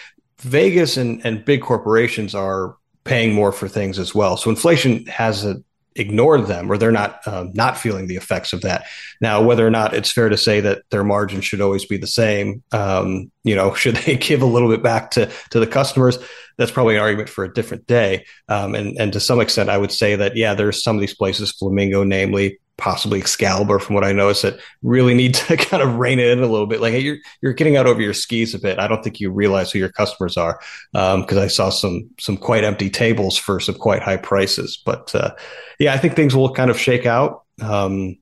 Vegas 0.45 0.97
and, 0.97 1.25
and 1.25 1.45
big 1.45 1.63
corporations 1.63 2.35
are 2.35 2.77
paying 3.05 3.35
more 3.35 3.53
for 3.53 3.69
things 3.69 3.99
as 3.99 4.15
well. 4.15 4.37
So 4.37 4.51
inflation 4.51 5.07
has 5.07 5.45
a, 5.45 5.57
ignored 5.97 6.47
them 6.47 6.71
or 6.71 6.77
they're 6.77 6.91
not 6.91 7.27
um, 7.27 7.53
not 7.55 7.79
feeling 7.79 8.07
the 8.07 8.17
effects 8.17 8.53
of 8.53 8.63
that. 8.63 8.87
Now, 9.21 9.43
whether 9.43 9.67
or 9.67 9.71
not 9.71 9.95
it's 9.95 10.11
fair 10.11 10.29
to 10.29 10.37
say 10.37 10.61
that 10.61 10.83
their 10.91 11.05
margin 11.05 11.41
should 11.41 11.61
always 11.61 11.85
be 11.85 11.97
the 11.97 12.07
same, 12.07 12.63
um, 12.73 13.31
you 13.45 13.55
know, 13.55 13.75
should 13.75 13.97
they 13.97 14.17
give 14.17 14.43
a 14.43 14.47
little 14.47 14.69
bit 14.69 14.83
back 14.83 15.13
to 15.13 15.31
to 15.51 15.61
the 15.61 15.67
customers? 15.67 16.19
That's 16.57 16.71
probably 16.71 16.97
an 16.97 17.03
argument 17.03 17.29
for 17.29 17.45
a 17.45 17.53
different 17.53 17.87
day. 17.87 18.27
Um, 18.49 18.75
and 18.75 18.97
and 18.99 19.13
to 19.13 19.21
some 19.21 19.41
extent, 19.41 19.71
I 19.71 19.79
would 19.79 19.93
say 19.93 20.17
that 20.17 20.37
yeah, 20.37 20.55
there's 20.55 20.83
some 20.83 20.97
of 20.97 21.01
these 21.01 21.15
places, 21.15 21.53
Flamingo, 21.53 22.05
namely, 22.05 22.59
possibly 22.77 23.21
Excalibur, 23.21 23.79
from 23.79 23.95
what 23.95 24.05
I 24.05 24.13
noticed, 24.13 24.43
that 24.43 24.59
really 24.83 25.15
need 25.15 25.35
to 25.35 25.57
kind 25.59 25.83
of 25.83 25.97
rein 25.97 26.19
it 26.19 26.29
in 26.29 26.39
a 26.41 26.47
little 26.47 26.67
bit. 26.67 26.81
Like, 26.81 26.93
hey, 26.93 27.01
you're 27.01 27.19
you're 27.41 27.53
getting 27.53 27.77
out 27.77 27.87
over 27.87 28.01
your 28.01 28.15
skis 28.15 28.55
a 28.55 28.59
bit. 28.59 28.79
I 28.79 28.89
don't 28.89 29.03
think 29.03 29.21
you 29.21 29.31
realize 29.31 29.71
who 29.71 29.79
your 29.79 29.91
customers 29.91 30.37
are, 30.37 30.59
because 30.93 31.37
um, 31.37 31.43
I 31.43 31.47
saw 31.47 31.71
some 31.71 32.09
some 32.19 32.37
quite 32.37 32.65
empty 32.65 32.91
tables 32.91 33.37
for 33.37 33.61
some 33.61 33.77
quite 33.77 34.03
high 34.03 34.17
prices. 34.17 34.81
But 34.85 35.15
uh, 35.15 35.35
yeah, 35.79 35.95
I 35.95 35.99
think 35.99 36.17
things 36.17 36.35
will 36.35 36.53
kind 36.53 36.71
of 36.71 36.79
shake 36.79 37.07
out, 37.07 37.45
um, 37.61 38.17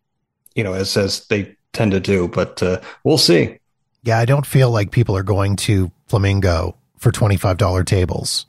you 0.54 0.64
know, 0.64 0.74
as 0.74 0.96
as 0.96 1.26
they 1.26 1.56
tend 1.72 1.92
to 1.92 2.00
do. 2.00 2.28
But 2.28 2.62
uh, 2.62 2.80
we'll 3.04 3.18
see. 3.18 3.58
Yeah, 4.04 4.18
I 4.18 4.24
don't 4.24 4.46
feel 4.46 4.70
like 4.70 4.90
people 4.90 5.16
are 5.16 5.22
going 5.22 5.56
to 5.56 5.90
Flamingo 6.08 6.76
for 6.98 7.12
twenty 7.12 7.36
five 7.36 7.56
dollar 7.56 7.84
tables. 7.84 8.46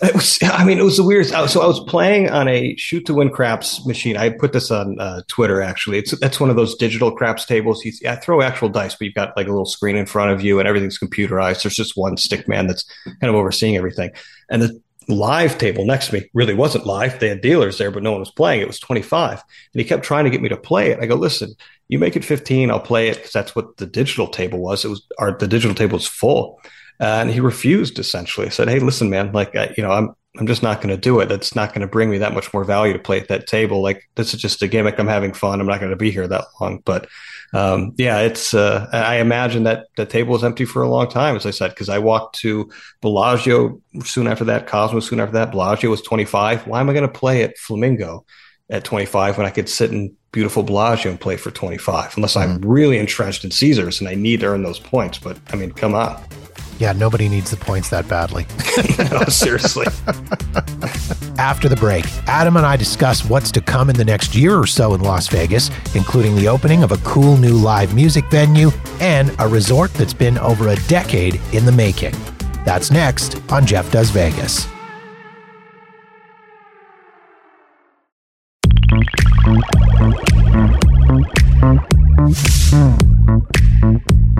It 0.00 0.14
was, 0.14 0.38
I 0.42 0.64
mean, 0.64 0.78
it 0.78 0.84
was 0.84 0.96
the 0.96 1.02
weirdest. 1.02 1.30
So 1.52 1.60
I 1.60 1.66
was 1.66 1.80
playing 1.80 2.30
on 2.30 2.46
a 2.48 2.76
shoot 2.76 3.04
to 3.06 3.14
win 3.14 3.30
craps 3.30 3.84
machine. 3.84 4.16
I 4.16 4.30
put 4.30 4.52
this 4.52 4.70
on 4.70 4.98
uh, 5.00 5.22
Twitter 5.26 5.60
actually. 5.60 5.98
It's 5.98 6.16
that's 6.18 6.38
one 6.38 6.50
of 6.50 6.56
those 6.56 6.76
digital 6.76 7.10
craps 7.10 7.44
tables. 7.44 7.84
You, 7.84 7.92
I 8.08 8.16
throw 8.16 8.40
actual 8.42 8.68
dice, 8.68 8.94
but 8.94 9.06
you've 9.06 9.14
got 9.14 9.36
like 9.36 9.46
a 9.46 9.50
little 9.50 9.66
screen 9.66 9.96
in 9.96 10.06
front 10.06 10.30
of 10.30 10.42
you, 10.42 10.58
and 10.58 10.68
everything's 10.68 10.98
computerized. 10.98 11.62
There's 11.62 11.74
just 11.74 11.96
one 11.96 12.16
stick 12.16 12.48
man 12.48 12.66
that's 12.66 12.84
kind 13.04 13.28
of 13.28 13.34
overseeing 13.34 13.76
everything. 13.76 14.10
And 14.48 14.62
the 14.62 14.80
live 15.08 15.58
table 15.58 15.84
next 15.84 16.08
to 16.08 16.14
me 16.14 16.30
really 16.34 16.54
wasn't 16.54 16.86
live. 16.86 17.18
They 17.18 17.28
had 17.28 17.40
dealers 17.40 17.78
there, 17.78 17.90
but 17.90 18.02
no 18.02 18.12
one 18.12 18.20
was 18.20 18.30
playing. 18.30 18.60
It 18.60 18.66
was 18.66 18.78
25, 18.78 19.32
and 19.32 19.80
he 19.80 19.84
kept 19.84 20.04
trying 20.04 20.24
to 20.24 20.30
get 20.30 20.42
me 20.42 20.48
to 20.50 20.56
play 20.56 20.90
it. 20.90 21.00
I 21.00 21.06
go, 21.06 21.16
listen, 21.16 21.54
you 21.88 21.98
make 21.98 22.16
it 22.16 22.24
15, 22.24 22.70
I'll 22.70 22.80
play 22.80 23.08
it 23.08 23.16
because 23.16 23.32
that's 23.32 23.56
what 23.56 23.78
the 23.78 23.86
digital 23.86 24.28
table 24.28 24.60
was. 24.60 24.84
It 24.84 24.88
was, 24.88 25.06
our 25.18 25.36
the 25.36 25.48
digital 25.48 25.74
table 25.74 25.94
was 25.94 26.06
full. 26.06 26.60
Uh, 27.00 27.22
and 27.22 27.30
he 27.30 27.40
refused 27.40 27.98
essentially. 27.98 28.50
said, 28.50 28.68
"Hey, 28.68 28.80
listen, 28.80 29.08
man. 29.08 29.32
Like, 29.32 29.54
I, 29.54 29.72
you 29.76 29.82
know, 29.82 29.92
I'm 29.92 30.14
I'm 30.38 30.46
just 30.46 30.62
not 30.62 30.80
going 30.80 30.94
to 30.94 31.00
do 31.00 31.18
it. 31.20 31.28
That's 31.28 31.54
not 31.54 31.70
going 31.70 31.80
to 31.80 31.86
bring 31.86 32.10
me 32.10 32.18
that 32.18 32.34
much 32.34 32.52
more 32.52 32.64
value 32.64 32.92
to 32.92 32.98
play 32.98 33.20
at 33.20 33.28
that 33.28 33.46
table. 33.46 33.82
Like, 33.82 34.08
this 34.14 34.34
is 34.34 34.40
just 34.40 34.62
a 34.62 34.68
gimmick. 34.68 34.98
I'm 34.98 35.08
having 35.08 35.32
fun. 35.32 35.60
I'm 35.60 35.66
not 35.66 35.80
going 35.80 35.90
to 35.90 35.96
be 35.96 36.10
here 36.10 36.28
that 36.28 36.44
long. 36.60 36.80
But 36.84 37.08
um, 37.52 37.92
yeah, 37.96 38.20
it's. 38.20 38.54
Uh, 38.54 38.88
I 38.92 39.16
imagine 39.16 39.64
that 39.64 39.86
the 39.96 40.06
table 40.06 40.32
was 40.32 40.44
empty 40.44 40.64
for 40.64 40.82
a 40.82 40.88
long 40.88 41.08
time, 41.08 41.34
as 41.34 41.46
I 41.46 41.50
said, 41.50 41.70
because 41.70 41.88
I 41.88 41.98
walked 41.98 42.38
to 42.40 42.70
Bellagio 43.00 43.80
soon 44.04 44.26
after 44.26 44.44
that, 44.44 44.66
Cosmo 44.66 45.00
soon 45.00 45.20
after 45.20 45.32
that. 45.32 45.50
Bellagio 45.50 45.90
was 45.90 46.02
25. 46.02 46.66
Why 46.66 46.80
am 46.80 46.90
I 46.90 46.92
going 46.92 47.06
to 47.06 47.12
play 47.12 47.42
at 47.42 47.58
Flamingo 47.58 48.24
at 48.70 48.84
25 48.84 49.38
when 49.38 49.46
I 49.46 49.50
could 49.50 49.68
sit 49.68 49.90
in 49.90 50.14
beautiful 50.30 50.62
Bellagio 50.62 51.10
and 51.10 51.20
play 51.20 51.36
for 51.36 51.50
25? 51.50 52.16
Unless 52.16 52.36
I'm 52.36 52.60
mm-hmm. 52.60 52.68
really 52.68 52.98
entrenched 52.98 53.44
in 53.44 53.50
Caesars 53.50 54.00
and 54.00 54.08
I 54.08 54.14
need 54.14 54.40
to 54.40 54.46
earn 54.46 54.62
those 54.62 54.78
points. 54.78 55.18
But 55.18 55.38
I 55.52 55.56
mean, 55.56 55.72
come 55.72 55.94
on. 55.94 56.22
Yeah, 56.78 56.92
nobody 56.92 57.28
needs 57.28 57.50
the 57.50 57.56
points 57.56 57.90
that 57.90 58.08
badly. 58.08 58.46
no, 59.10 59.24
seriously. 59.24 59.86
After 61.38 61.68
the 61.68 61.76
break, 61.76 62.04
Adam 62.28 62.56
and 62.56 62.64
I 62.64 62.76
discuss 62.76 63.24
what's 63.24 63.50
to 63.52 63.60
come 63.60 63.90
in 63.90 63.96
the 63.96 64.04
next 64.04 64.34
year 64.34 64.56
or 64.56 64.66
so 64.66 64.94
in 64.94 65.00
Las 65.00 65.26
Vegas, 65.28 65.70
including 65.94 66.36
the 66.36 66.46
opening 66.48 66.84
of 66.84 66.92
a 66.92 66.96
cool 66.98 67.36
new 67.36 67.54
live 67.54 67.94
music 67.94 68.24
venue 68.30 68.70
and 69.00 69.34
a 69.40 69.48
resort 69.48 69.92
that's 69.94 70.14
been 70.14 70.38
over 70.38 70.68
a 70.68 70.76
decade 70.86 71.40
in 71.52 71.64
the 71.64 71.72
making. 71.72 72.14
That's 72.64 72.90
next 72.90 73.40
on 73.50 73.66
Jeff 73.66 73.90
Does 73.90 74.10
Vegas. 74.10 74.66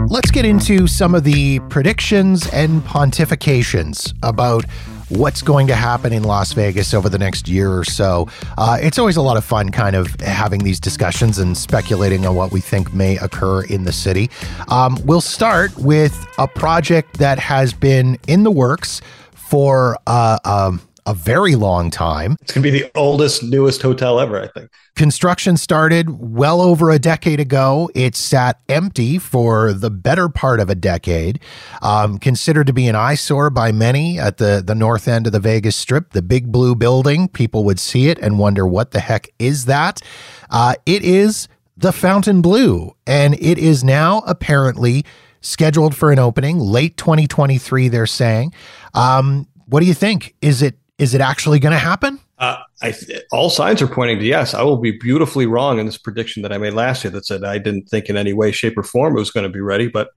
Let's 0.09 0.31
get 0.31 0.45
into 0.45 0.87
some 0.87 1.15
of 1.15 1.25
the 1.25 1.61
predictions 1.69 2.49
and 2.51 2.83
pontifications 2.83 4.15
about 4.23 4.65
what's 5.09 5.43
going 5.43 5.67
to 5.67 5.75
happen 5.75 6.13
in 6.13 6.23
Las 6.23 6.53
Vegas 6.53 6.93
over 6.93 7.09
the 7.09 7.19
next 7.19 7.49
year 7.49 7.73
or 7.73 7.85
so. 7.85 8.29
Uh, 8.57 8.79
it's 8.81 8.99
always 8.99 9.17
a 9.17 9.23
lot 9.23 9.37
of 9.37 9.45
fun 9.45 9.71
kind 9.71 9.97
of 9.97 10.19
having 10.21 10.65
these 10.65 10.81
discussions 10.81 11.39
and 11.39 11.57
speculating 11.57 12.27
on 12.27 12.35
what 12.35 12.53
we 12.53 12.61
think 12.61 12.93
may 12.93 13.17
occur 13.19 13.63
in 13.65 13.85
the 13.85 13.93
city. 13.93 14.31
Um, 14.69 14.99
we'll 15.05 15.21
start 15.21 15.77
with 15.79 16.27
a 16.39 16.47
project 16.47 17.19
that 17.19 17.39
has 17.39 17.73
been 17.73 18.19
in 18.27 18.43
the 18.43 18.51
works 18.51 19.01
for 19.35 19.97
uh, 20.07 20.39
um, 20.45 20.81
a 21.09 21.15
very 21.15 21.57
long 21.57 21.91
time. 21.91 22.37
It's 22.43 22.53
going 22.53 22.63
to 22.63 22.71
be 22.71 22.79
the 22.83 22.91
oldest, 22.95 23.43
newest 23.43 23.81
hotel 23.81 24.21
ever, 24.21 24.43
I 24.43 24.49
think. 24.49 24.71
Construction 24.95 25.57
started 25.57 26.11
well 26.11 26.61
over 26.61 26.91
a 26.91 26.99
decade 26.99 27.41
ago. 27.41 27.91
It 27.95 28.15
sat 28.15 28.61
empty 28.69 29.17
for 29.17 29.73
the 29.73 29.89
better 29.89 30.29
part 30.29 30.61
of 30.61 30.69
a 30.69 30.75
decade. 30.75 31.41
Um, 31.81 32.19
considered 32.19 32.67
to 32.67 32.75
be 32.75 32.89
an 32.89 32.95
eyesore 32.95 33.49
by 33.49 33.73
many 33.73 34.19
at 34.19 34.37
the, 34.37 34.63
the 34.65 34.75
north 34.75 35.09
end 35.09 35.27
of 35.27 35.33
the 35.33 35.41
Vegas 35.41 35.77
Strip, 35.77 36.11
the 36.11 36.21
big 36.21 36.53
blue 36.53 36.75
building. 36.75 37.29
People 37.29 37.65
would 37.65 37.81
see 37.81 38.09
it 38.09 38.19
and 38.19 38.39
wonder, 38.39 38.67
what 38.67 38.91
the 38.91 39.01
heck 39.01 39.29
is 39.39 39.65
that? 39.65 40.03
Uh, 40.51 40.75
it 40.85 41.03
is 41.03 41.49
the 41.75 41.93
Fontainebleau, 41.93 42.97
and 43.07 43.35
it 43.35 43.57
is 43.57 43.83
now 43.83 44.19
apparently 44.27 45.07
scheduled 45.41 45.97
for 45.97 46.13
an 46.13 46.19
opening 46.19 46.59
late 46.59 46.99
2023, 46.99 47.89
they're 47.89 48.07
saying. 48.07 48.53
Um, 48.93 49.47
what 49.67 49.81
do 49.81 49.87
you 49.87 49.95
think? 49.95 50.35
Is 50.43 50.61
it 50.61 50.77
is 50.99 51.15
it 51.15 51.21
actually 51.21 51.59
going 51.59 51.73
to 51.73 51.79
happen? 51.79 52.21
Uh, 52.39 52.59
I, 52.83 52.95
all 53.33 53.51
signs 53.51 53.83
are 53.83 53.89
pointing 53.89 54.19
to 54.19 54.25
yes. 54.25 54.55
I 54.55 54.63
will 54.63 54.77
be 54.77 54.93
beautifully 54.93 55.47
wrong 55.47 55.79
in 55.79 55.87
this 55.87 55.99
prediction 55.99 56.43
that 56.43 56.53
I 56.53 56.59
made 56.59 56.75
last 56.75 57.03
year 57.05 57.11
that 57.13 57.27
said 57.27 57.45
I 57.45 57.59
didn't 57.59 57.89
think 57.89 58.07
in 58.07 58.17
any 58.17 58.33
way, 58.33 58.53
shape, 58.53 58.79
or 58.79 58.83
form 58.83 59.17
it 59.17 59.21
was 59.21 59.31
going 59.31 59.45
to 59.45 59.53
be 59.53 59.61
ready. 59.61 59.89
But 59.89 60.11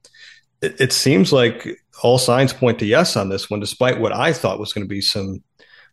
it, 0.60 0.80
it 0.80 0.92
seems 0.92 1.32
like 1.32 1.66
all 2.02 2.18
signs 2.18 2.52
point 2.52 2.78
to 2.80 2.86
yes 2.86 3.16
on 3.16 3.28
this 3.28 3.50
one, 3.50 3.60
despite 3.60 4.00
what 4.00 4.12
I 4.12 4.32
thought 4.32 4.60
was 4.60 4.72
going 4.72 4.84
to 4.84 4.88
be 4.88 5.00
some 5.00 5.42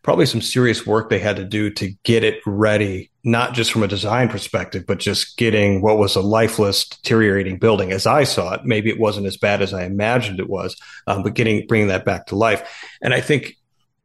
probably 0.02 0.24
some 0.24 0.40
serious 0.40 0.86
work 0.86 1.10
they 1.10 1.18
had 1.18 1.36
to 1.36 1.44
do 1.44 1.68
to 1.68 1.92
get 2.04 2.24
it 2.24 2.40
ready, 2.46 3.10
not 3.22 3.52
just 3.52 3.70
from 3.70 3.82
a 3.82 3.88
design 3.88 4.28
perspective, 4.28 4.84
but 4.86 4.98
just 4.98 5.36
getting 5.36 5.82
what 5.82 5.98
was 5.98 6.16
a 6.16 6.22
lifeless, 6.22 6.88
deteriorating 6.88 7.58
building 7.58 7.92
as 7.92 8.06
I 8.06 8.24
saw 8.24 8.54
it. 8.54 8.62
Maybe 8.64 8.88
it 8.88 8.98
wasn't 8.98 9.26
as 9.26 9.36
bad 9.36 9.60
as 9.60 9.74
I 9.74 9.84
imagined 9.84 10.40
it 10.40 10.48
was, 10.48 10.74
um, 11.06 11.22
but 11.22 11.34
getting 11.34 11.66
bringing 11.66 11.88
that 11.88 12.06
back 12.06 12.26
to 12.26 12.36
life. 12.36 12.62
And 13.02 13.12
I 13.12 13.20
think 13.20 13.56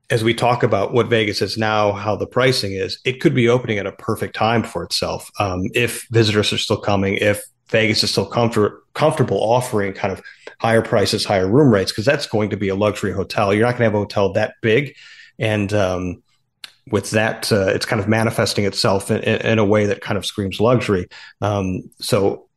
as 0.09 0.23
we 0.23 0.33
talk 0.33 0.63
about 0.63 0.93
what 0.93 1.07
Vegas 1.07 1.41
is 1.41 1.57
now, 1.57 1.91
how 1.91 2.15
the 2.15 2.27
pricing 2.27 2.73
is, 2.73 2.99
it 3.05 3.19
could 3.19 3.33
be 3.33 3.49
opening 3.49 3.79
at 3.79 3.87
a 3.87 3.91
perfect 3.91 4.35
time 4.35 4.63
for 4.63 4.83
itself. 4.83 5.31
Um, 5.39 5.63
if 5.73 6.07
visitors 6.11 6.53
are 6.53 6.57
still 6.57 6.77
coming, 6.77 7.15
if 7.15 7.43
Vegas 7.69 8.03
is 8.03 8.11
still 8.11 8.25
comfort, 8.25 8.83
comfortable 8.93 9.37
offering 9.37 9.93
kind 9.93 10.13
of 10.13 10.21
higher 10.59 10.83
prices, 10.83 11.25
higher 11.25 11.47
room 11.47 11.73
rates, 11.73 11.91
because 11.91 12.05
that's 12.05 12.27
going 12.27 12.51
to 12.51 12.57
be 12.57 12.69
a 12.69 12.75
luxury 12.75 13.11
hotel. 13.11 13.53
You're 13.53 13.65
not 13.65 13.71
going 13.71 13.79
to 13.79 13.85
have 13.85 13.95
a 13.95 13.99
hotel 13.99 14.33
that 14.33 14.53
big. 14.61 14.95
And 15.39 15.73
um, 15.73 16.23
with 16.91 17.09
that, 17.11 17.51
uh, 17.51 17.67
it's 17.67 17.85
kind 17.85 17.99
of 17.99 18.07
manifesting 18.07 18.65
itself 18.65 19.09
in, 19.09 19.23
in, 19.23 19.59
a 19.59 19.65
way 19.65 19.87
that 19.87 20.01
kind 20.01 20.17
of 20.17 20.25
screams 20.25 20.59
luxury. 20.59 21.07
Um, 21.41 21.89
so 21.99 22.47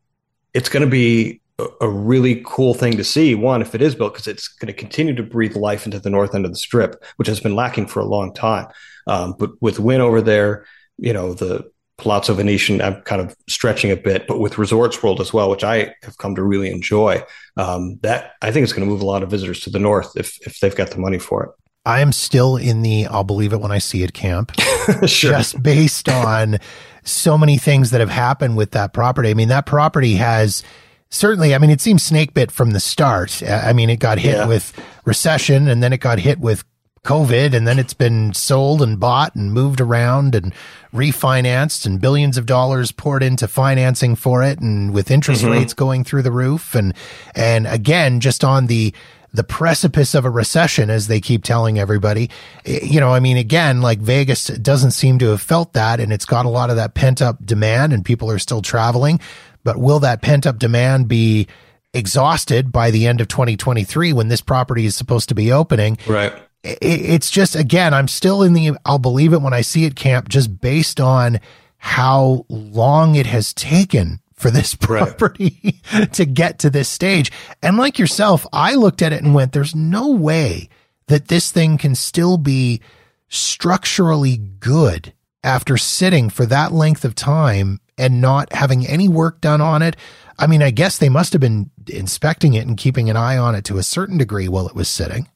it's 0.52 0.68
going 0.68 0.84
to 0.84 0.90
be 0.90 1.40
a 1.80 1.88
really 1.88 2.42
cool 2.46 2.74
thing 2.74 2.96
to 2.96 3.04
see. 3.04 3.34
One, 3.34 3.62
if 3.62 3.74
it 3.74 3.82
is 3.82 3.94
built, 3.94 4.14
because 4.14 4.26
it's 4.26 4.48
going 4.48 4.68
to 4.68 4.72
continue 4.72 5.14
to 5.14 5.22
breathe 5.22 5.56
life 5.56 5.86
into 5.86 5.98
the 5.98 6.10
north 6.10 6.34
end 6.34 6.44
of 6.44 6.52
the 6.52 6.58
strip, 6.58 7.02
which 7.16 7.28
has 7.28 7.40
been 7.40 7.56
lacking 7.56 7.86
for 7.86 8.00
a 8.00 8.04
long 8.04 8.32
time. 8.32 8.68
Um, 9.06 9.34
but 9.38 9.50
with 9.60 9.80
Wynn 9.80 10.00
over 10.00 10.20
there, 10.20 10.66
you 10.98 11.12
know, 11.12 11.34
the 11.34 11.68
Palazzo 11.96 12.34
Venetian, 12.34 12.80
I'm 12.80 13.02
kind 13.02 13.20
of 13.20 13.34
stretching 13.48 13.90
a 13.90 13.96
bit, 13.96 14.28
but 14.28 14.38
with 14.38 14.56
Resorts 14.58 15.02
World 15.02 15.20
as 15.20 15.32
well, 15.32 15.50
which 15.50 15.64
I 15.64 15.94
have 16.04 16.16
come 16.18 16.36
to 16.36 16.44
really 16.44 16.70
enjoy, 16.70 17.24
um, 17.56 17.98
that 18.02 18.34
I 18.40 18.52
think 18.52 18.62
it's 18.62 18.72
going 18.72 18.86
to 18.86 18.90
move 18.90 19.02
a 19.02 19.06
lot 19.06 19.24
of 19.24 19.30
visitors 19.30 19.60
to 19.60 19.70
the 19.70 19.80
north 19.80 20.12
if 20.16 20.38
if 20.46 20.60
they've 20.60 20.74
got 20.74 20.90
the 20.90 20.98
money 20.98 21.18
for 21.18 21.44
it. 21.44 21.50
I 21.84 22.00
am 22.00 22.12
still 22.12 22.56
in 22.56 22.82
the 22.82 23.06
I'll 23.06 23.24
believe 23.24 23.52
it 23.52 23.60
when 23.60 23.72
I 23.72 23.78
see 23.78 24.04
it 24.04 24.12
camp. 24.12 24.52
sure. 25.06 25.32
Just 25.32 25.60
based 25.60 26.08
on 26.08 26.58
so 27.02 27.36
many 27.36 27.58
things 27.58 27.90
that 27.90 28.00
have 28.00 28.10
happened 28.10 28.56
with 28.56 28.72
that 28.72 28.92
property. 28.92 29.30
I 29.30 29.34
mean, 29.34 29.48
that 29.48 29.66
property 29.66 30.14
has 30.14 30.62
certainly, 31.10 31.54
I 31.54 31.58
mean, 31.58 31.70
it 31.70 31.80
seems 31.80 32.02
snake 32.02 32.34
bit 32.34 32.50
from 32.50 32.72
the 32.72 32.80
start. 32.80 33.42
I 33.42 33.72
mean, 33.72 33.90
it 33.90 33.98
got 33.98 34.18
hit 34.18 34.36
yeah. 34.36 34.46
with 34.46 34.78
recession 35.04 35.68
and 35.68 35.82
then 35.82 35.92
it 35.92 35.98
got 35.98 36.18
hit 36.18 36.38
with 36.38 36.64
COVID 37.04 37.54
and 37.54 37.66
then 37.66 37.78
it's 37.78 37.94
been 37.94 38.34
sold 38.34 38.82
and 38.82 39.00
bought 39.00 39.34
and 39.34 39.52
moved 39.52 39.80
around 39.80 40.34
and 40.34 40.52
refinanced 40.92 41.86
and 41.86 42.00
billions 42.00 42.36
of 42.36 42.44
dollars 42.44 42.92
poured 42.92 43.22
into 43.22 43.48
financing 43.48 44.14
for 44.14 44.42
it 44.42 44.60
and 44.60 44.92
with 44.92 45.10
interest 45.10 45.42
mm-hmm. 45.42 45.52
rates 45.52 45.72
going 45.72 46.04
through 46.04 46.22
the 46.22 46.32
roof 46.32 46.74
and 46.74 46.92
and 47.34 47.66
again 47.66 48.20
just 48.20 48.44
on 48.44 48.66
the 48.66 48.92
the 49.32 49.44
precipice 49.44 50.14
of 50.14 50.24
a 50.24 50.30
recession 50.30 50.90
as 50.90 51.06
they 51.06 51.20
keep 51.20 51.44
telling 51.44 51.78
everybody 51.78 52.30
you 52.64 52.98
know 52.98 53.12
i 53.12 53.20
mean 53.20 53.36
again 53.36 53.80
like 53.80 53.98
vegas 53.98 54.46
doesn't 54.46 54.90
seem 54.90 55.18
to 55.18 55.28
have 55.28 55.42
felt 55.42 55.74
that 55.74 56.00
and 56.00 56.12
it's 56.12 56.24
got 56.24 56.46
a 56.46 56.50
lot 56.50 56.70
of 56.70 56.76
that 56.76 56.94
pent 56.94 57.22
up 57.22 57.44
demand 57.44 57.92
and 57.92 58.04
people 58.04 58.30
are 58.30 58.38
still 58.38 58.62
traveling 58.62 59.20
but 59.68 59.76
will 59.76 59.98
that 59.98 60.22
pent 60.22 60.46
up 60.46 60.58
demand 60.58 61.08
be 61.08 61.46
exhausted 61.92 62.72
by 62.72 62.90
the 62.90 63.06
end 63.06 63.20
of 63.20 63.28
2023 63.28 64.14
when 64.14 64.28
this 64.28 64.40
property 64.40 64.86
is 64.86 64.96
supposed 64.96 65.28
to 65.28 65.34
be 65.34 65.52
opening? 65.52 65.98
Right. 66.06 66.32
It's 66.64 67.30
just, 67.30 67.54
again, 67.54 67.92
I'm 67.92 68.08
still 68.08 68.42
in 68.42 68.54
the 68.54 68.70
I'll 68.86 68.98
believe 68.98 69.34
it 69.34 69.42
when 69.42 69.52
I 69.52 69.60
see 69.60 69.84
it 69.84 69.94
camp, 69.94 70.30
just 70.30 70.58
based 70.58 71.00
on 71.00 71.38
how 71.76 72.46
long 72.48 73.14
it 73.14 73.26
has 73.26 73.52
taken 73.52 74.20
for 74.32 74.50
this 74.50 74.74
property 74.74 75.82
right. 75.92 76.10
to 76.14 76.24
get 76.24 76.60
to 76.60 76.70
this 76.70 76.88
stage. 76.88 77.30
And 77.62 77.76
like 77.76 77.98
yourself, 77.98 78.46
I 78.50 78.74
looked 78.74 79.02
at 79.02 79.12
it 79.12 79.22
and 79.22 79.34
went, 79.34 79.52
there's 79.52 79.74
no 79.74 80.12
way 80.12 80.70
that 81.08 81.28
this 81.28 81.50
thing 81.50 81.76
can 81.76 81.94
still 81.94 82.38
be 82.38 82.80
structurally 83.28 84.38
good 84.38 85.12
after 85.44 85.76
sitting 85.76 86.30
for 86.30 86.46
that 86.46 86.72
length 86.72 87.04
of 87.04 87.14
time 87.14 87.80
and 87.98 88.20
not 88.20 88.52
having 88.52 88.86
any 88.86 89.08
work 89.08 89.40
done 89.40 89.60
on 89.60 89.82
it. 89.82 89.96
I 90.38 90.46
mean, 90.46 90.62
I 90.62 90.70
guess 90.70 90.98
they 90.98 91.08
must 91.08 91.32
have 91.32 91.40
been 91.40 91.70
inspecting 91.88 92.54
it 92.54 92.66
and 92.66 92.76
keeping 92.76 93.10
an 93.10 93.16
eye 93.16 93.36
on 93.36 93.54
it 93.54 93.64
to 93.66 93.78
a 93.78 93.82
certain 93.82 94.18
degree 94.18 94.48
while 94.48 94.68
it 94.68 94.74
was 94.74 94.88
sitting. 94.88 95.28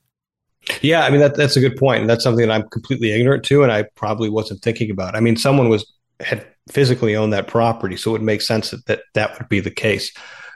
Yeah, 0.81 1.05
I 1.05 1.11
mean 1.11 1.21
that 1.21 1.35
that's 1.35 1.57
a 1.57 1.61
good 1.61 1.77
point, 1.77 2.03
and 2.03 2.11
that's 2.11 2.23
something 2.23 2.47
that 2.47 2.55
I'm 2.55 2.69
completely 2.69 3.13
ignorant 3.13 3.45
to, 3.47 3.65
and 3.65 3.73
I 3.73 3.85
probably 3.97 4.29
wasn't 4.29 4.63
thinking 4.63 4.91
about. 4.91 5.17
I 5.17 5.21
mean, 5.21 5.37
someone 5.37 5.69
was 5.69 5.85
had 6.21 6.47
physically 6.71 7.17
owned 7.17 7.33
that 7.33 7.49
property, 7.49 7.97
so 7.97 8.11
it 8.11 8.13
would 8.13 8.23
make 8.23 8.43
sense 8.43 8.71
that 8.71 8.87
that, 8.87 9.01
that 9.15 9.37
would 9.39 9.49
be 9.49 9.59
the 9.59 9.73
case. 9.73 10.13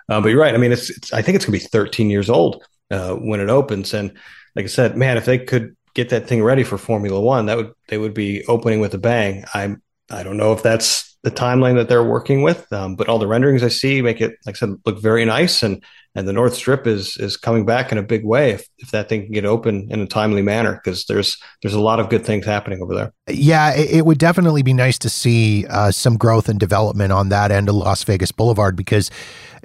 Uh, 0.08 0.20
but 0.20 0.28
you're 0.28 0.40
right. 0.40 0.54
I 0.54 0.58
mean, 0.58 0.70
it's, 0.70 0.90
it's 0.90 1.12
I 1.12 1.22
think 1.22 1.34
it's 1.34 1.44
going 1.44 1.58
to 1.58 1.64
be 1.64 1.70
13 1.70 2.08
years 2.08 2.30
old 2.30 2.62
uh, 2.92 3.14
when 3.14 3.40
it 3.40 3.50
opens, 3.50 3.94
and 3.94 4.16
like 4.54 4.64
I 4.64 4.68
said, 4.68 4.96
man, 4.96 5.16
if 5.16 5.24
they 5.24 5.38
could 5.38 5.76
get 5.94 6.10
that 6.10 6.28
thing 6.28 6.42
ready 6.44 6.62
for 6.62 6.78
Formula 6.78 7.20
One, 7.20 7.46
that 7.46 7.56
would 7.56 7.72
they 7.88 7.98
would 7.98 8.14
be 8.14 8.44
opening 8.46 8.78
with 8.78 8.94
a 8.94 8.98
bang. 8.98 9.44
I'm 9.54 9.82
I 10.10 10.22
don't 10.22 10.36
know 10.36 10.52
if 10.52 10.62
that's 10.62 11.15
the 11.26 11.32
timeline 11.32 11.74
that 11.74 11.88
they're 11.88 12.04
working 12.04 12.42
with. 12.42 12.72
Um, 12.72 12.94
but 12.94 13.08
all 13.08 13.18
the 13.18 13.26
renderings 13.26 13.64
I 13.64 13.68
see 13.68 14.00
make 14.00 14.20
it, 14.20 14.36
like 14.46 14.54
I 14.54 14.58
said, 14.58 14.76
look 14.86 15.02
very 15.02 15.24
nice. 15.24 15.60
And 15.60 15.82
and 16.14 16.28
the 16.28 16.32
North 16.32 16.54
Strip 16.54 16.86
is 16.86 17.16
is 17.16 17.36
coming 17.36 17.66
back 17.66 17.90
in 17.90 17.98
a 17.98 18.02
big 18.02 18.24
way 18.24 18.52
if, 18.52 18.68
if 18.78 18.92
that 18.92 19.08
thing 19.08 19.24
can 19.24 19.32
get 19.32 19.44
open 19.44 19.88
in 19.90 20.00
a 20.00 20.06
timely 20.06 20.40
manner 20.40 20.80
because 20.82 21.04
there's 21.06 21.36
there's 21.62 21.74
a 21.74 21.80
lot 21.80 21.98
of 21.98 22.10
good 22.10 22.24
things 22.24 22.46
happening 22.46 22.80
over 22.80 22.94
there. 22.94 23.12
Yeah, 23.28 23.74
it, 23.74 23.90
it 23.90 24.06
would 24.06 24.18
definitely 24.18 24.62
be 24.62 24.72
nice 24.72 25.00
to 25.00 25.10
see 25.10 25.66
uh, 25.66 25.90
some 25.90 26.16
growth 26.16 26.48
and 26.48 26.60
development 26.60 27.12
on 27.12 27.28
that 27.30 27.50
end 27.50 27.68
of 27.68 27.74
Las 27.74 28.04
Vegas 28.04 28.30
Boulevard 28.30 28.76
because 28.76 29.10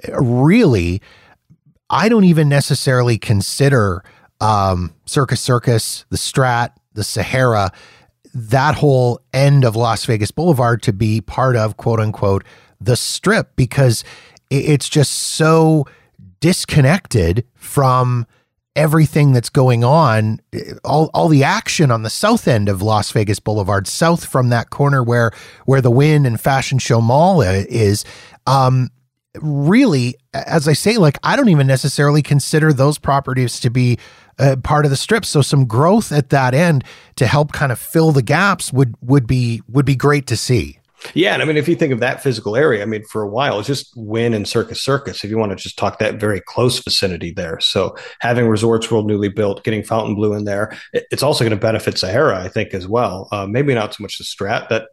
uh, 0.08 0.20
really, 0.20 1.00
I 1.90 2.08
don't 2.08 2.24
even 2.24 2.48
necessarily 2.48 3.18
consider 3.18 4.02
um, 4.40 4.92
Circus 5.06 5.40
Circus, 5.40 6.06
the 6.10 6.16
Strat, 6.16 6.72
the 6.94 7.04
Sahara 7.04 7.70
that 8.34 8.76
whole 8.76 9.20
end 9.32 9.64
of 9.64 9.76
Las 9.76 10.04
Vegas 10.04 10.30
Boulevard 10.30 10.82
to 10.82 10.92
be 10.92 11.20
part 11.20 11.56
of 11.56 11.76
quote 11.76 12.00
unquote 12.00 12.44
the 12.80 12.96
strip 12.96 13.54
because 13.56 14.04
it's 14.50 14.88
just 14.88 15.12
so 15.12 15.86
disconnected 16.40 17.46
from 17.54 18.26
everything 18.74 19.32
that's 19.32 19.50
going 19.50 19.84
on 19.84 20.40
all 20.82 21.10
all 21.12 21.28
the 21.28 21.44
action 21.44 21.90
on 21.90 22.02
the 22.02 22.10
south 22.10 22.48
end 22.48 22.68
of 22.68 22.80
Las 22.80 23.10
Vegas 23.12 23.38
Boulevard 23.38 23.86
south 23.86 24.24
from 24.24 24.48
that 24.48 24.70
corner 24.70 25.02
where 25.02 25.30
where 25.66 25.82
the 25.82 25.90
Wynn 25.90 26.24
and 26.24 26.40
Fashion 26.40 26.78
Show 26.78 27.00
Mall 27.00 27.42
is 27.42 28.04
um 28.46 28.90
really, 29.40 30.16
as 30.34 30.68
I 30.68 30.72
say, 30.72 30.96
like 30.96 31.18
I 31.22 31.36
don't 31.36 31.48
even 31.48 31.66
necessarily 31.66 32.22
consider 32.22 32.72
those 32.72 32.98
properties 32.98 33.60
to 33.60 33.70
be 33.70 33.98
uh, 34.38 34.56
part 34.62 34.84
of 34.84 34.90
the 34.90 34.96
strip. 34.96 35.24
So 35.24 35.42
some 35.42 35.66
growth 35.66 36.12
at 36.12 36.30
that 36.30 36.54
end 36.54 36.84
to 37.16 37.26
help 37.26 37.52
kind 37.52 37.72
of 37.72 37.78
fill 37.78 38.12
the 38.12 38.22
gaps 38.22 38.72
would 38.72 38.94
would 39.00 39.26
be 39.26 39.62
would 39.68 39.86
be 39.86 39.96
great 39.96 40.26
to 40.28 40.36
see. 40.36 40.78
Yeah, 41.14 41.32
and 41.34 41.42
I 41.42 41.44
mean, 41.44 41.56
if 41.56 41.68
you 41.68 41.74
think 41.74 41.92
of 41.92 42.00
that 42.00 42.22
physical 42.22 42.56
area, 42.56 42.82
I 42.82 42.86
mean, 42.86 43.02
for 43.04 43.22
a 43.22 43.28
while, 43.28 43.58
it's 43.58 43.66
just 43.66 43.92
Wynn 43.96 44.34
and 44.34 44.46
Circus 44.46 44.80
Circus. 44.80 45.24
If 45.24 45.30
you 45.30 45.38
want 45.38 45.50
to 45.50 45.56
just 45.56 45.78
talk 45.78 45.98
that 45.98 46.20
very 46.20 46.40
close 46.40 46.78
vicinity 46.78 47.32
there, 47.32 47.58
so 47.60 47.96
having 48.20 48.46
Resorts 48.46 48.90
World 48.90 49.06
newly 49.06 49.28
built, 49.28 49.64
getting 49.64 49.82
Fontainebleau 49.82 50.32
in 50.32 50.44
there, 50.44 50.76
it's 50.92 51.22
also 51.22 51.44
going 51.44 51.56
to 51.56 51.60
benefit 51.60 51.98
Sahara, 51.98 52.40
I 52.40 52.48
think, 52.48 52.72
as 52.72 52.86
well. 52.86 53.28
Uh, 53.32 53.46
maybe 53.46 53.74
not 53.74 53.94
so 53.94 54.02
much 54.02 54.18
the 54.18 54.24
Strat. 54.24 54.68
That 54.68 54.88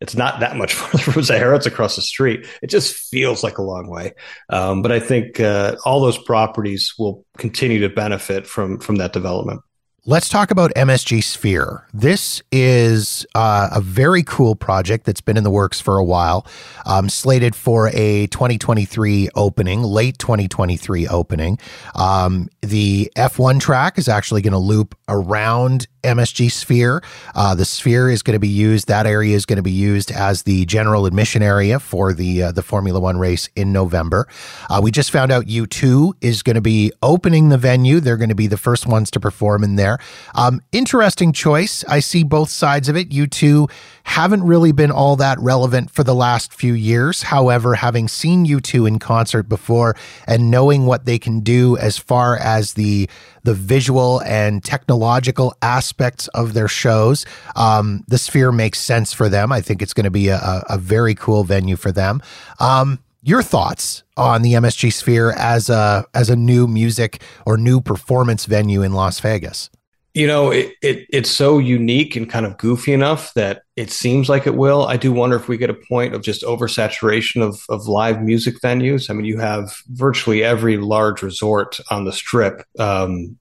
it's 0.00 0.14
not 0.14 0.40
that 0.40 0.56
much 0.56 0.74
farther 0.74 1.12
from 1.12 1.22
Sahara. 1.22 1.56
It's 1.56 1.66
across 1.66 1.96
the 1.96 2.02
street. 2.02 2.46
It 2.62 2.68
just 2.68 2.94
feels 2.94 3.42
like 3.42 3.58
a 3.58 3.62
long 3.62 3.88
way. 3.88 4.14
Um, 4.48 4.82
but 4.82 4.92
I 4.92 5.00
think 5.00 5.40
uh, 5.40 5.76
all 5.84 6.00
those 6.00 6.18
properties 6.18 6.94
will 6.98 7.24
continue 7.38 7.80
to 7.80 7.88
benefit 7.88 8.46
from 8.46 8.78
from 8.78 8.96
that 8.96 9.12
development. 9.12 9.60
Let's 10.04 10.28
talk 10.28 10.50
about 10.50 10.72
MSG 10.74 11.22
Sphere. 11.22 11.86
This 11.94 12.42
is 12.50 13.24
uh, 13.36 13.68
a 13.70 13.80
very 13.80 14.24
cool 14.24 14.56
project 14.56 15.06
that's 15.06 15.20
been 15.20 15.36
in 15.36 15.44
the 15.44 15.50
works 15.50 15.80
for 15.80 15.96
a 15.96 16.02
while, 16.02 16.44
um, 16.86 17.08
slated 17.08 17.54
for 17.54 17.88
a 17.92 18.26
2023 18.26 19.28
opening, 19.36 19.84
late 19.84 20.18
2023 20.18 21.06
opening. 21.06 21.56
Um, 21.94 22.48
the 22.62 23.12
F1 23.14 23.60
track 23.60 23.96
is 23.96 24.08
actually 24.08 24.42
going 24.42 24.54
to 24.54 24.58
loop 24.58 24.96
around 25.06 25.86
MSG 26.02 26.50
Sphere. 26.50 27.02
Uh, 27.34 27.54
the 27.54 27.64
Sphere 27.64 28.10
is 28.10 28.22
going 28.22 28.34
to 28.34 28.40
be 28.40 28.48
used. 28.48 28.88
That 28.88 29.06
area 29.06 29.34
is 29.36 29.46
going 29.46 29.56
to 29.56 29.62
be 29.62 29.70
used 29.70 30.10
as 30.10 30.42
the 30.42 30.64
general 30.66 31.06
admission 31.06 31.42
area 31.42 31.78
for 31.78 32.12
the 32.12 32.44
uh, 32.44 32.52
the 32.52 32.62
Formula 32.62 33.00
One 33.00 33.18
race 33.18 33.48
in 33.56 33.72
November. 33.72 34.28
Uh, 34.68 34.80
we 34.82 34.90
just 34.90 35.10
found 35.10 35.32
out 35.32 35.46
U2 35.46 36.14
is 36.20 36.42
going 36.42 36.54
to 36.54 36.62
be 36.62 36.92
opening 37.02 37.48
the 37.48 37.58
venue. 37.58 38.00
They're 38.00 38.16
going 38.16 38.28
to 38.28 38.34
be 38.34 38.46
the 38.46 38.56
first 38.56 38.86
ones 38.86 39.10
to 39.12 39.20
perform 39.20 39.64
in 39.64 39.76
there. 39.76 39.98
Um, 40.34 40.60
interesting 40.72 41.32
choice. 41.32 41.84
I 41.88 42.00
see 42.00 42.24
both 42.24 42.50
sides 42.50 42.88
of 42.88 42.96
it. 42.96 43.10
U2 43.10 43.70
haven't 44.04 44.42
really 44.44 44.72
been 44.72 44.90
all 44.90 45.16
that 45.16 45.38
relevant 45.40 45.90
for 45.90 46.04
the 46.04 46.14
last 46.14 46.52
few 46.52 46.74
years. 46.74 47.22
However, 47.22 47.74
having 47.74 48.08
seen 48.08 48.46
U2 48.46 48.86
in 48.86 48.98
concert 48.98 49.44
before 49.44 49.96
and 50.26 50.50
knowing 50.50 50.86
what 50.86 51.04
they 51.04 51.18
can 51.18 51.40
do 51.40 51.76
as 51.76 51.98
far 51.98 52.36
as 52.36 52.74
the 52.74 53.08
the 53.44 53.54
visual 53.54 54.22
and 54.22 54.62
technological 54.62 55.52
aspects 55.62 56.28
of 56.28 56.54
their 56.54 56.68
shows, 56.68 57.26
um, 57.56 58.04
the 58.06 58.18
Sphere 58.18 58.52
makes 58.52 58.78
sense 58.78 59.12
for 59.12 59.28
them. 59.28 59.50
I 59.50 59.60
think 59.60 59.82
it's 59.82 59.94
going 59.94 60.04
to 60.04 60.10
be 60.10 60.28
a, 60.28 60.62
a, 60.68 60.78
very 60.78 61.16
cool 61.16 61.42
venue 61.42 61.74
for 61.74 61.90
them. 61.90 62.22
Um, 62.60 63.00
your 63.22 63.42
thoughts 63.42 64.04
on 64.16 64.42
the 64.42 64.52
MSG 64.52 64.92
Sphere 64.92 65.32
as 65.32 65.70
a 65.70 66.04
as 66.14 66.28
a 66.28 66.36
new 66.36 66.66
music 66.66 67.22
or 67.46 67.56
new 67.56 67.80
performance 67.80 68.46
venue 68.46 68.82
in 68.82 68.92
Las 68.92 69.20
Vegas? 69.20 69.70
You 70.14 70.26
know, 70.26 70.50
it, 70.50 70.74
it 70.82 71.06
it's 71.10 71.30
so 71.30 71.58
unique 71.58 72.16
and 72.16 72.28
kind 72.28 72.44
of 72.44 72.58
goofy 72.58 72.92
enough 72.92 73.32
that 73.34 73.62
it 73.76 73.90
seems 73.90 74.28
like 74.28 74.46
it 74.46 74.54
will. 74.54 74.86
I 74.86 74.98
do 74.98 75.10
wonder 75.10 75.36
if 75.36 75.48
we 75.48 75.56
get 75.56 75.70
a 75.70 75.74
point 75.88 76.14
of 76.14 76.22
just 76.22 76.42
oversaturation 76.42 77.42
of 77.42 77.64
of 77.70 77.88
live 77.88 78.22
music 78.22 78.60
venues. 78.60 79.08
I 79.08 79.14
mean, 79.14 79.24
you 79.24 79.38
have 79.38 79.74
virtually 79.88 80.44
every 80.44 80.76
large 80.76 81.22
resort 81.22 81.80
on 81.90 82.04
the 82.04 82.12
strip, 82.12 82.62
um, 82.78 83.38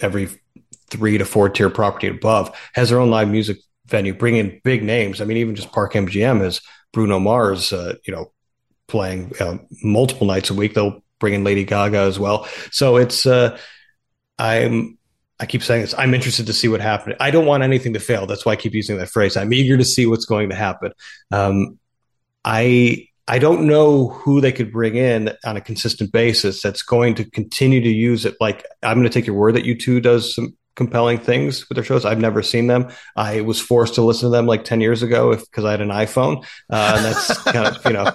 every 0.00 0.28
three 0.88 1.18
to 1.18 1.24
four 1.24 1.48
tier 1.48 1.70
property 1.70 2.06
above 2.06 2.56
has 2.74 2.90
their 2.90 3.00
own 3.00 3.10
live 3.10 3.28
music 3.28 3.58
venue, 3.86 4.14
bring 4.14 4.36
in 4.36 4.60
big 4.64 4.82
names. 4.82 5.20
I 5.20 5.24
mean, 5.24 5.38
even 5.38 5.54
just 5.54 5.72
Park 5.72 5.94
MGM 5.94 6.40
has 6.40 6.60
Bruno 6.92 7.18
Mars, 7.18 7.72
uh, 7.72 7.94
you 8.06 8.14
know, 8.14 8.32
playing 8.86 9.32
uh, 9.40 9.58
multiple 9.82 10.26
nights 10.26 10.50
a 10.50 10.54
week. 10.54 10.74
They'll 10.74 11.02
bring 11.18 11.34
in 11.34 11.44
Lady 11.44 11.64
Gaga 11.64 11.98
as 11.98 12.18
well. 12.18 12.46
So 12.70 12.96
it's 12.96 13.26
uh, 13.26 13.58
I'm 14.38 14.98
I 15.40 15.46
keep 15.46 15.62
saying 15.62 15.82
this. 15.82 15.94
I'm 15.98 16.14
interested 16.14 16.46
to 16.46 16.52
see 16.52 16.68
what 16.68 16.80
happens. 16.80 17.16
I 17.18 17.30
don't 17.30 17.46
want 17.46 17.62
anything 17.62 17.94
to 17.94 18.00
fail. 18.00 18.26
That's 18.26 18.46
why 18.46 18.52
I 18.52 18.56
keep 18.56 18.72
using 18.72 18.98
that 18.98 19.10
phrase. 19.10 19.36
I'm 19.36 19.52
eager 19.52 19.76
to 19.76 19.84
see 19.84 20.06
what's 20.06 20.26
going 20.26 20.50
to 20.50 20.54
happen. 20.54 20.92
Um, 21.32 21.78
I 22.44 23.08
I 23.26 23.38
don't 23.38 23.66
know 23.66 24.08
who 24.08 24.40
they 24.40 24.52
could 24.52 24.70
bring 24.70 24.96
in 24.96 25.32
on 25.44 25.56
a 25.56 25.60
consistent 25.60 26.12
basis 26.12 26.60
that's 26.60 26.82
going 26.82 27.14
to 27.16 27.24
continue 27.24 27.80
to 27.80 27.88
use 27.88 28.26
it. 28.26 28.36
Like 28.40 28.66
I'm 28.82 28.98
going 28.98 29.10
to 29.10 29.12
take 29.12 29.26
your 29.26 29.36
word 29.36 29.54
that 29.54 29.64
U2 29.64 30.02
does 30.02 30.34
some 30.34 30.56
compelling 30.76 31.18
things 31.18 31.68
with 31.68 31.76
their 31.76 31.84
shows. 31.84 32.04
I've 32.04 32.20
never 32.20 32.42
seen 32.42 32.66
them. 32.66 32.90
I 33.16 33.40
was 33.40 33.60
forced 33.60 33.94
to 33.94 34.02
listen 34.02 34.28
to 34.28 34.36
them 34.36 34.46
like 34.46 34.64
10 34.64 34.80
years 34.80 35.02
ago 35.02 35.34
because 35.36 35.64
I 35.64 35.70
had 35.70 35.80
an 35.80 35.88
iPhone. 35.88 36.44
Uh, 36.68 36.94
and 36.96 37.04
that's 37.04 37.42
kind 37.44 37.66
of, 37.66 37.84
you 37.86 37.92
know, 37.92 38.12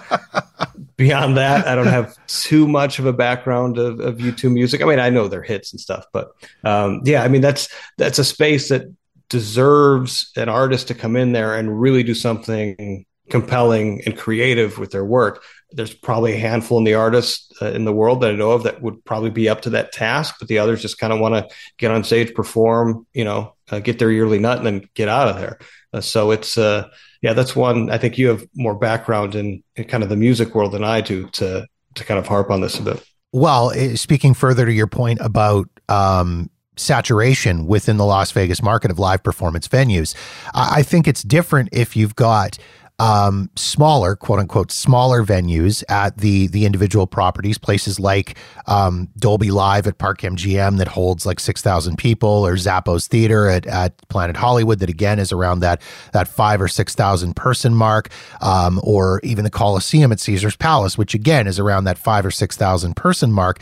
beyond 0.99 1.37
that, 1.37 1.65
I 1.65 1.75
don't 1.75 1.87
have 1.87 2.13
too 2.27 2.67
much 2.67 2.99
of 2.99 3.05
a 3.05 3.13
background 3.13 3.77
of, 3.77 4.01
of 4.01 4.17
U2 4.17 4.51
music. 4.51 4.81
I 4.81 4.85
mean, 4.85 4.99
I 4.99 5.09
know 5.09 5.29
their 5.29 5.41
hits 5.41 5.71
and 5.71 5.79
stuff, 5.79 6.05
but 6.11 6.31
um, 6.65 7.01
yeah, 7.05 7.23
I 7.23 7.29
mean, 7.29 7.39
that's, 7.39 7.69
that's 7.97 8.19
a 8.19 8.25
space 8.25 8.67
that 8.67 8.93
deserves 9.29 10.29
an 10.35 10.49
artist 10.49 10.89
to 10.89 10.93
come 10.93 11.15
in 11.15 11.31
there 11.31 11.55
and 11.55 11.79
really 11.79 12.03
do 12.03 12.13
something 12.13 13.05
compelling 13.29 14.01
and 14.05 14.17
creative 14.17 14.77
with 14.77 14.91
their 14.91 15.05
work. 15.05 15.41
There's 15.71 15.93
probably 15.93 16.33
a 16.33 16.39
handful 16.39 16.79
in 16.79 16.83
the 16.83 16.95
artists 16.95 17.49
uh, 17.61 17.67
in 17.67 17.85
the 17.85 17.93
world 17.93 18.19
that 18.21 18.31
I 18.31 18.35
know 18.35 18.51
of 18.51 18.63
that 18.63 18.81
would 18.81 19.05
probably 19.05 19.29
be 19.29 19.47
up 19.47 19.61
to 19.61 19.69
that 19.69 19.93
task, 19.93 20.35
but 20.37 20.49
the 20.49 20.57
others 20.57 20.81
just 20.81 20.97
kind 20.97 21.13
of 21.13 21.19
want 21.21 21.35
to 21.35 21.55
get 21.77 21.91
on 21.91 22.03
stage, 22.03 22.33
perform, 22.33 23.07
you 23.13 23.23
know, 23.23 23.55
uh, 23.71 23.79
get 23.79 23.99
their 23.99 24.11
yearly 24.11 24.39
nut, 24.39 24.57
and 24.57 24.67
then 24.67 24.89
get 24.95 25.07
out 25.07 25.29
of 25.29 25.37
there. 25.37 25.59
Uh, 25.93 26.01
so 26.01 26.31
it's, 26.31 26.57
uh, 26.57 26.89
yeah, 27.21 27.33
that's 27.33 27.55
one. 27.55 27.89
I 27.89 27.97
think 27.97 28.17
you 28.17 28.27
have 28.29 28.45
more 28.55 28.75
background 28.75 29.35
in, 29.35 29.63
in 29.75 29.85
kind 29.85 30.03
of 30.03 30.09
the 30.09 30.15
music 30.15 30.55
world 30.55 30.71
than 30.71 30.83
I 30.83 31.01
do 31.01 31.27
to 31.27 31.67
to 31.95 32.03
kind 32.03 32.19
of 32.19 32.27
harp 32.27 32.51
on 32.51 32.61
this 32.61 32.79
a 32.79 32.83
bit. 32.83 33.03
Well, 33.31 33.71
eh, 33.71 33.95
speaking 33.95 34.33
further 34.33 34.65
to 34.65 34.71
your 34.71 34.87
point 34.87 35.19
about 35.21 35.67
um, 35.89 36.49
saturation 36.77 37.67
within 37.67 37.97
the 37.97 38.05
Las 38.05 38.31
Vegas 38.31 38.61
market 38.61 38.89
of 38.89 38.99
live 38.99 39.21
performance 39.23 39.67
venues, 39.67 40.15
I 40.53 40.83
think 40.83 41.07
it's 41.07 41.23
different 41.23 41.69
if 41.71 41.95
you've 41.95 42.15
got 42.15 42.57
um, 42.99 43.49
smaller, 43.55 44.15
quote 44.15 44.39
unquote, 44.39 44.71
smaller 44.71 45.23
venues 45.23 45.83
at 45.89 46.17
the 46.17 46.47
the 46.47 46.65
individual 46.65 47.07
properties, 47.07 47.57
places 47.57 47.99
like 47.99 48.37
um, 48.67 49.07
Dolby 49.17 49.51
Live 49.51 49.87
at 49.87 49.97
Park 49.97 50.19
MGM 50.19 50.77
that 50.77 50.89
holds 50.89 51.25
like 51.25 51.39
six 51.39 51.61
thousand 51.61 51.97
people, 51.97 52.45
or 52.45 52.55
Zappos 52.55 53.07
Theater 53.07 53.47
at, 53.47 53.65
at 53.65 53.95
Planet 54.09 54.35
Hollywood 54.35 54.79
that 54.79 54.89
again 54.89 55.17
is 55.17 55.31
around 55.31 55.61
that 55.61 55.81
that 56.11 56.27
five 56.27 56.61
or 56.61 56.67
six 56.67 56.93
thousand 56.93 57.37
person 57.37 57.73
mark, 57.73 58.09
um, 58.41 58.81
or 58.83 59.21
even 59.23 59.45
the 59.45 59.49
Coliseum 59.49 60.11
at 60.11 60.19
Caesar's 60.19 60.57
Palace, 60.57 60.97
which 60.97 61.13
again 61.13 61.47
is 61.47 61.57
around 61.57 61.85
that 61.85 61.97
five 61.97 62.25
or 62.25 62.31
six 62.31 62.57
thousand 62.57 62.95
person 62.97 63.31
mark. 63.31 63.59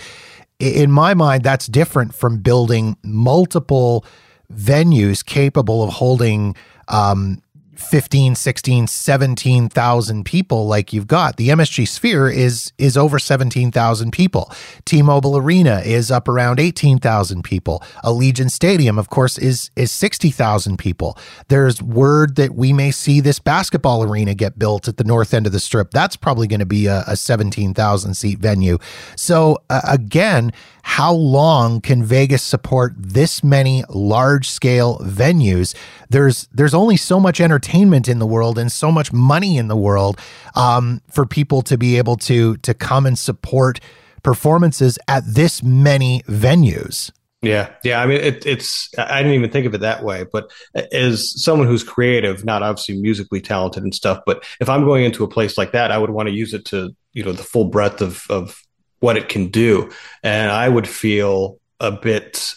In 0.59 0.91
my 0.91 1.13
mind, 1.13 1.43
that's 1.43 1.67
different 1.67 2.15
from 2.15 2.39
building 2.39 2.97
multiple 3.03 4.03
venues 4.51 5.23
capable 5.23 5.83
of 5.83 5.93
holding 5.93 6.55
um, 6.88 7.41
15 7.78 8.36
16 8.36 8.88
17,000 8.88 10.23
people 10.23 10.67
like 10.67 10.91
you've 10.91 11.07
got. 11.07 11.38
The 11.38 11.49
MSG 11.49 11.88
Sphere 11.88 12.30
is 12.30 12.73
is 12.78 12.97
over 12.97 13.19
17,000 13.19 14.11
people. 14.11 14.51
T-Mobile 14.86 15.38
Arena 15.38 15.82
is 15.86 16.09
up 16.09 16.28
around 16.28 16.59
18,000 16.59 17.43
people. 17.43 17.84
Allegiant 18.03 18.51
Stadium 18.51 18.97
of 18.97 19.09
course 19.09 19.38
is 19.38 19.69
is 19.75 19.91
60,000 19.91 20.78
people. 20.78 21.17
There's 21.49 21.82
word 21.82 22.36
that 22.36 22.55
we 22.55 22.73
may 22.73 22.91
see 22.91 23.19
this 23.19 23.39
basketball 23.39 24.03
arena 24.03 24.34
get 24.34 24.57
built 24.57 24.88
at 24.88 24.97
the 24.97 25.03
north 25.03 25.34
end 25.34 25.45
of 25.45 25.51
the 25.51 25.59
strip. 25.59 25.91
That's 25.91 26.15
probably 26.15 26.47
going 26.47 26.59
to 26.59 26.65
be 26.65 26.88
a, 26.88 27.03
a 27.07 27.15
17,000 27.15 28.13
seat 28.15 28.39
venue. 28.39 28.80
So 29.15 29.59
uh, 29.69 29.82
again 29.84 30.51
how 30.82 31.11
long 31.13 31.82
can 31.82 32.01
Vegas 32.01 32.41
support 32.41 32.93
this 32.97 33.43
many 33.43 33.84
large 33.89 34.49
scale 34.49 34.97
venues? 34.99 35.75
There's 36.09 36.47
there's 36.53 36.73
only 36.73 36.95
so 36.95 37.19
much 37.19 37.41
entertainment 37.41 37.66
in 37.74 38.20
the 38.20 38.26
world 38.26 38.57
and 38.57 38.72
so 38.72 38.91
much 38.91 39.11
money 39.11 39.57
in 39.57 39.68
the 39.68 39.78
world 39.78 40.20
um, 40.55 41.01
for 41.09 41.26
people 41.26 41.61
to 41.63 41.78
be 41.78 41.97
able 41.97 42.15
to 42.18 42.57
to 42.57 42.74
come 42.74 43.05
and 43.05 43.18
support 43.18 43.80
performances 44.24 44.97
at 45.07 45.24
this 45.26 45.63
many 45.63 46.22
venues. 46.24 47.11
Yeah, 47.41 47.72
yeah. 47.84 48.01
I 48.01 48.07
mean, 48.07 48.20
it, 48.20 48.45
it's. 48.45 48.89
I 48.97 49.22
didn't 49.22 49.36
even 49.36 49.51
think 49.51 49.68
of 49.68 49.74
it 49.76 49.82
that 49.82 50.03
way. 50.03 50.26
But 50.32 50.51
as 50.91 51.39
someone 51.41 51.68
who's 51.68 51.84
creative, 51.84 52.43
not 52.43 52.63
obviously 52.63 52.99
musically 52.99 53.41
talented 53.41 53.84
and 53.84 53.93
stuff, 53.93 54.22
but 54.26 54.43
if 54.59 54.70
I'm 54.70 54.86
going 54.86 55.05
into 55.05 55.24
a 55.24 55.28
place 55.28 55.57
like 55.57 55.72
that, 55.74 55.91
I 55.91 55.97
would 55.97 56.09
want 56.09 56.30
to 56.30 56.36
use 56.36 56.53
it 56.53 56.65
to, 56.65 56.95
you 57.13 57.24
know, 57.24 57.32
the 57.32 57.43
full 57.43 57.65
breadth 57.65 58.01
of 58.01 58.26
of 58.30 58.61
what 58.99 59.18
it 59.18 59.30
can 59.30 59.49
do. 59.49 59.91
And 60.24 60.51
I 60.51 60.68
would 60.68 60.88
feel 60.88 61.59
a 61.80 61.91
bit 61.91 62.53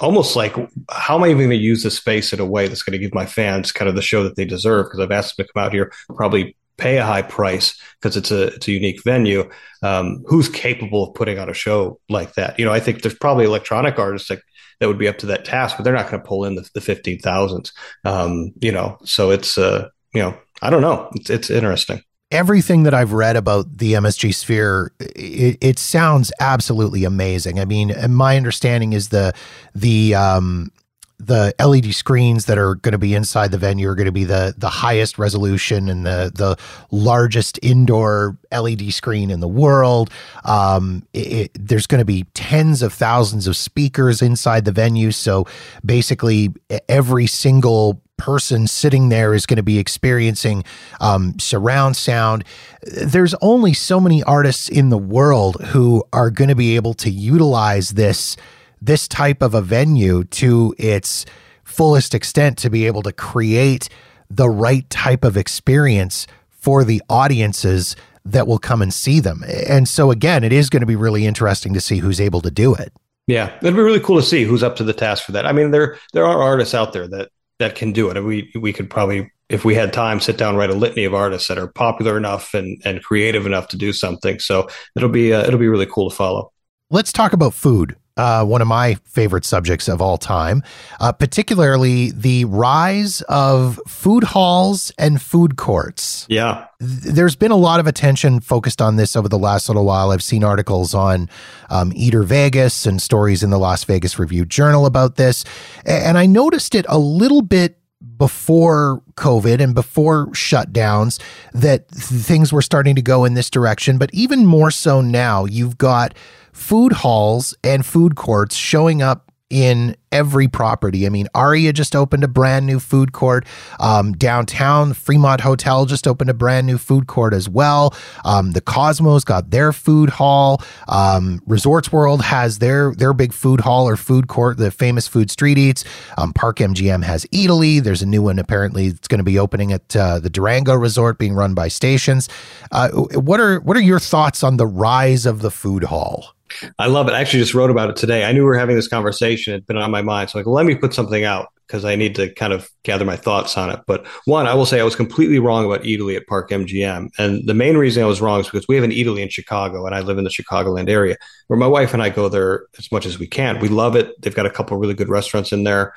almost 0.00 0.36
like 0.36 0.54
how 0.90 1.16
am 1.16 1.24
I 1.24 1.28
even 1.28 1.38
going 1.38 1.50
to 1.50 1.56
use 1.56 1.82
this 1.82 1.96
space 1.96 2.32
in 2.32 2.40
a 2.40 2.46
way 2.46 2.68
that's 2.68 2.82
going 2.82 2.92
to 2.92 2.98
give 2.98 3.14
my 3.14 3.26
fans 3.26 3.72
kind 3.72 3.88
of 3.88 3.94
the 3.94 4.02
show 4.02 4.22
that 4.24 4.36
they 4.36 4.44
deserve? 4.44 4.86
Because 4.86 5.00
I've 5.00 5.12
asked 5.12 5.36
them 5.36 5.46
to 5.46 5.52
come 5.52 5.62
out 5.62 5.72
here, 5.72 5.92
probably 6.14 6.56
pay 6.76 6.98
a 6.98 7.04
high 7.04 7.22
price 7.22 7.80
because 8.00 8.16
it's 8.16 8.30
a 8.30 8.48
it's 8.48 8.68
a 8.68 8.72
unique 8.72 9.02
venue. 9.02 9.48
Um, 9.82 10.24
who's 10.26 10.48
capable 10.48 11.04
of 11.04 11.14
putting 11.14 11.38
on 11.38 11.48
a 11.48 11.54
show 11.54 12.00
like 12.08 12.34
that? 12.34 12.58
You 12.58 12.64
know, 12.64 12.72
I 12.72 12.80
think 12.80 13.02
there's 13.02 13.18
probably 13.18 13.44
electronic 13.44 13.98
artists 13.98 14.28
that 14.28 14.40
that 14.80 14.88
would 14.88 14.98
be 14.98 15.08
up 15.08 15.18
to 15.18 15.26
that 15.26 15.44
task, 15.44 15.76
but 15.76 15.84
they're 15.84 15.94
not 15.94 16.10
going 16.10 16.22
to 16.22 16.28
pull 16.28 16.44
in 16.44 16.56
the, 16.56 16.68
the 16.74 16.80
fifteen 16.80 17.18
thousands. 17.18 17.72
Um, 18.04 18.52
you 18.60 18.72
know, 18.72 18.98
so 19.04 19.30
it's 19.30 19.56
uh, 19.56 19.88
you 20.14 20.22
know, 20.22 20.36
I 20.62 20.70
don't 20.70 20.82
know. 20.82 21.10
It's 21.14 21.30
it's 21.30 21.50
interesting 21.50 22.02
everything 22.36 22.82
that 22.82 22.92
I've 22.92 23.14
read 23.14 23.34
about 23.34 23.78
the 23.78 23.94
MSG 23.94 24.34
Sphere, 24.34 24.92
it, 25.00 25.56
it 25.62 25.78
sounds 25.78 26.30
absolutely 26.38 27.04
amazing. 27.04 27.58
I 27.58 27.64
mean, 27.64 27.94
my 28.10 28.36
understanding 28.36 28.92
is 28.92 29.08
the 29.08 29.32
the 29.74 30.14
um, 30.14 30.70
the 31.18 31.54
LED 31.58 31.94
screens 31.94 32.44
that 32.44 32.58
are 32.58 32.74
going 32.74 32.92
to 32.92 32.98
be 32.98 33.14
inside 33.14 33.52
the 33.52 33.58
venue 33.58 33.88
are 33.88 33.94
going 33.94 34.04
to 34.04 34.12
be 34.12 34.24
the 34.24 34.54
the 34.58 34.68
highest 34.68 35.18
resolution 35.18 35.88
and 35.88 36.04
the 36.04 36.30
the 36.34 36.58
largest 36.90 37.58
indoor 37.62 38.36
LED 38.52 38.92
screen 38.92 39.30
in 39.30 39.40
the 39.40 39.48
world. 39.48 40.10
Um, 40.44 41.06
it, 41.14 41.32
it, 41.32 41.50
there's 41.58 41.86
going 41.86 42.00
to 42.00 42.04
be 42.04 42.24
tens 42.34 42.82
of 42.82 42.92
thousands 42.92 43.46
of 43.46 43.56
speakers 43.56 44.20
inside 44.20 44.66
the 44.66 44.72
venue, 44.72 45.10
so 45.10 45.46
basically 45.82 46.52
every 46.86 47.26
single 47.26 48.02
person 48.16 48.66
sitting 48.66 49.08
there 49.08 49.34
is 49.34 49.46
going 49.46 49.56
to 49.56 49.62
be 49.62 49.78
experiencing 49.78 50.64
um, 51.00 51.38
surround 51.38 51.96
sound. 51.96 52.44
There's 52.82 53.34
only 53.40 53.72
so 53.72 54.00
many 54.00 54.22
artists 54.22 54.68
in 54.68 54.90
the 54.90 54.98
world 54.98 55.60
who 55.66 56.04
are 56.12 56.30
going 56.30 56.48
to 56.48 56.54
be 56.54 56.76
able 56.76 56.94
to 56.94 57.10
utilize 57.10 57.90
this 57.90 58.36
this 58.80 59.08
type 59.08 59.42
of 59.42 59.54
a 59.54 59.62
venue 59.62 60.24
to 60.24 60.74
its 60.78 61.24
fullest 61.64 62.14
extent 62.14 62.58
to 62.58 62.70
be 62.70 62.86
able 62.86 63.02
to 63.02 63.12
create 63.12 63.88
the 64.30 64.48
right 64.48 64.88
type 64.90 65.24
of 65.24 65.36
experience 65.36 66.26
for 66.50 66.84
the 66.84 67.02
audiences 67.08 67.96
that 68.24 68.46
will 68.46 68.58
come 68.58 68.82
and 68.82 68.92
see 68.92 69.20
them. 69.20 69.44
And 69.68 69.88
so 69.88 70.10
again, 70.10 70.44
it 70.44 70.52
is 70.52 70.68
going 70.68 70.80
to 70.80 70.86
be 70.86 70.96
really 70.96 71.26
interesting 71.26 71.74
to 71.74 71.80
see 71.80 71.98
who's 71.98 72.20
able 72.20 72.40
to 72.42 72.50
do 72.50 72.74
it. 72.74 72.92
Yeah, 73.26 73.56
it'd 73.60 73.74
be 73.74 73.80
really 73.80 74.00
cool 74.00 74.16
to 74.16 74.22
see 74.22 74.44
who's 74.44 74.62
up 74.62 74.76
to 74.76 74.84
the 74.84 74.92
task 74.92 75.24
for 75.24 75.32
that. 75.32 75.46
I 75.46 75.52
mean, 75.52 75.72
there 75.72 75.98
there 76.12 76.24
are 76.24 76.40
artists 76.40 76.74
out 76.74 76.92
there 76.92 77.08
that 77.08 77.30
that 77.58 77.74
can 77.74 77.92
do 77.92 78.10
it. 78.10 78.16
And 78.16 78.26
we 78.26 78.50
we 78.54 78.72
could 78.72 78.90
probably, 78.90 79.30
if 79.48 79.64
we 79.64 79.74
had 79.74 79.92
time, 79.92 80.20
sit 80.20 80.36
down 80.36 80.56
write 80.56 80.70
a 80.70 80.74
litany 80.74 81.04
of 81.04 81.14
artists 81.14 81.48
that 81.48 81.58
are 81.58 81.68
popular 81.68 82.16
enough 82.16 82.54
and 82.54 82.80
and 82.84 83.02
creative 83.02 83.46
enough 83.46 83.68
to 83.68 83.76
do 83.76 83.92
something. 83.92 84.38
So 84.38 84.68
it'll 84.96 85.08
be 85.08 85.32
uh, 85.32 85.46
it'll 85.46 85.60
be 85.60 85.68
really 85.68 85.86
cool 85.86 86.10
to 86.10 86.16
follow. 86.16 86.52
Let's 86.90 87.12
talk 87.12 87.32
about 87.32 87.54
food 87.54 87.96
uh, 88.16 88.44
one 88.44 88.62
of 88.62 88.68
my 88.68 88.94
favorite 89.04 89.44
subjects 89.44 89.88
of 89.88 90.00
all 90.00 90.16
time, 90.16 90.62
uh, 91.00 91.12
particularly 91.12 92.10
the 92.12 92.44
rise 92.46 93.22
of 93.22 93.78
food 93.86 94.24
halls 94.24 94.90
and 94.98 95.20
food 95.20 95.56
courts. 95.56 96.26
Yeah. 96.28 96.66
There's 96.78 97.36
been 97.36 97.50
a 97.50 97.56
lot 97.56 97.80
of 97.80 97.86
attention 97.86 98.40
focused 98.40 98.80
on 98.80 98.96
this 98.96 99.16
over 99.16 99.28
the 99.28 99.38
last 99.38 99.68
little 99.68 99.84
while. 99.84 100.10
I've 100.10 100.22
seen 100.22 100.44
articles 100.44 100.94
on 100.94 101.28
um, 101.70 101.92
Eater 101.94 102.22
Vegas 102.22 102.86
and 102.86 103.00
stories 103.00 103.42
in 103.42 103.50
the 103.50 103.58
Las 103.58 103.84
Vegas 103.84 104.18
Review 104.18 104.44
Journal 104.44 104.86
about 104.86 105.16
this. 105.16 105.44
And 105.84 106.16
I 106.16 106.26
noticed 106.26 106.74
it 106.74 106.86
a 106.88 106.98
little 106.98 107.42
bit 107.42 107.78
before 108.18 109.02
COVID 109.14 109.60
and 109.60 109.74
before 109.74 110.26
shutdowns 110.28 111.20
that 111.52 111.88
things 111.88 112.52
were 112.52 112.62
starting 112.62 112.94
to 112.94 113.02
go 113.02 113.24
in 113.24 113.34
this 113.34 113.50
direction. 113.50 113.98
But 113.98 114.10
even 114.12 114.46
more 114.46 114.70
so 114.70 115.00
now, 115.00 115.44
you've 115.44 115.78
got 115.78 116.14
food 116.56 116.92
halls 116.92 117.54
and 117.62 117.84
food 117.84 118.16
courts 118.16 118.56
showing 118.56 119.02
up 119.02 119.26
in 119.48 119.96
every 120.10 120.48
property. 120.48 121.06
I 121.06 121.08
mean, 121.08 121.28
Aria 121.34 121.72
just 121.72 121.94
opened 121.94 122.24
a 122.24 122.28
brand 122.28 122.66
new 122.66 122.80
food 122.80 123.12
court 123.12 123.46
um, 123.78 124.12
downtown. 124.12 124.92
Fremont 124.92 125.40
Hotel 125.40 125.86
just 125.86 126.08
opened 126.08 126.30
a 126.30 126.34
brand 126.34 126.66
new 126.66 126.78
food 126.78 127.06
court 127.06 127.32
as 127.32 127.48
well. 127.48 127.94
Um, 128.24 128.52
the 128.52 128.60
Cosmos 128.60 129.22
got 129.22 129.50
their 129.50 129.72
food 129.72 130.10
hall. 130.10 130.62
Um, 130.88 131.40
Resorts 131.46 131.92
World 131.92 132.22
has 132.22 132.58
their 132.58 132.92
their 132.94 133.12
big 133.12 133.32
food 133.32 133.60
hall 133.60 133.88
or 133.88 133.96
food 133.96 134.26
court, 134.26 134.56
the 134.56 134.72
famous 134.72 135.06
food 135.06 135.30
street 135.30 135.58
eats. 135.58 135.84
Um, 136.18 136.32
Park 136.32 136.56
MGM 136.56 137.04
has 137.04 137.24
Eataly. 137.26 137.80
There's 137.80 138.02
a 138.02 138.06
new 138.06 138.22
one 138.22 138.40
apparently. 138.40 138.86
It's 138.86 139.08
going 139.08 139.20
to 139.20 139.24
be 139.24 139.38
opening 139.38 139.72
at 139.72 139.94
uh, 139.94 140.18
the 140.18 140.30
Durango 140.30 140.74
Resort, 140.74 141.18
being 141.18 141.34
run 141.34 141.54
by 141.54 141.68
Stations. 141.68 142.28
Uh, 142.72 142.88
what 142.90 143.38
are 143.38 143.60
what 143.60 143.76
are 143.76 143.82
your 143.82 144.00
thoughts 144.00 144.42
on 144.42 144.56
the 144.56 144.66
rise 144.66 145.24
of 145.24 145.40
the 145.40 145.52
food 145.52 145.84
hall? 145.84 146.35
I 146.78 146.86
love 146.86 147.08
it. 147.08 147.12
I 147.12 147.20
actually 147.20 147.40
just 147.40 147.54
wrote 147.54 147.70
about 147.70 147.90
it 147.90 147.96
today. 147.96 148.24
I 148.24 148.32
knew 148.32 148.40
we 148.40 148.46
were 148.46 148.58
having 148.58 148.76
this 148.76 148.88
conversation. 148.88 149.54
It'd 149.54 149.66
been 149.66 149.76
on 149.76 149.90
my 149.90 150.02
mind. 150.02 150.30
So 150.30 150.38
like, 150.38 150.46
let 150.46 150.66
me 150.66 150.74
put 150.74 150.94
something 150.94 151.24
out 151.24 151.48
because 151.66 151.84
I 151.84 151.96
need 151.96 152.14
to 152.14 152.32
kind 152.34 152.52
of 152.52 152.68
gather 152.84 153.04
my 153.04 153.16
thoughts 153.16 153.56
on 153.56 153.70
it. 153.70 153.80
But 153.86 154.06
one, 154.24 154.46
I 154.46 154.54
will 154.54 154.66
say 154.66 154.80
I 154.80 154.84
was 154.84 154.94
completely 154.94 155.38
wrong 155.38 155.64
about 155.64 155.82
Eataly 155.82 156.16
at 156.16 156.26
Park 156.26 156.50
MGM. 156.50 157.08
And 157.18 157.46
the 157.46 157.54
main 157.54 157.76
reason 157.76 158.02
I 158.02 158.06
was 158.06 158.20
wrong 158.20 158.40
is 158.40 158.46
because 158.46 158.66
we 158.68 158.76
have 158.76 158.84
an 158.84 158.92
Eataly 158.92 159.20
in 159.20 159.28
Chicago 159.28 159.84
and 159.84 159.94
I 159.94 160.00
live 160.00 160.18
in 160.18 160.24
the 160.24 160.30
Chicagoland 160.30 160.88
area 160.88 161.16
where 161.48 161.58
my 161.58 161.66
wife 161.66 161.92
and 161.92 162.02
I 162.02 162.10
go 162.10 162.28
there 162.28 162.66
as 162.78 162.90
much 162.92 163.04
as 163.04 163.18
we 163.18 163.26
can. 163.26 163.58
We 163.58 163.68
love 163.68 163.96
it. 163.96 164.12
They've 164.20 164.34
got 164.34 164.46
a 164.46 164.50
couple 164.50 164.76
really 164.76 164.94
good 164.94 165.08
restaurants 165.08 165.52
in 165.52 165.64
there. 165.64 165.94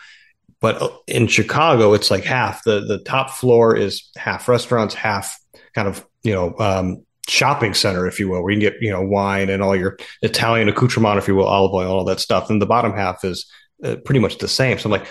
But 0.60 0.82
uh, 0.82 0.90
in 1.08 1.28
Chicago, 1.28 1.94
it's 1.94 2.10
like 2.10 2.24
half 2.24 2.64
the, 2.64 2.82
the 2.82 3.00
top 3.00 3.30
floor 3.30 3.76
is 3.76 4.10
half 4.18 4.48
restaurants, 4.48 4.96
half 4.96 5.38
kind 5.74 5.88
of, 5.88 6.06
you 6.24 6.34
know, 6.34 6.56
um, 6.60 7.06
shopping 7.30 7.74
center, 7.74 8.08
if 8.08 8.20
you 8.20 8.30
will, 8.30 8.44
where 8.44 8.52
you 8.52 8.60
can 8.60 8.72
get, 8.72 8.82
you 8.82 8.92
know, 8.92 9.02
wine 9.02 9.50
and 9.50 9.62
all 9.62 9.76
your 9.76 9.98
Italian 10.22 10.70
accoutrement, 10.70 11.18
if 11.18 11.28
you 11.28 11.36
will, 11.36 11.46
olive 11.46 11.74
oil, 11.74 11.92
all 11.92 12.06
that 12.06 12.20
stuff. 12.20 12.50
And 12.50 12.62
the 12.62 12.66
bottom 12.66 12.94
half 12.94 13.24
is 13.24 13.50
uh, 13.84 13.96
pretty 14.06 14.20
much 14.20 14.38
the 14.38 14.48
same. 14.48 14.78
So 14.78 14.88
I'm 14.88 14.92
like, 14.92 15.08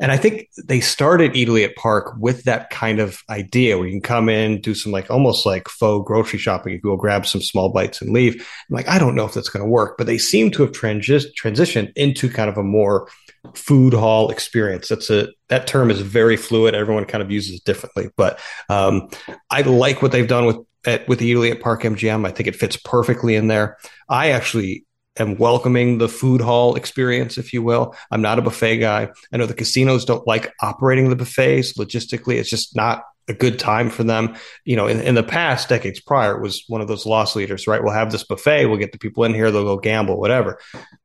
and 0.00 0.12
I 0.12 0.16
think 0.16 0.48
they 0.64 0.80
started 0.80 1.32
Eataly 1.32 1.64
at 1.64 1.74
Park 1.74 2.14
with 2.18 2.44
that 2.44 2.70
kind 2.70 3.00
of 3.00 3.20
idea 3.28 3.76
where 3.76 3.86
you 3.86 3.92
can 3.92 4.00
come 4.00 4.28
in, 4.28 4.60
do 4.60 4.74
some 4.74 4.92
like 4.92 5.10
almost 5.10 5.44
like 5.44 5.68
faux 5.68 6.06
grocery 6.06 6.38
shopping. 6.38 6.72
You 6.72 6.80
go 6.80 6.96
grab 6.96 7.26
some 7.26 7.42
small 7.42 7.72
bites 7.72 8.00
and 8.00 8.12
leave. 8.12 8.34
I'm 8.36 8.76
like, 8.76 8.88
I 8.88 8.98
don't 8.98 9.16
know 9.16 9.24
if 9.24 9.34
that's 9.34 9.48
going 9.48 9.64
to 9.64 9.68
work, 9.68 9.98
but 9.98 10.06
they 10.06 10.18
seem 10.18 10.50
to 10.52 10.62
have 10.62 10.72
transi- 10.72 11.32
transitioned 11.40 11.92
into 11.96 12.28
kind 12.28 12.48
of 12.48 12.58
a 12.58 12.62
more 12.62 13.08
food 13.54 13.92
hall 13.92 14.30
experience. 14.30 14.88
That's 14.88 15.10
a 15.10 15.28
that 15.48 15.66
term 15.66 15.90
is 15.90 16.00
very 16.00 16.36
fluid. 16.36 16.74
Everyone 16.74 17.04
kind 17.04 17.22
of 17.22 17.30
uses 17.30 17.56
it 17.56 17.64
differently, 17.64 18.08
but 18.16 18.38
um, 18.68 19.08
I 19.50 19.62
like 19.62 20.00
what 20.00 20.12
they've 20.12 20.28
done 20.28 20.46
with 20.46 20.58
at 20.84 21.06
with 21.08 21.18
the 21.18 21.32
Eataly 21.32 21.50
at 21.50 21.60
Park 21.60 21.82
MGM. 21.82 22.26
I 22.26 22.30
think 22.30 22.46
it 22.46 22.56
fits 22.56 22.76
perfectly 22.76 23.34
in 23.34 23.48
there. 23.48 23.78
I 24.08 24.30
actually 24.30 24.84
am 25.18 25.36
welcoming 25.36 25.98
the 25.98 26.08
food 26.08 26.40
hall 26.40 26.74
experience, 26.74 27.38
if 27.38 27.52
you 27.52 27.62
will. 27.62 27.94
I'm 28.10 28.22
not 28.22 28.38
a 28.38 28.42
buffet 28.42 28.78
guy. 28.78 29.10
I 29.32 29.36
know 29.36 29.46
the 29.46 29.54
casinos 29.54 30.04
don't 30.04 30.26
like 30.26 30.52
operating 30.60 31.10
the 31.10 31.16
buffets 31.16 31.74
logistically. 31.74 32.36
It's 32.36 32.50
just 32.50 32.74
not 32.74 33.04
a 33.28 33.34
good 33.34 33.58
time 33.58 33.90
for 33.90 34.04
them. 34.04 34.36
You 34.64 34.76
know, 34.76 34.86
in, 34.86 35.00
in 35.00 35.14
the 35.14 35.22
past, 35.22 35.68
decades 35.68 36.00
prior, 36.00 36.36
it 36.36 36.42
was 36.42 36.64
one 36.66 36.80
of 36.80 36.88
those 36.88 37.06
loss 37.06 37.36
leaders, 37.36 37.66
right? 37.66 37.82
We'll 37.82 37.92
have 37.92 38.10
this 38.10 38.24
buffet, 38.24 38.66
we'll 38.66 38.78
get 38.78 38.92
the 38.92 38.98
people 38.98 39.24
in 39.24 39.34
here, 39.34 39.50
they'll 39.50 39.64
go 39.64 39.78
gamble, 39.78 40.18
whatever. 40.18 40.58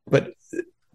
But 0.07 0.33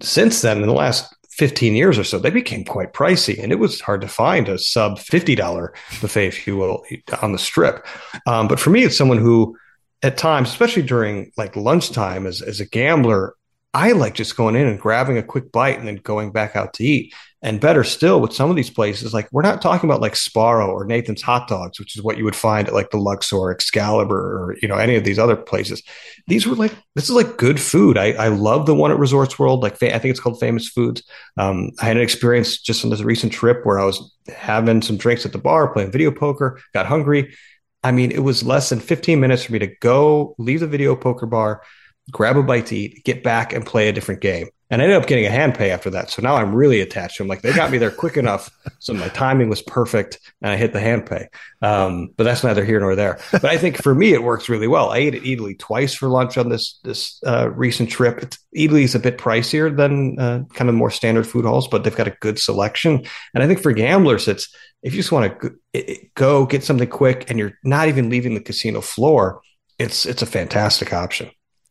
since 0.01 0.43
then, 0.43 0.61
in 0.61 0.67
the 0.67 0.75
last 0.75 1.15
15 1.33 1.75
years 1.75 1.99
or 1.99 2.05
so, 2.05 2.19
they 2.19 2.31
became 2.31 2.65
quite 2.65 2.93
pricey, 2.93 3.43
and 3.43 3.53
it 3.53 3.59
was 3.59 3.81
hard 3.81 4.03
to 4.03 4.09
find 4.09 4.49
a 4.49 4.59
sub 4.59 4.99
$50 4.99 5.71
buffet, 6.01 6.27
if 6.27 6.47
you 6.47 6.57
will, 6.57 6.85
on 7.23 7.33
the 7.33 7.39
strip. 7.39 7.87
Um, 8.27 8.49
but 8.49 8.61
for 8.61 8.71
me, 8.71 8.83
it's 8.83 8.99
someone 8.99 9.19
who, 9.19 9.57
at 10.03 10.19
times, 10.19 10.51
especially 10.51 10.83
during 10.83 11.33
like 11.39 11.57
lunchtime, 11.57 12.27
as, 12.27 12.43
as 12.43 12.61
a 12.61 12.67
gambler, 12.67 13.35
I 13.75 13.93
like 13.93 14.15
just 14.15 14.37
going 14.37 14.55
in 14.55 14.67
and 14.67 14.79
grabbing 14.79 15.17
a 15.17 15.23
quick 15.23 15.51
bite 15.51 15.79
and 15.79 15.89
then 15.89 15.97
going 15.97 16.31
back 16.31 16.57
out 16.57 16.75
to 16.75 16.85
eat. 16.85 17.15
And 17.45 17.61
better 17.61 17.83
still, 17.83 18.21
with 18.21 18.33
some 18.33 18.51
of 18.51 18.57
these 18.57 18.71
places, 18.71 19.13
like 19.13 19.29
we're 19.33 19.43
not 19.43 19.61
talking 19.61 19.91
about 19.91 20.01
like 20.01 20.13
Sbarro 20.13 20.69
or 20.69 20.85
Nathan's 20.85 21.23
Hot 21.23 21.49
Dogs, 21.49 21.81
which 21.81 21.97
is 21.97 22.03
what 22.03 22.17
you 22.17 22.25
would 22.25 22.37
find 22.37 22.69
at 22.69 22.75
like 22.75 22.91
the 22.91 22.99
Luxor, 22.99 23.51
Excalibur, 23.51 24.15
or 24.15 24.57
you 24.63 24.69
know 24.69 24.77
any 24.77 24.95
of 24.95 25.03
these 25.03 25.19
other 25.19 25.35
places. 25.35 25.83
These 26.29 26.47
were 26.47 26.55
like 26.55 26.73
this 26.95 27.05
is 27.05 27.11
like 27.11 27.39
good 27.39 27.61
food. 27.61 27.99
I, 27.99 28.13
I 28.13 28.29
love 28.29 28.67
the 28.67 28.77
one 28.77 28.93
at 28.93 28.99
Resorts 28.99 29.41
World. 29.41 29.61
Like 29.61 29.83
I 29.83 29.99
think 29.99 30.13
it's 30.13 30.21
called 30.21 30.39
Famous 30.39 30.69
Foods. 30.69 31.03
Um, 31.37 31.73
I 31.81 31.87
had 31.87 31.97
an 31.97 32.03
experience 32.05 32.61
just 32.61 32.85
on 32.85 32.91
this 32.91 33.03
recent 33.03 33.33
trip 33.33 33.67
where 33.67 33.81
I 33.81 33.85
was 33.87 34.15
having 34.29 34.81
some 34.81 34.97
drinks 34.97 35.27
at 35.27 35.33
the 35.33 35.39
bar, 35.39 35.73
playing 35.73 35.91
video 35.91 36.13
poker, 36.13 36.61
got 36.73 36.87
hungry. 36.87 37.35
I 37.83 37.91
mean, 37.91 38.13
it 38.13 38.23
was 38.23 38.45
less 38.45 38.69
than 38.69 38.79
15 38.79 39.19
minutes 39.19 39.45
for 39.45 39.53
me 39.53 39.59
to 39.59 39.75
go 39.81 40.37
leave 40.39 40.61
the 40.61 40.69
video 40.69 40.95
poker 40.95 41.27
bar, 41.27 41.63
grab 42.11 42.37
a 42.37 42.43
bite 42.43 42.67
to 42.67 42.77
eat, 42.77 43.05
get 43.05 43.23
back 43.23 43.53
and 43.53 43.65
play 43.65 43.89
a 43.89 43.93
different 43.93 44.21
game. 44.21 44.49
And 44.71 44.81
I 44.81 44.87
ended 44.87 45.03
up 45.03 45.07
getting 45.07 45.27
a 45.27 45.31
hand 45.31 45.55
pay 45.55 45.71
after 45.71 45.91
that. 45.91 46.09
So 46.09 46.23
now 46.23 46.37
I'm 46.37 46.55
really 46.55 46.81
attached 46.81 47.19
to 47.19 47.23
them. 47.23 47.29
Like 47.29 47.43
they 47.43 47.53
got 47.53 47.71
me 47.71 47.77
there 47.77 47.91
quick 47.91 48.17
enough. 48.17 48.51
So 48.79 48.95
my 48.95 49.09
timing 49.09 49.51
was 49.51 49.61
perfect 49.61 50.19
and 50.41 50.51
I 50.51 50.57
hit 50.57 50.73
the 50.73 50.81
hand 50.81 51.05
pay. 51.05 51.29
Um, 51.61 52.09
but 52.17 52.25
that's 52.25 52.43
neither 52.43 52.65
here 52.65 52.81
nor 52.81 52.97
there. 52.97 53.19
But 53.33 53.45
I 53.45 53.59
think 53.59 53.83
for 53.83 53.95
me, 53.95 54.15
it 54.15 54.23
works 54.23 54.49
really 54.49 54.67
well. 54.67 54.89
I 54.89 54.97
ate 54.97 55.15
at 55.15 55.25
Eataly 55.25 55.59
twice 55.59 55.93
for 55.93 56.09
lunch 56.09 56.39
on 56.39 56.49
this, 56.49 56.81
this 56.85 57.21
uh, 57.27 57.51
recent 57.51 57.91
trip. 57.91 58.35
Eataly 58.57 58.85
is 58.85 58.95
a 58.95 58.99
bit 58.99 59.19
pricier 59.19 59.77
than 59.77 60.19
uh, 60.19 60.45
kind 60.55 60.71
of 60.71 60.75
more 60.75 60.91
standard 60.91 61.27
food 61.27 61.45
halls, 61.45 61.69
but 61.69 61.85
they've 61.85 61.95
got 61.95 62.09
a 62.09 62.17
good 62.23 62.39
selection. 62.39 63.05
And 63.35 63.45
I 63.45 63.47
think 63.47 63.61
for 63.61 63.73
gamblers, 63.73 64.27
it's, 64.27 64.49
if 64.83 64.95
you 64.95 65.01
just 65.01 65.13
want 65.13 65.39
to 65.39 66.09
go 66.15 66.47
get 66.47 66.65
something 66.65 66.89
quick 66.89 67.29
and 67.29 67.39
you're 67.39 67.59
not 67.63 67.89
even 67.89 68.09
leaving 68.09 68.33
the 68.33 68.41
casino 68.41 68.81
floor, 68.81 69.43
it's, 69.79 70.07
it's 70.07 70.23
a 70.23 70.27
fantastic 70.27 70.95
option. 70.95 71.31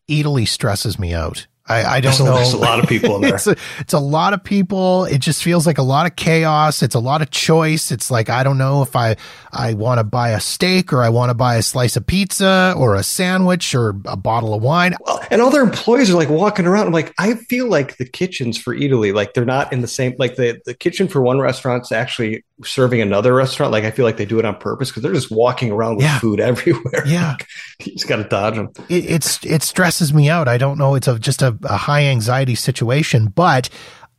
Eataly 0.10 0.48
stresses 0.48 1.00
me 1.00 1.14
out. 1.14 1.48
I, 1.68 1.98
I 1.98 2.02
don't 2.02 2.12
there's 2.12 2.20
know. 2.20 2.34
A, 2.34 2.36
there's 2.36 2.54
a 2.54 2.58
lot 2.58 2.80
of 2.80 2.90
people 2.90 3.16
in 3.16 3.22
there. 3.22 3.36
it's, 3.36 3.48
a, 3.48 3.56
it's 3.80 3.94
a 3.94 4.00
lot 4.00 4.34
of 4.34 4.44
people. 4.44 5.06
It 5.06 5.20
just 5.20 5.44
feels 5.44 5.66
like 5.66 5.78
a 5.78 5.84
lot 5.84 6.06
of 6.06 6.16
chaos. 6.16 6.82
It's 6.84 6.96
a 6.96 7.00
lot 7.00 7.22
of 7.22 7.30
choice. 7.30 7.92
It's 7.92 8.12
like 8.12 8.30
I 8.30 8.44
don't 8.44 8.58
know 8.58 8.82
if 8.82 8.96
I 8.96 9.16
I 9.52 9.76
want 9.76 10.00
to 10.00 10.04
buy 10.04 10.30
a 10.32 10.40
steak 10.40 10.92
or 10.92 11.04
I 11.04 11.10
want 11.10 11.30
to 11.30 11.34
buy 11.34 11.56
a 11.56 11.62
slice 11.62 11.96
of 11.96 12.06
pizza 12.06 12.74
or 12.76 12.96
a 12.96 13.04
sandwich 13.04 13.74
or 13.74 13.90
a 14.06 14.18
bottle 14.18 14.54
of 14.54 14.62
wine. 14.62 14.96
Well, 15.02 15.24
and 15.30 15.42
all 15.42 15.52
their 15.52 15.64
employees 15.64 16.10
are 16.10 16.16
like 16.16 16.30
walking 16.30 16.66
around. 16.66 16.88
I'm 16.88 16.94
like, 16.94 17.14
I 17.18 17.36
feel 17.36 17.68
like 17.68 17.98
the 17.98 18.06
kitchens 18.06 18.58
for 18.58 18.76
Eataly, 18.76 19.14
like 19.14 19.34
they're 19.34 19.46
not 19.46 19.72
in 19.72 19.82
the 19.82 19.88
same. 19.88 20.16
Like 20.18 20.36
the 20.36 20.60
the 20.66 20.74
kitchen 20.74 21.08
for 21.08 21.22
one 21.22 21.40
restaurant's 21.40 21.92
actually 21.92 22.44
serving 22.66 23.02
another 23.02 23.34
restaurant. 23.34 23.72
Like 23.72 23.84
I 23.84 23.92
feel 23.92 24.06
like 24.06 24.18
they 24.18 24.26
do 24.26 24.40
it 24.40 24.46
on 24.46 24.56
purpose 24.58 24.90
because 24.90 25.04
they're 25.04 25.14
just 25.14 25.32
walking 25.32 25.72
around 25.72 25.96
with 25.98 26.06
Yeah. 26.06 26.20
food 26.20 26.40
everywhere. 26.52 27.06
Yeah. 27.06 27.36
you 27.84 27.94
just 27.94 28.08
got 28.08 28.18
to 28.18 28.24
dodge 28.24 28.56
them. 28.56 28.70
it, 28.90 29.06
it's 29.10 29.46
it 29.46 29.64
stresses 29.64 30.14
me 30.14 30.30
out. 30.30 30.48
I 30.48 30.58
don't 30.58 30.78
know. 30.78 30.96
It's 30.96 31.08
a 31.08 31.18
just 31.20 31.42
a, 31.42 31.58
a 31.64 31.78
high 31.78 32.04
anxiety 32.06 32.56
situation, 32.56 33.28
but 33.28 33.70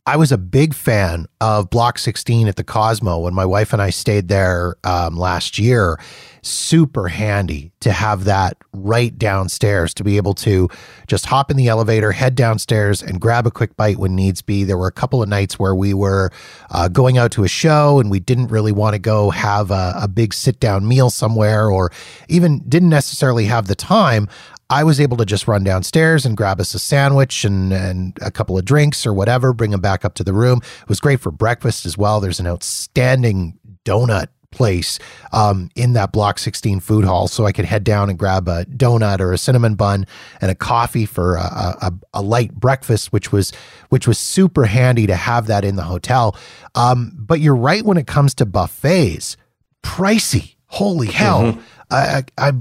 I 0.05 0.17
was 0.17 0.33
a 0.33 0.37
big 0.37 0.73
fan 0.73 1.27
of 1.39 1.69
Block 1.69 1.97
16 1.97 2.49
at 2.49 2.57
the 2.57 2.63
Cosmo 2.63 3.19
when 3.19 3.33
my 3.33 3.45
wife 3.45 3.71
and 3.71 3.81
I 3.81 3.89
stayed 3.89 4.27
there 4.27 4.75
um, 4.83 5.15
last 5.15 5.57
year. 5.57 5.97
Super 6.41 7.07
handy 7.07 7.71
to 7.79 7.93
have 7.93 8.25
that 8.25 8.57
right 8.73 9.17
downstairs 9.17 9.93
to 9.93 10.03
be 10.03 10.17
able 10.17 10.33
to 10.33 10.67
just 11.07 11.27
hop 11.27 11.49
in 11.49 11.55
the 11.55 11.69
elevator, 11.69 12.11
head 12.11 12.35
downstairs, 12.35 13.01
and 13.01 13.21
grab 13.21 13.47
a 13.47 13.51
quick 13.51 13.77
bite 13.77 13.97
when 13.97 14.13
needs 14.13 14.41
be. 14.41 14.65
There 14.65 14.77
were 14.77 14.87
a 14.87 14.91
couple 14.91 15.23
of 15.23 15.29
nights 15.29 15.57
where 15.57 15.73
we 15.73 15.93
were 15.93 16.31
uh, 16.69 16.89
going 16.89 17.17
out 17.17 17.31
to 17.33 17.45
a 17.45 17.47
show 17.47 18.01
and 18.01 18.11
we 18.11 18.19
didn't 18.19 18.47
really 18.47 18.73
want 18.73 18.95
to 18.95 18.99
go 18.99 19.29
have 19.29 19.71
a, 19.71 19.93
a 19.95 20.09
big 20.09 20.33
sit 20.33 20.59
down 20.59 20.85
meal 20.85 21.09
somewhere 21.09 21.69
or 21.69 21.93
even 22.27 22.59
didn't 22.67 22.89
necessarily 22.89 23.45
have 23.45 23.67
the 23.67 23.75
time. 23.75 24.27
I 24.73 24.83
was 24.83 24.99
able 24.99 25.17
to 25.17 25.25
just 25.25 25.47
run 25.47 25.63
downstairs 25.63 26.25
and 26.25 26.35
grab 26.35 26.59
us 26.59 26.73
a 26.73 26.79
sandwich 26.79 27.45
and, 27.45 27.71
and 27.71 28.17
a 28.21 28.31
couple 28.31 28.57
of 28.57 28.65
drinks 28.65 29.05
or 29.05 29.13
whatever, 29.13 29.53
bring 29.53 29.69
them 29.69 29.81
back 29.81 30.03
up 30.03 30.15
to 30.15 30.23
the 30.23 30.33
room. 30.33 30.61
It 30.81 30.89
was 30.89 30.99
great 30.99 31.19
for 31.19 31.31
breakfast 31.31 31.85
as 31.85 31.95
well. 31.95 32.19
There's 32.19 32.39
an 32.39 32.47
outstanding 32.47 33.59
donut 33.85 34.29
place 34.49 34.97
um, 35.31 35.69
in 35.75 35.93
that 35.93 36.11
Block 36.11 36.39
16 36.39 36.79
food 36.79 37.05
hall. 37.05 37.27
So 37.27 37.45
I 37.45 37.51
could 37.51 37.65
head 37.65 37.83
down 37.83 38.09
and 38.09 38.17
grab 38.17 38.47
a 38.47 38.65
donut 38.65 39.19
or 39.19 39.31
a 39.31 39.37
cinnamon 39.37 39.75
bun 39.75 40.07
and 40.41 40.49
a 40.49 40.55
coffee 40.55 41.05
for 41.05 41.35
a, 41.35 41.77
a, 41.81 41.93
a 42.15 42.21
light 42.23 42.55
breakfast, 42.55 43.13
which 43.13 43.31
was 43.31 43.53
which 43.89 44.07
was 44.07 44.17
super 44.17 44.65
handy 44.65 45.05
to 45.05 45.15
have 45.15 45.45
that 45.47 45.63
in 45.63 45.75
the 45.75 45.83
hotel. 45.83 46.35
Um, 46.73 47.11
but 47.15 47.39
you're 47.41 47.55
right 47.55 47.83
when 47.83 47.97
it 47.97 48.07
comes 48.07 48.33
to 48.35 48.45
buffets, 48.47 49.37
pricey. 49.83 50.55
Holy 50.65 51.07
hell. 51.07 51.59
I, 51.59 51.59
I, 51.93 52.23
I 52.37 52.53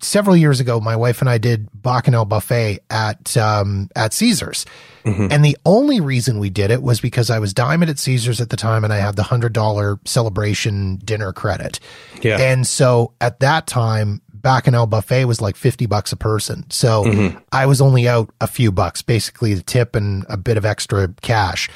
several 0.00 0.36
years 0.36 0.60
ago, 0.60 0.80
my 0.80 0.96
wife 0.96 1.20
and 1.20 1.30
I 1.30 1.38
did 1.38 1.68
Bacchanal 1.74 2.24
buffet 2.24 2.80
at 2.90 3.36
um, 3.36 3.88
at 3.94 4.12
Caesars, 4.12 4.66
and 5.04 5.44
the 5.44 5.56
only 5.64 6.00
reason 6.00 6.38
we 6.38 6.50
did 6.50 6.70
it 6.70 6.82
was 6.82 7.00
because 7.00 7.30
I 7.30 7.38
was 7.38 7.54
diamond 7.54 7.90
at 7.90 7.98
Caesars 7.98 8.40
at 8.40 8.50
the 8.50 8.56
time, 8.56 8.84
and 8.84 8.92
I 8.92 8.98
had 8.98 9.16
the 9.16 9.22
hundred 9.22 9.52
dollar 9.52 9.98
celebration 10.04 10.96
dinner 11.04 11.32
credit. 11.32 11.80
Yeah. 12.22 12.38
and 12.38 12.66
so 12.66 13.12
at 13.20 13.40
that 13.40 13.66
time, 13.66 14.20
Bacchanal 14.34 14.86
buffet 14.86 15.24
was 15.24 15.40
like 15.40 15.56
fifty 15.56 15.86
bucks 15.86 16.12
a 16.12 16.16
person. 16.16 16.68
So 16.70 17.32
I 17.52 17.66
was 17.66 17.80
only 17.80 18.08
out 18.08 18.30
a 18.40 18.46
few 18.46 18.72
bucks, 18.72 19.02
basically 19.02 19.54
the 19.54 19.62
tip 19.62 19.94
and 19.94 20.26
a 20.28 20.36
bit 20.36 20.56
of 20.56 20.64
extra 20.64 21.08
cash. 21.22 21.68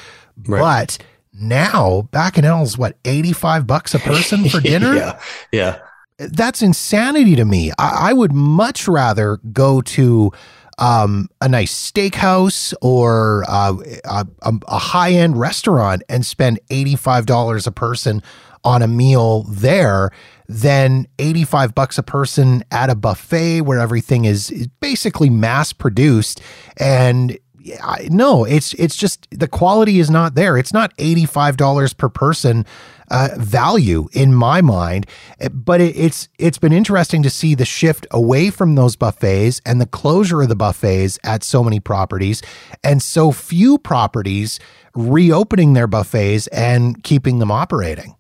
Right. 0.47 0.61
But 0.61 0.99
now 1.33 2.09
Bacchanal's 2.11 2.77
what 2.77 2.97
eighty 3.05 3.33
five 3.33 3.67
bucks 3.67 3.95
a 3.95 3.99
person 3.99 4.49
for 4.49 4.61
dinner 4.63 4.95
yeah. 4.95 5.21
Yeah. 5.53 5.79
That's 6.19 6.63
insanity 6.63 7.37
to 7.37 7.45
me. 7.45 7.73
I, 7.79 8.11
I 8.11 8.13
would 8.13 8.33
much 8.33 8.87
rather 8.87 9.39
go 9.53 9.81
to 9.83 10.33
um, 10.79 11.29
a 11.41 11.49
nice 11.49 11.73
steakhouse 11.73 12.75
or 12.83 13.45
uh, 13.49 13.77
a, 14.05 14.27
a, 14.43 14.79
high 14.79 15.13
end 15.13 15.39
restaurant 15.39 16.03
and 16.09 16.27
spend 16.27 16.59
$85 16.69 17.67
a 17.67 17.71
person 17.71 18.23
on 18.65 18.83
a 18.83 18.89
meal 18.89 19.45
there 19.45 20.11
than 20.49 21.07
85 21.19 21.75
bucks 21.75 21.97
a 21.97 22.03
person 22.03 22.65
at 22.73 22.91
a 22.91 22.95
buffet 22.95 23.61
where 23.61 23.79
everything 23.79 24.25
is, 24.25 24.51
is 24.51 24.67
basically 24.81 25.31
mass 25.31 25.73
produced 25.73 26.41
and 26.77 27.39
I, 27.83 28.09
no, 28.11 28.45
it's 28.45 28.75
it's 28.75 28.95
just 28.95 29.27
the 29.31 29.49
quality 29.49 29.99
is 29.99 30.11
not 30.11 30.35
there. 30.35 30.59
It's 30.59 30.75
not 30.75 30.93
eighty 30.99 31.25
five 31.25 31.57
dollars 31.57 31.95
per 31.95 32.11
person 32.11 32.67
uh, 33.15 33.29
value 33.37 34.09
in 34.13 34.35
my 34.35 34.61
mind, 34.61 35.07
Eh, 35.41 35.49
but 35.49 35.81
it, 35.81 35.97
it's 35.97 36.29
it's 36.39 36.59
been 36.59 36.73
interesting 36.73 37.23
to 37.23 37.31
see 37.31 37.55
the 37.55 37.65
shift 37.65 38.07
away 38.11 38.51
from 38.51 38.75
those 38.75 38.97
buffets 38.97 39.61
and 39.65 39.81
the 39.81 39.87
closure 39.87 40.43
of 40.43 40.49
the 40.49 40.57
buffets 40.57 41.19
at 41.25 41.43
so 41.43 41.63
many 41.63 41.81
properties, 41.81 42.43
and 42.83 43.03
so 43.03 43.31
few 43.31 43.79
properties 43.79 44.59
reopening 44.95 45.73
their 45.75 45.87
buffets 45.87 46.47
and 46.49 47.03
keeping 47.03 47.39
them 47.39 47.51
operating. 47.51 48.15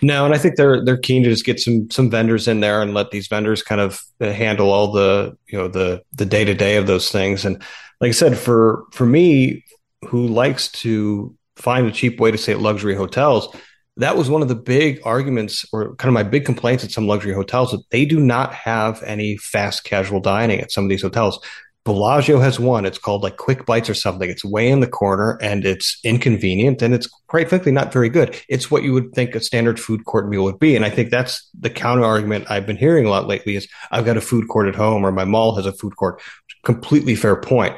No, 0.00 0.24
and 0.24 0.34
I 0.34 0.38
think 0.38 0.56
they're 0.56 0.84
they're 0.84 0.96
keen 0.96 1.22
to 1.24 1.30
just 1.30 1.44
get 1.44 1.60
some 1.60 1.90
some 1.90 2.10
vendors 2.10 2.48
in 2.48 2.60
there 2.60 2.82
and 2.82 2.94
let 2.94 3.10
these 3.10 3.28
vendors 3.28 3.62
kind 3.62 3.80
of 3.80 4.02
uh, 4.20 4.32
handle 4.32 4.70
all 4.70 4.92
the 4.92 5.36
you 5.46 5.58
know 5.58 5.68
the 5.68 6.02
the 6.12 6.26
day 6.26 6.44
to 6.44 6.54
day 6.54 6.76
of 6.76 6.86
those 6.86 7.10
things. 7.10 7.44
And 7.44 7.56
like 8.00 8.08
I 8.08 8.12
said, 8.12 8.36
for 8.38 8.84
for 8.92 9.06
me, 9.06 9.64
who 10.06 10.26
likes 10.26 10.68
to 10.68 11.34
find 11.56 11.86
a 11.86 11.92
cheap 11.92 12.18
way 12.18 12.30
to 12.30 12.38
stay 12.38 12.52
at 12.52 12.60
luxury 12.60 12.94
hotels, 12.94 13.54
that 13.96 14.16
was 14.16 14.28
one 14.28 14.42
of 14.42 14.48
the 14.48 14.56
big 14.56 15.00
arguments 15.04 15.64
or 15.72 15.94
kind 15.96 16.08
of 16.08 16.14
my 16.14 16.22
big 16.22 16.44
complaints 16.44 16.84
at 16.84 16.90
some 16.90 17.06
luxury 17.06 17.32
hotels 17.32 17.70
that 17.70 17.88
they 17.90 18.04
do 18.04 18.18
not 18.18 18.52
have 18.52 19.02
any 19.04 19.36
fast 19.36 19.84
casual 19.84 20.20
dining 20.20 20.60
at 20.60 20.72
some 20.72 20.84
of 20.84 20.90
these 20.90 21.02
hotels. 21.02 21.38
Bellagio 21.84 22.40
has 22.40 22.58
one. 22.58 22.86
It's 22.86 22.98
called 22.98 23.22
like 23.22 23.36
Quick 23.36 23.66
Bites 23.66 23.90
or 23.90 23.94
something. 23.94 24.28
It's 24.28 24.44
way 24.44 24.70
in 24.70 24.80
the 24.80 24.86
corner 24.86 25.38
and 25.42 25.66
it's 25.66 26.00
inconvenient 26.02 26.80
and 26.80 26.94
it's 26.94 27.06
quite 27.28 27.50
frankly 27.50 27.72
not 27.72 27.92
very 27.92 28.08
good. 28.08 28.40
It's 28.48 28.70
what 28.70 28.82
you 28.82 28.94
would 28.94 29.12
think 29.12 29.34
a 29.34 29.40
standard 29.40 29.78
food 29.78 30.06
court 30.06 30.28
meal 30.28 30.44
would 30.44 30.58
be. 30.58 30.76
And 30.76 30.84
I 30.84 30.90
think 30.90 31.10
that's 31.10 31.46
the 31.58 31.68
counter 31.68 32.04
argument 32.04 32.50
I've 32.50 32.66
been 32.66 32.78
hearing 32.78 33.04
a 33.04 33.10
lot 33.10 33.28
lately 33.28 33.54
is 33.56 33.68
I've 33.90 34.06
got 34.06 34.16
a 34.16 34.22
food 34.22 34.48
court 34.48 34.66
at 34.66 34.74
home 34.74 35.04
or 35.04 35.12
my 35.12 35.26
mall 35.26 35.54
has 35.56 35.66
a 35.66 35.72
food 35.72 35.94
court. 35.96 36.22
Completely 36.64 37.14
fair 37.14 37.36
point. 37.36 37.76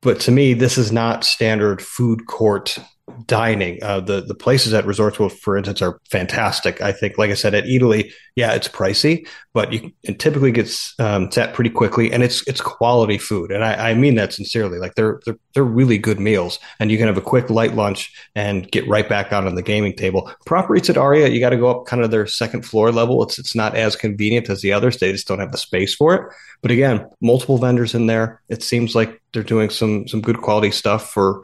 But 0.00 0.20
to 0.20 0.30
me, 0.30 0.54
this 0.54 0.78
is 0.78 0.90
not 0.90 1.24
standard 1.24 1.82
food 1.82 2.26
court 2.26 2.78
dining. 3.26 3.82
Uh, 3.82 4.00
the 4.00 4.22
the 4.22 4.34
places 4.34 4.72
at 4.74 4.86
Resorts 4.86 5.16
for 5.16 5.56
instance, 5.56 5.82
are 5.82 6.00
fantastic. 6.10 6.80
I 6.80 6.92
think, 6.92 7.18
like 7.18 7.30
I 7.30 7.34
said, 7.34 7.54
at 7.54 7.64
Eataly, 7.64 8.12
yeah, 8.34 8.52
it's 8.52 8.68
pricey, 8.68 9.26
but 9.52 9.72
you 9.72 9.92
it 10.02 10.18
typically 10.18 10.52
gets 10.52 10.94
um, 10.98 11.30
set 11.30 11.54
pretty 11.54 11.70
quickly, 11.70 12.12
and 12.12 12.22
it's 12.22 12.46
it's 12.48 12.60
quality 12.60 13.18
food, 13.18 13.50
and 13.50 13.64
I, 13.64 13.90
I 13.90 13.94
mean 13.94 14.14
that 14.16 14.32
sincerely. 14.32 14.78
Like 14.78 14.94
they're 14.94 15.20
they're 15.26 15.38
they're 15.54 15.64
really 15.64 15.98
good 15.98 16.18
meals, 16.18 16.58
and 16.80 16.90
you 16.90 16.98
can 16.98 17.06
have 17.06 17.18
a 17.18 17.22
quick 17.22 17.50
light 17.50 17.74
lunch 17.74 18.12
and 18.34 18.70
get 18.70 18.88
right 18.88 19.08
back 19.08 19.32
out 19.32 19.46
on 19.46 19.54
the 19.54 19.62
gaming 19.62 19.94
table. 19.94 20.30
Proper 20.46 20.76
Eats 20.76 20.90
at 20.90 20.96
Aria, 20.96 21.28
you 21.28 21.40
got 21.40 21.50
to 21.50 21.56
go 21.56 21.70
up 21.70 21.86
kind 21.86 22.02
of 22.02 22.10
their 22.10 22.26
second 22.26 22.62
floor 22.62 22.90
level. 22.90 23.22
It's 23.22 23.38
it's 23.38 23.54
not 23.54 23.76
as 23.76 23.96
convenient 23.96 24.48
as 24.48 24.62
the 24.62 24.72
others. 24.72 24.98
They 24.98 25.12
just 25.12 25.28
don't 25.28 25.40
have 25.40 25.52
the 25.52 25.58
space 25.58 25.94
for 25.94 26.14
it. 26.14 26.32
But 26.62 26.70
again, 26.70 27.06
multiple 27.20 27.58
vendors 27.58 27.94
in 27.94 28.06
there. 28.06 28.40
It 28.48 28.62
seems 28.62 28.94
like 28.94 29.20
they're 29.32 29.42
doing 29.42 29.68
some 29.68 30.08
some 30.08 30.22
good 30.22 30.40
quality 30.40 30.70
stuff 30.70 31.10
for 31.10 31.42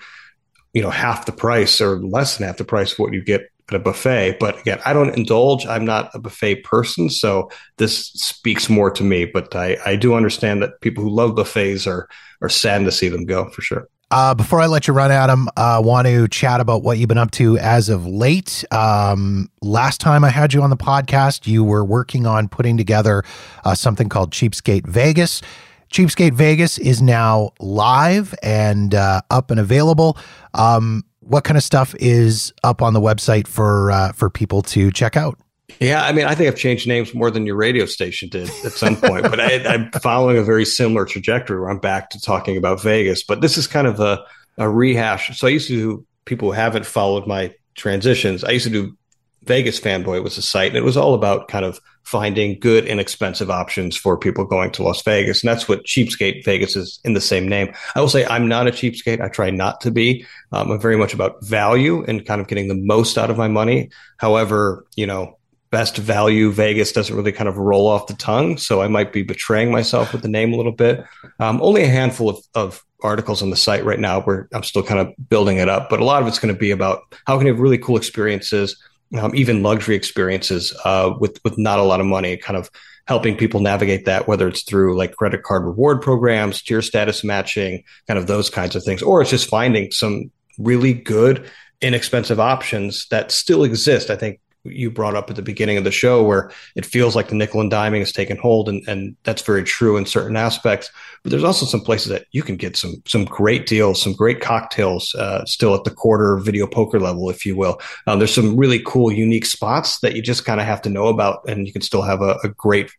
you 0.73 0.83
know 0.83 0.91
half 0.91 1.27
the 1.27 1.33
price 1.33 1.81
or 1.81 1.99
less 2.01 2.37
than 2.37 2.47
half 2.47 2.57
the 2.57 2.65
price 2.65 2.93
of 2.93 2.99
what 2.99 3.13
you 3.13 3.23
get 3.23 3.51
at 3.69 3.75
a 3.75 3.79
buffet 3.79 4.37
but 4.41 4.59
again 4.61 4.81
i 4.85 4.93
don't 4.93 5.17
indulge 5.17 5.67
i'm 5.67 5.85
not 5.85 6.11
a 6.15 6.19
buffet 6.19 6.57
person 6.65 7.09
so 7.09 7.51
this 7.77 8.09
speaks 8.09 8.69
more 8.69 8.91
to 8.91 9.05
me 9.05 9.25
but 9.25 9.55
i 9.55 9.77
i 9.87 9.97
do 9.97 10.15
understand 10.15 10.63
that 10.63 10.81
people 10.81 11.03
who 11.05 11.11
love 11.11 11.35
buffets 11.37 11.87
are 11.87 12.09
are 12.43 12.49
sad 12.49 12.85
to 12.85 12.93
see 12.93 13.09
them 13.09 13.25
go 13.25 13.49
for 13.51 13.63
sure 13.63 13.89
Uh, 14.13 14.35
before 14.35 14.61
I 14.61 14.67
let 14.67 14.89
you 14.89 14.93
run, 14.93 15.13
Adam, 15.13 15.49
I 15.57 15.77
uh, 15.77 15.83
want 15.83 16.09
to 16.09 16.27
chat 16.27 16.61
about 16.61 16.83
what 16.83 16.99
you've 16.99 17.07
been 17.07 17.17
up 17.17 17.31
to 17.33 17.57
as 17.59 17.89
of 17.89 18.05
late. 18.05 18.65
Um, 18.73 19.49
last 19.63 20.01
time 20.01 20.25
I 20.25 20.31
had 20.31 20.53
you 20.53 20.63
on 20.63 20.71
the 20.71 20.77
podcast, 20.77 21.47
you 21.47 21.63
were 21.63 21.85
working 21.85 22.27
on 22.27 22.49
putting 22.49 22.77
together 22.77 23.23
uh, 23.65 23.77
something 23.77 24.09
called 24.09 24.33
Cheapskate 24.33 24.85
Vegas. 24.85 25.43
Cheapskate 25.91 26.35
Vegas 26.35 26.79
is 26.79 27.03
now 27.03 27.51
live 27.59 28.35
and 28.43 28.95
uh, 28.95 29.23
up 29.31 29.51
and 29.51 29.59
available. 29.59 30.17
Um, 30.55 31.05
what 31.21 31.45
kind 31.45 31.57
of 31.57 31.63
stuff 31.63 31.95
is 31.99 32.53
up 32.65 32.81
on 32.81 32.95
the 32.95 33.01
website 33.01 33.47
for 33.47 33.91
uh, 33.91 34.13
for 34.13 34.31
people 34.31 34.63
to 34.63 34.91
check 34.91 35.17
out? 35.17 35.39
Yeah, 35.79 36.05
I 36.05 36.13
mean, 36.13 36.27
I 36.27 36.35
think 36.35 36.49
I've 36.49 36.59
changed 36.59 36.87
names 36.89 37.15
more 37.15 37.31
than 37.31 37.47
your 37.47 37.57
radio 37.57 37.87
station 37.87 38.29
did 38.29 38.51
at 38.65 38.73
some 38.73 38.97
point, 38.97 39.23
but 39.23 39.41
I, 39.41 39.65
I'm 39.67 39.91
following 39.93 40.37
a 40.37 40.43
very 40.43 40.65
similar 40.65 41.05
trajectory 41.05 41.61
where 41.61 41.71
I'm 41.71 41.79
back 41.79 42.11
to 42.11 42.21
talking 42.21 42.57
about 42.57 42.83
Vegas. 42.83 43.23
But 43.23 43.41
this 43.41 43.57
is 43.57 43.67
kind 43.67 43.87
of 43.87 44.01
a, 44.01 44.23
a 44.59 44.69
rehash. 44.69 45.39
So 45.39 45.47
I 45.47 45.51
used 45.51 45.69
to 45.69 45.75
do, 45.75 46.07
people 46.25 46.49
who 46.49 46.53
haven't 46.53 46.87
followed 46.87 47.27
my 47.27 47.55
transitions, 47.77 48.43
I 48.43 48.51
used 48.51 48.67
to 48.67 48.71
do 48.71 48.97
Vegas 49.45 49.81
Fanboy 49.81 50.23
was 50.23 50.37
a 50.37 50.43
site, 50.43 50.69
and 50.69 50.77
it 50.77 50.85
was 50.85 50.97
all 50.97 51.15
about 51.15 51.49
kind 51.49 51.65
of 51.65 51.81
finding 52.03 52.59
good, 52.59 52.87
inexpensive 52.87 53.51
options 53.51 53.97
for 53.97 54.19
people 54.19 54.45
going 54.45 54.71
to 54.73 54.83
Las 54.83 55.03
Vegas. 55.03 55.43
And 55.43 55.49
that's 55.49 55.69
what 55.69 55.85
Cheapskate 55.85 56.45
Vegas 56.45 56.77
is 56.77 57.01
in 57.05 57.15
the 57.15 57.21
same 57.21 57.49
name. 57.49 57.73
I 57.95 58.01
will 58.01 58.09
say 58.09 58.27
I'm 58.27 58.49
not 58.49 58.67
a 58.67 58.71
cheapskate. 58.71 59.21
I 59.21 59.29
try 59.29 59.51
not 59.51 59.81
to 59.83 59.91
be. 59.91 60.27
Um, 60.53 60.71
I'm 60.71 60.81
very 60.81 60.97
much 60.97 61.15
about 61.15 61.45
value 61.45 62.05
and 62.05 62.27
kind 62.27 62.41
of 62.41 62.49
getting 62.49 62.69
the 62.69 62.75
most 62.75 63.17
out 63.17 63.31
of 63.31 63.39
my 63.39 63.49
money. 63.49 63.91
However, 64.19 64.85
you 64.97 65.07
know, 65.07 65.39
best 65.71 65.97
value 65.97 66.51
Vegas 66.51 66.93
doesn't 66.93 67.15
really 67.15 67.33
kind 67.33 67.49
of 67.49 67.57
roll 67.57 67.87
off 67.87 68.09
the 68.09 68.15
tongue. 68.15 68.59
So 68.59 68.83
I 68.83 68.89
might 68.89 69.13
be 69.13 69.23
betraying 69.23 69.71
myself 69.71 70.13
with 70.13 70.23
the 70.23 70.29
name 70.29 70.53
a 70.53 70.57
little 70.57 70.73
bit. 70.73 71.05
Um, 71.39 71.63
only 71.63 71.85
a 71.85 71.89
handful 71.89 72.29
of, 72.29 72.39
of 72.55 72.85
articles 73.03 73.43
on 73.43 73.51
the 73.51 73.57
site 73.57 73.85
right 73.85 74.01
now 74.01 74.21
where 74.21 74.49
I'm 74.53 74.63
still 74.63 74.83
kind 74.83 75.01
of 75.01 75.15
building 75.29 75.59
it 75.59 75.69
up, 75.69 75.89
but 75.89 76.01
a 76.01 76.05
lot 76.05 76.23
of 76.23 76.29
it's 76.29 76.39
going 76.39 76.53
to 76.53 76.59
be 76.59 76.71
about 76.71 77.03
how 77.27 77.39
can 77.39 77.47
you 77.47 77.53
have 77.53 77.61
really 77.61 77.79
cool 77.79 77.97
experiences, 77.97 78.77
um, 79.19 79.35
even 79.35 79.63
luxury 79.63 79.97
experiences 79.97 80.77
uh, 80.85 81.13
with, 81.19 81.41
with 81.45 81.59
not 81.59 81.79
a 81.79 81.83
lot 81.83 82.01
of 82.01 82.07
money, 82.07 82.37
kind 82.37 82.57
of 82.57 82.71
helping 83.07 83.37
people 83.37 83.61
navigate 83.61 84.05
that, 84.05 84.29
whether 84.29 84.47
it's 84.47 84.63
through 84.63 84.97
like 84.97 85.17
credit 85.17 85.43
card 85.43 85.65
reward 85.65 86.01
programs, 86.01 86.63
tier 86.63 86.83
status 86.83 87.25
matching, 87.25 87.83
kind 88.07 88.19
of 88.19 88.27
those 88.27 88.49
kinds 88.51 88.77
of 88.77 88.85
things, 88.85 89.03
or 89.03 89.21
it's 89.21 89.31
just 89.31 89.49
finding 89.49 89.91
some 89.91 90.31
really 90.59 90.93
good, 90.95 91.51
inexpensive 91.81 92.39
options 92.39 93.07
that 93.09 93.33
still 93.33 93.65
exist. 93.65 94.11
I 94.11 94.17
think 94.17 94.39
you 94.65 94.91
brought 94.91 95.15
up 95.15 95.31
at 95.31 95.37
the 95.37 95.43
beginning 95.43 95.79
of 95.79 95.85
the 95.85 95.91
show, 95.91 96.23
where 96.23 96.51
it 96.77 96.85
feels 96.85 97.17
like 97.17 97.29
the 97.29 97.35
nickel 97.35 97.61
and 97.61 97.73
diming 97.73 98.01
has 98.01 98.13
taken 98.13 98.37
hold, 98.37 98.69
and, 98.69 98.87
and 98.87 99.17
that's 99.25 99.43
very 99.43 99.65
true 99.65 99.97
in 99.97 100.07
certain 100.07 100.37
aspects. 100.37 100.91
But 101.23 101.31
there's 101.31 101.45
also 101.45 101.67
some 101.67 101.81
places 101.81 102.09
that 102.09 102.27
you 102.33 102.43
can 102.43 102.57
get 102.57 102.77
some 102.77 103.03
some 103.07 103.25
great 103.25 103.67
deals, 103.67 104.03
some 104.03 104.13
great 104.13 104.41
cocktails, 104.41 105.15
uh, 105.15 105.45
still 105.45 105.75
at 105.75 105.85
the 105.85 105.91
quarter 105.91 106.39
video 106.39 106.67
poker 106.67 107.01
level, 107.01 107.31
if 107.31 107.47
you 107.47 107.57
will. 107.57 107.81
Um, 108.07 108.19
there's 108.19 108.35
some 108.35 108.57
really 108.57 108.83
cool, 108.85 109.11
unique 109.11 109.47
spots 109.47 110.01
that 110.01 110.15
you 110.15 110.23
just 110.23 110.45
kind 110.45 110.61
of 110.61 110.67
have 110.67 110.83
to 110.83 110.91
know 110.91 111.09
about, 111.09 111.49
and 111.49 111.67
you 111.67 111.73
can 111.73 111.83
still 111.83 112.03
have 112.03 112.23
a, 112.23 112.39
a 112.45 112.49
great 112.49 112.91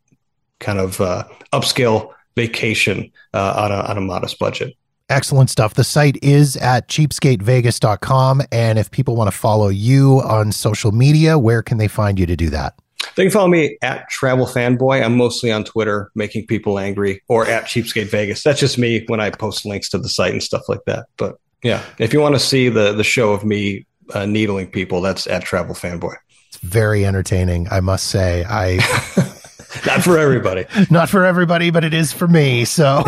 kind 0.59 0.80
of 0.80 1.01
uh, 1.01 1.26
upscale 1.53 2.14
vacation 2.36 3.12
uh, 3.34 3.53
on, 3.57 3.72
a, 3.72 3.76
on 3.76 3.97
a 3.97 4.01
modest 4.01 4.39
budget. 4.39 4.76
Excellent 5.12 5.49
stuff. 5.49 5.74
The 5.74 5.84
site 5.84 6.18
is 6.24 6.55
at 6.57 6.88
cheapskatevegas.com. 6.88 8.41
And 8.51 8.80
if 8.80 8.89
people 8.91 9.16
want 9.16 9.30
to 9.30 9.38
follow 9.38 9.68
you 9.68 10.22
on 10.22 10.51
social 10.51 10.91
media, 10.91 11.38
where 11.38 11.62
can 11.62 11.78
they 11.78 11.88
find 11.88 12.20
you 12.20 12.26
to 12.26 12.36
do 12.36 12.49
that? 12.49 12.76
They 13.16 13.24
can 13.24 13.32
follow 13.32 13.47
me 13.47 13.78
at 13.82 14.09
Travel 14.09 14.45
Fanboy. 14.45 15.03
I'm 15.03 15.18
mostly 15.18 15.51
on 15.51 15.64
Twitter, 15.64 16.12
making 16.16 16.47
people 16.47 16.80
angry, 16.80 17.22
or 17.28 17.45
at 17.45 17.66
Cheapskate 17.66 18.09
Vegas. 18.09 18.43
That's 18.43 18.59
just 18.59 18.78
me 18.78 19.03
when 19.07 19.20
I 19.20 19.32
post 19.32 19.66
links 19.66 19.89
to 19.89 19.97
the 19.97 20.07
site 20.07 20.32
and 20.32 20.41
stuff 20.41 20.70
like 20.70 20.86
that. 20.86 21.07
But 21.18 21.38
yeah, 21.64 21.84
if 21.97 22.14
you 22.14 22.22
want 22.22 22.36
to 22.36 22.39
see 22.39 22.70
the 22.70 22.93
the 22.93 23.03
show 23.03 23.34
of 23.34 23.43
me 23.43 23.86
uh, 24.14 24.26
needling 24.26 24.68
people, 24.68 25.01
that's 25.01 25.28
at 25.28 25.43
Travel 25.43 25.76
Fanboy. 25.76 26.16
It's 26.47 26.57
very 26.57 27.05
entertaining, 27.05 27.68
I 27.70 27.80
must 27.80 28.07
say. 28.07 28.45
I 28.47 28.78
not 29.86 30.03
for 30.03 30.18
everybody. 30.18 30.66
not 30.89 31.09
for 31.09 31.26
everybody, 31.26 31.70
but 31.70 31.84
it 31.84 31.93
is 31.93 32.12
for 32.12 32.28
me. 32.28 32.66
So, 32.66 33.03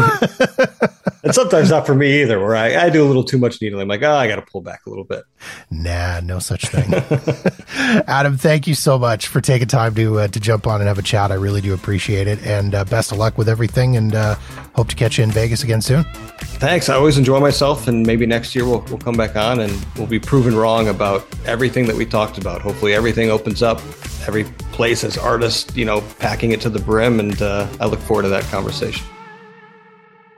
and 1.23 1.33
sometimes 1.33 1.69
not 1.69 1.85
for 1.85 1.95
me 1.95 2.21
either, 2.21 2.37
where 2.37 2.55
I, 2.55 2.75
I 2.75 2.89
do 2.89 3.03
a 3.03 3.07
little 3.07 3.23
too 3.23 3.37
much 3.37 3.61
needling. 3.61 3.83
I'm 3.83 3.87
like, 3.87 4.03
oh, 4.03 4.13
I 4.13 4.27
got 4.27 4.35
to 4.35 4.41
pull 4.41 4.59
back 4.59 4.85
a 4.85 4.89
little 4.89 5.05
bit. 5.05 5.23
Nah, 5.71 6.19
no 6.19 6.39
such 6.39 6.65
thing. 6.67 6.93
Adam, 8.07 8.35
thank 8.37 8.67
you 8.67 8.75
so 8.75 8.99
much 8.99 9.27
for 9.27 9.39
taking 9.39 9.67
time 9.67 9.95
to 9.95 10.19
uh, 10.19 10.27
to 10.27 10.39
jump 10.39 10.67
on 10.67 10.81
and 10.81 10.87
have 10.89 10.99
a 10.99 11.03
chat. 11.03 11.31
I 11.31 11.35
really 11.35 11.61
do 11.61 11.73
appreciate 11.73 12.27
it, 12.27 12.45
and 12.45 12.75
uh, 12.75 12.83
best 12.85 13.13
of 13.13 13.17
luck 13.17 13.37
with 13.37 13.47
everything. 13.47 13.95
And 13.95 14.13
uh, 14.13 14.35
hope 14.75 14.89
to 14.89 14.95
catch 14.95 15.17
you 15.17 15.23
in 15.23 15.31
Vegas 15.31 15.63
again 15.63 15.81
soon. 15.81 16.03
Thanks. 16.59 16.89
I 16.89 16.95
always 16.95 17.17
enjoy 17.17 17.39
myself, 17.39 17.87
and 17.87 18.05
maybe 18.05 18.25
next 18.25 18.53
year 18.53 18.65
we'll 18.65 18.81
we'll 18.89 18.97
come 18.97 19.15
back 19.15 19.37
on 19.37 19.61
and 19.61 19.85
we'll 19.95 20.07
be 20.07 20.19
proven 20.19 20.55
wrong 20.55 20.89
about 20.89 21.25
everything 21.45 21.85
that 21.85 21.95
we 21.95 22.05
talked 22.05 22.37
about. 22.37 22.61
Hopefully, 22.61 22.93
everything 22.93 23.29
opens 23.29 23.63
up. 23.63 23.79
Every 24.27 24.43
place 24.73 25.01
has 25.03 25.17
artists, 25.17 25.73
you 25.75 25.85
know, 25.85 26.01
packing 26.19 26.51
it 26.51 26.59
to 26.61 26.69
the 26.69 26.79
brim, 26.79 27.21
and 27.21 27.41
uh, 27.41 27.67
I 27.79 27.85
look 27.85 27.99
forward 27.99 28.23
to 28.23 28.29
that 28.29 28.43
conversation. 28.45 29.05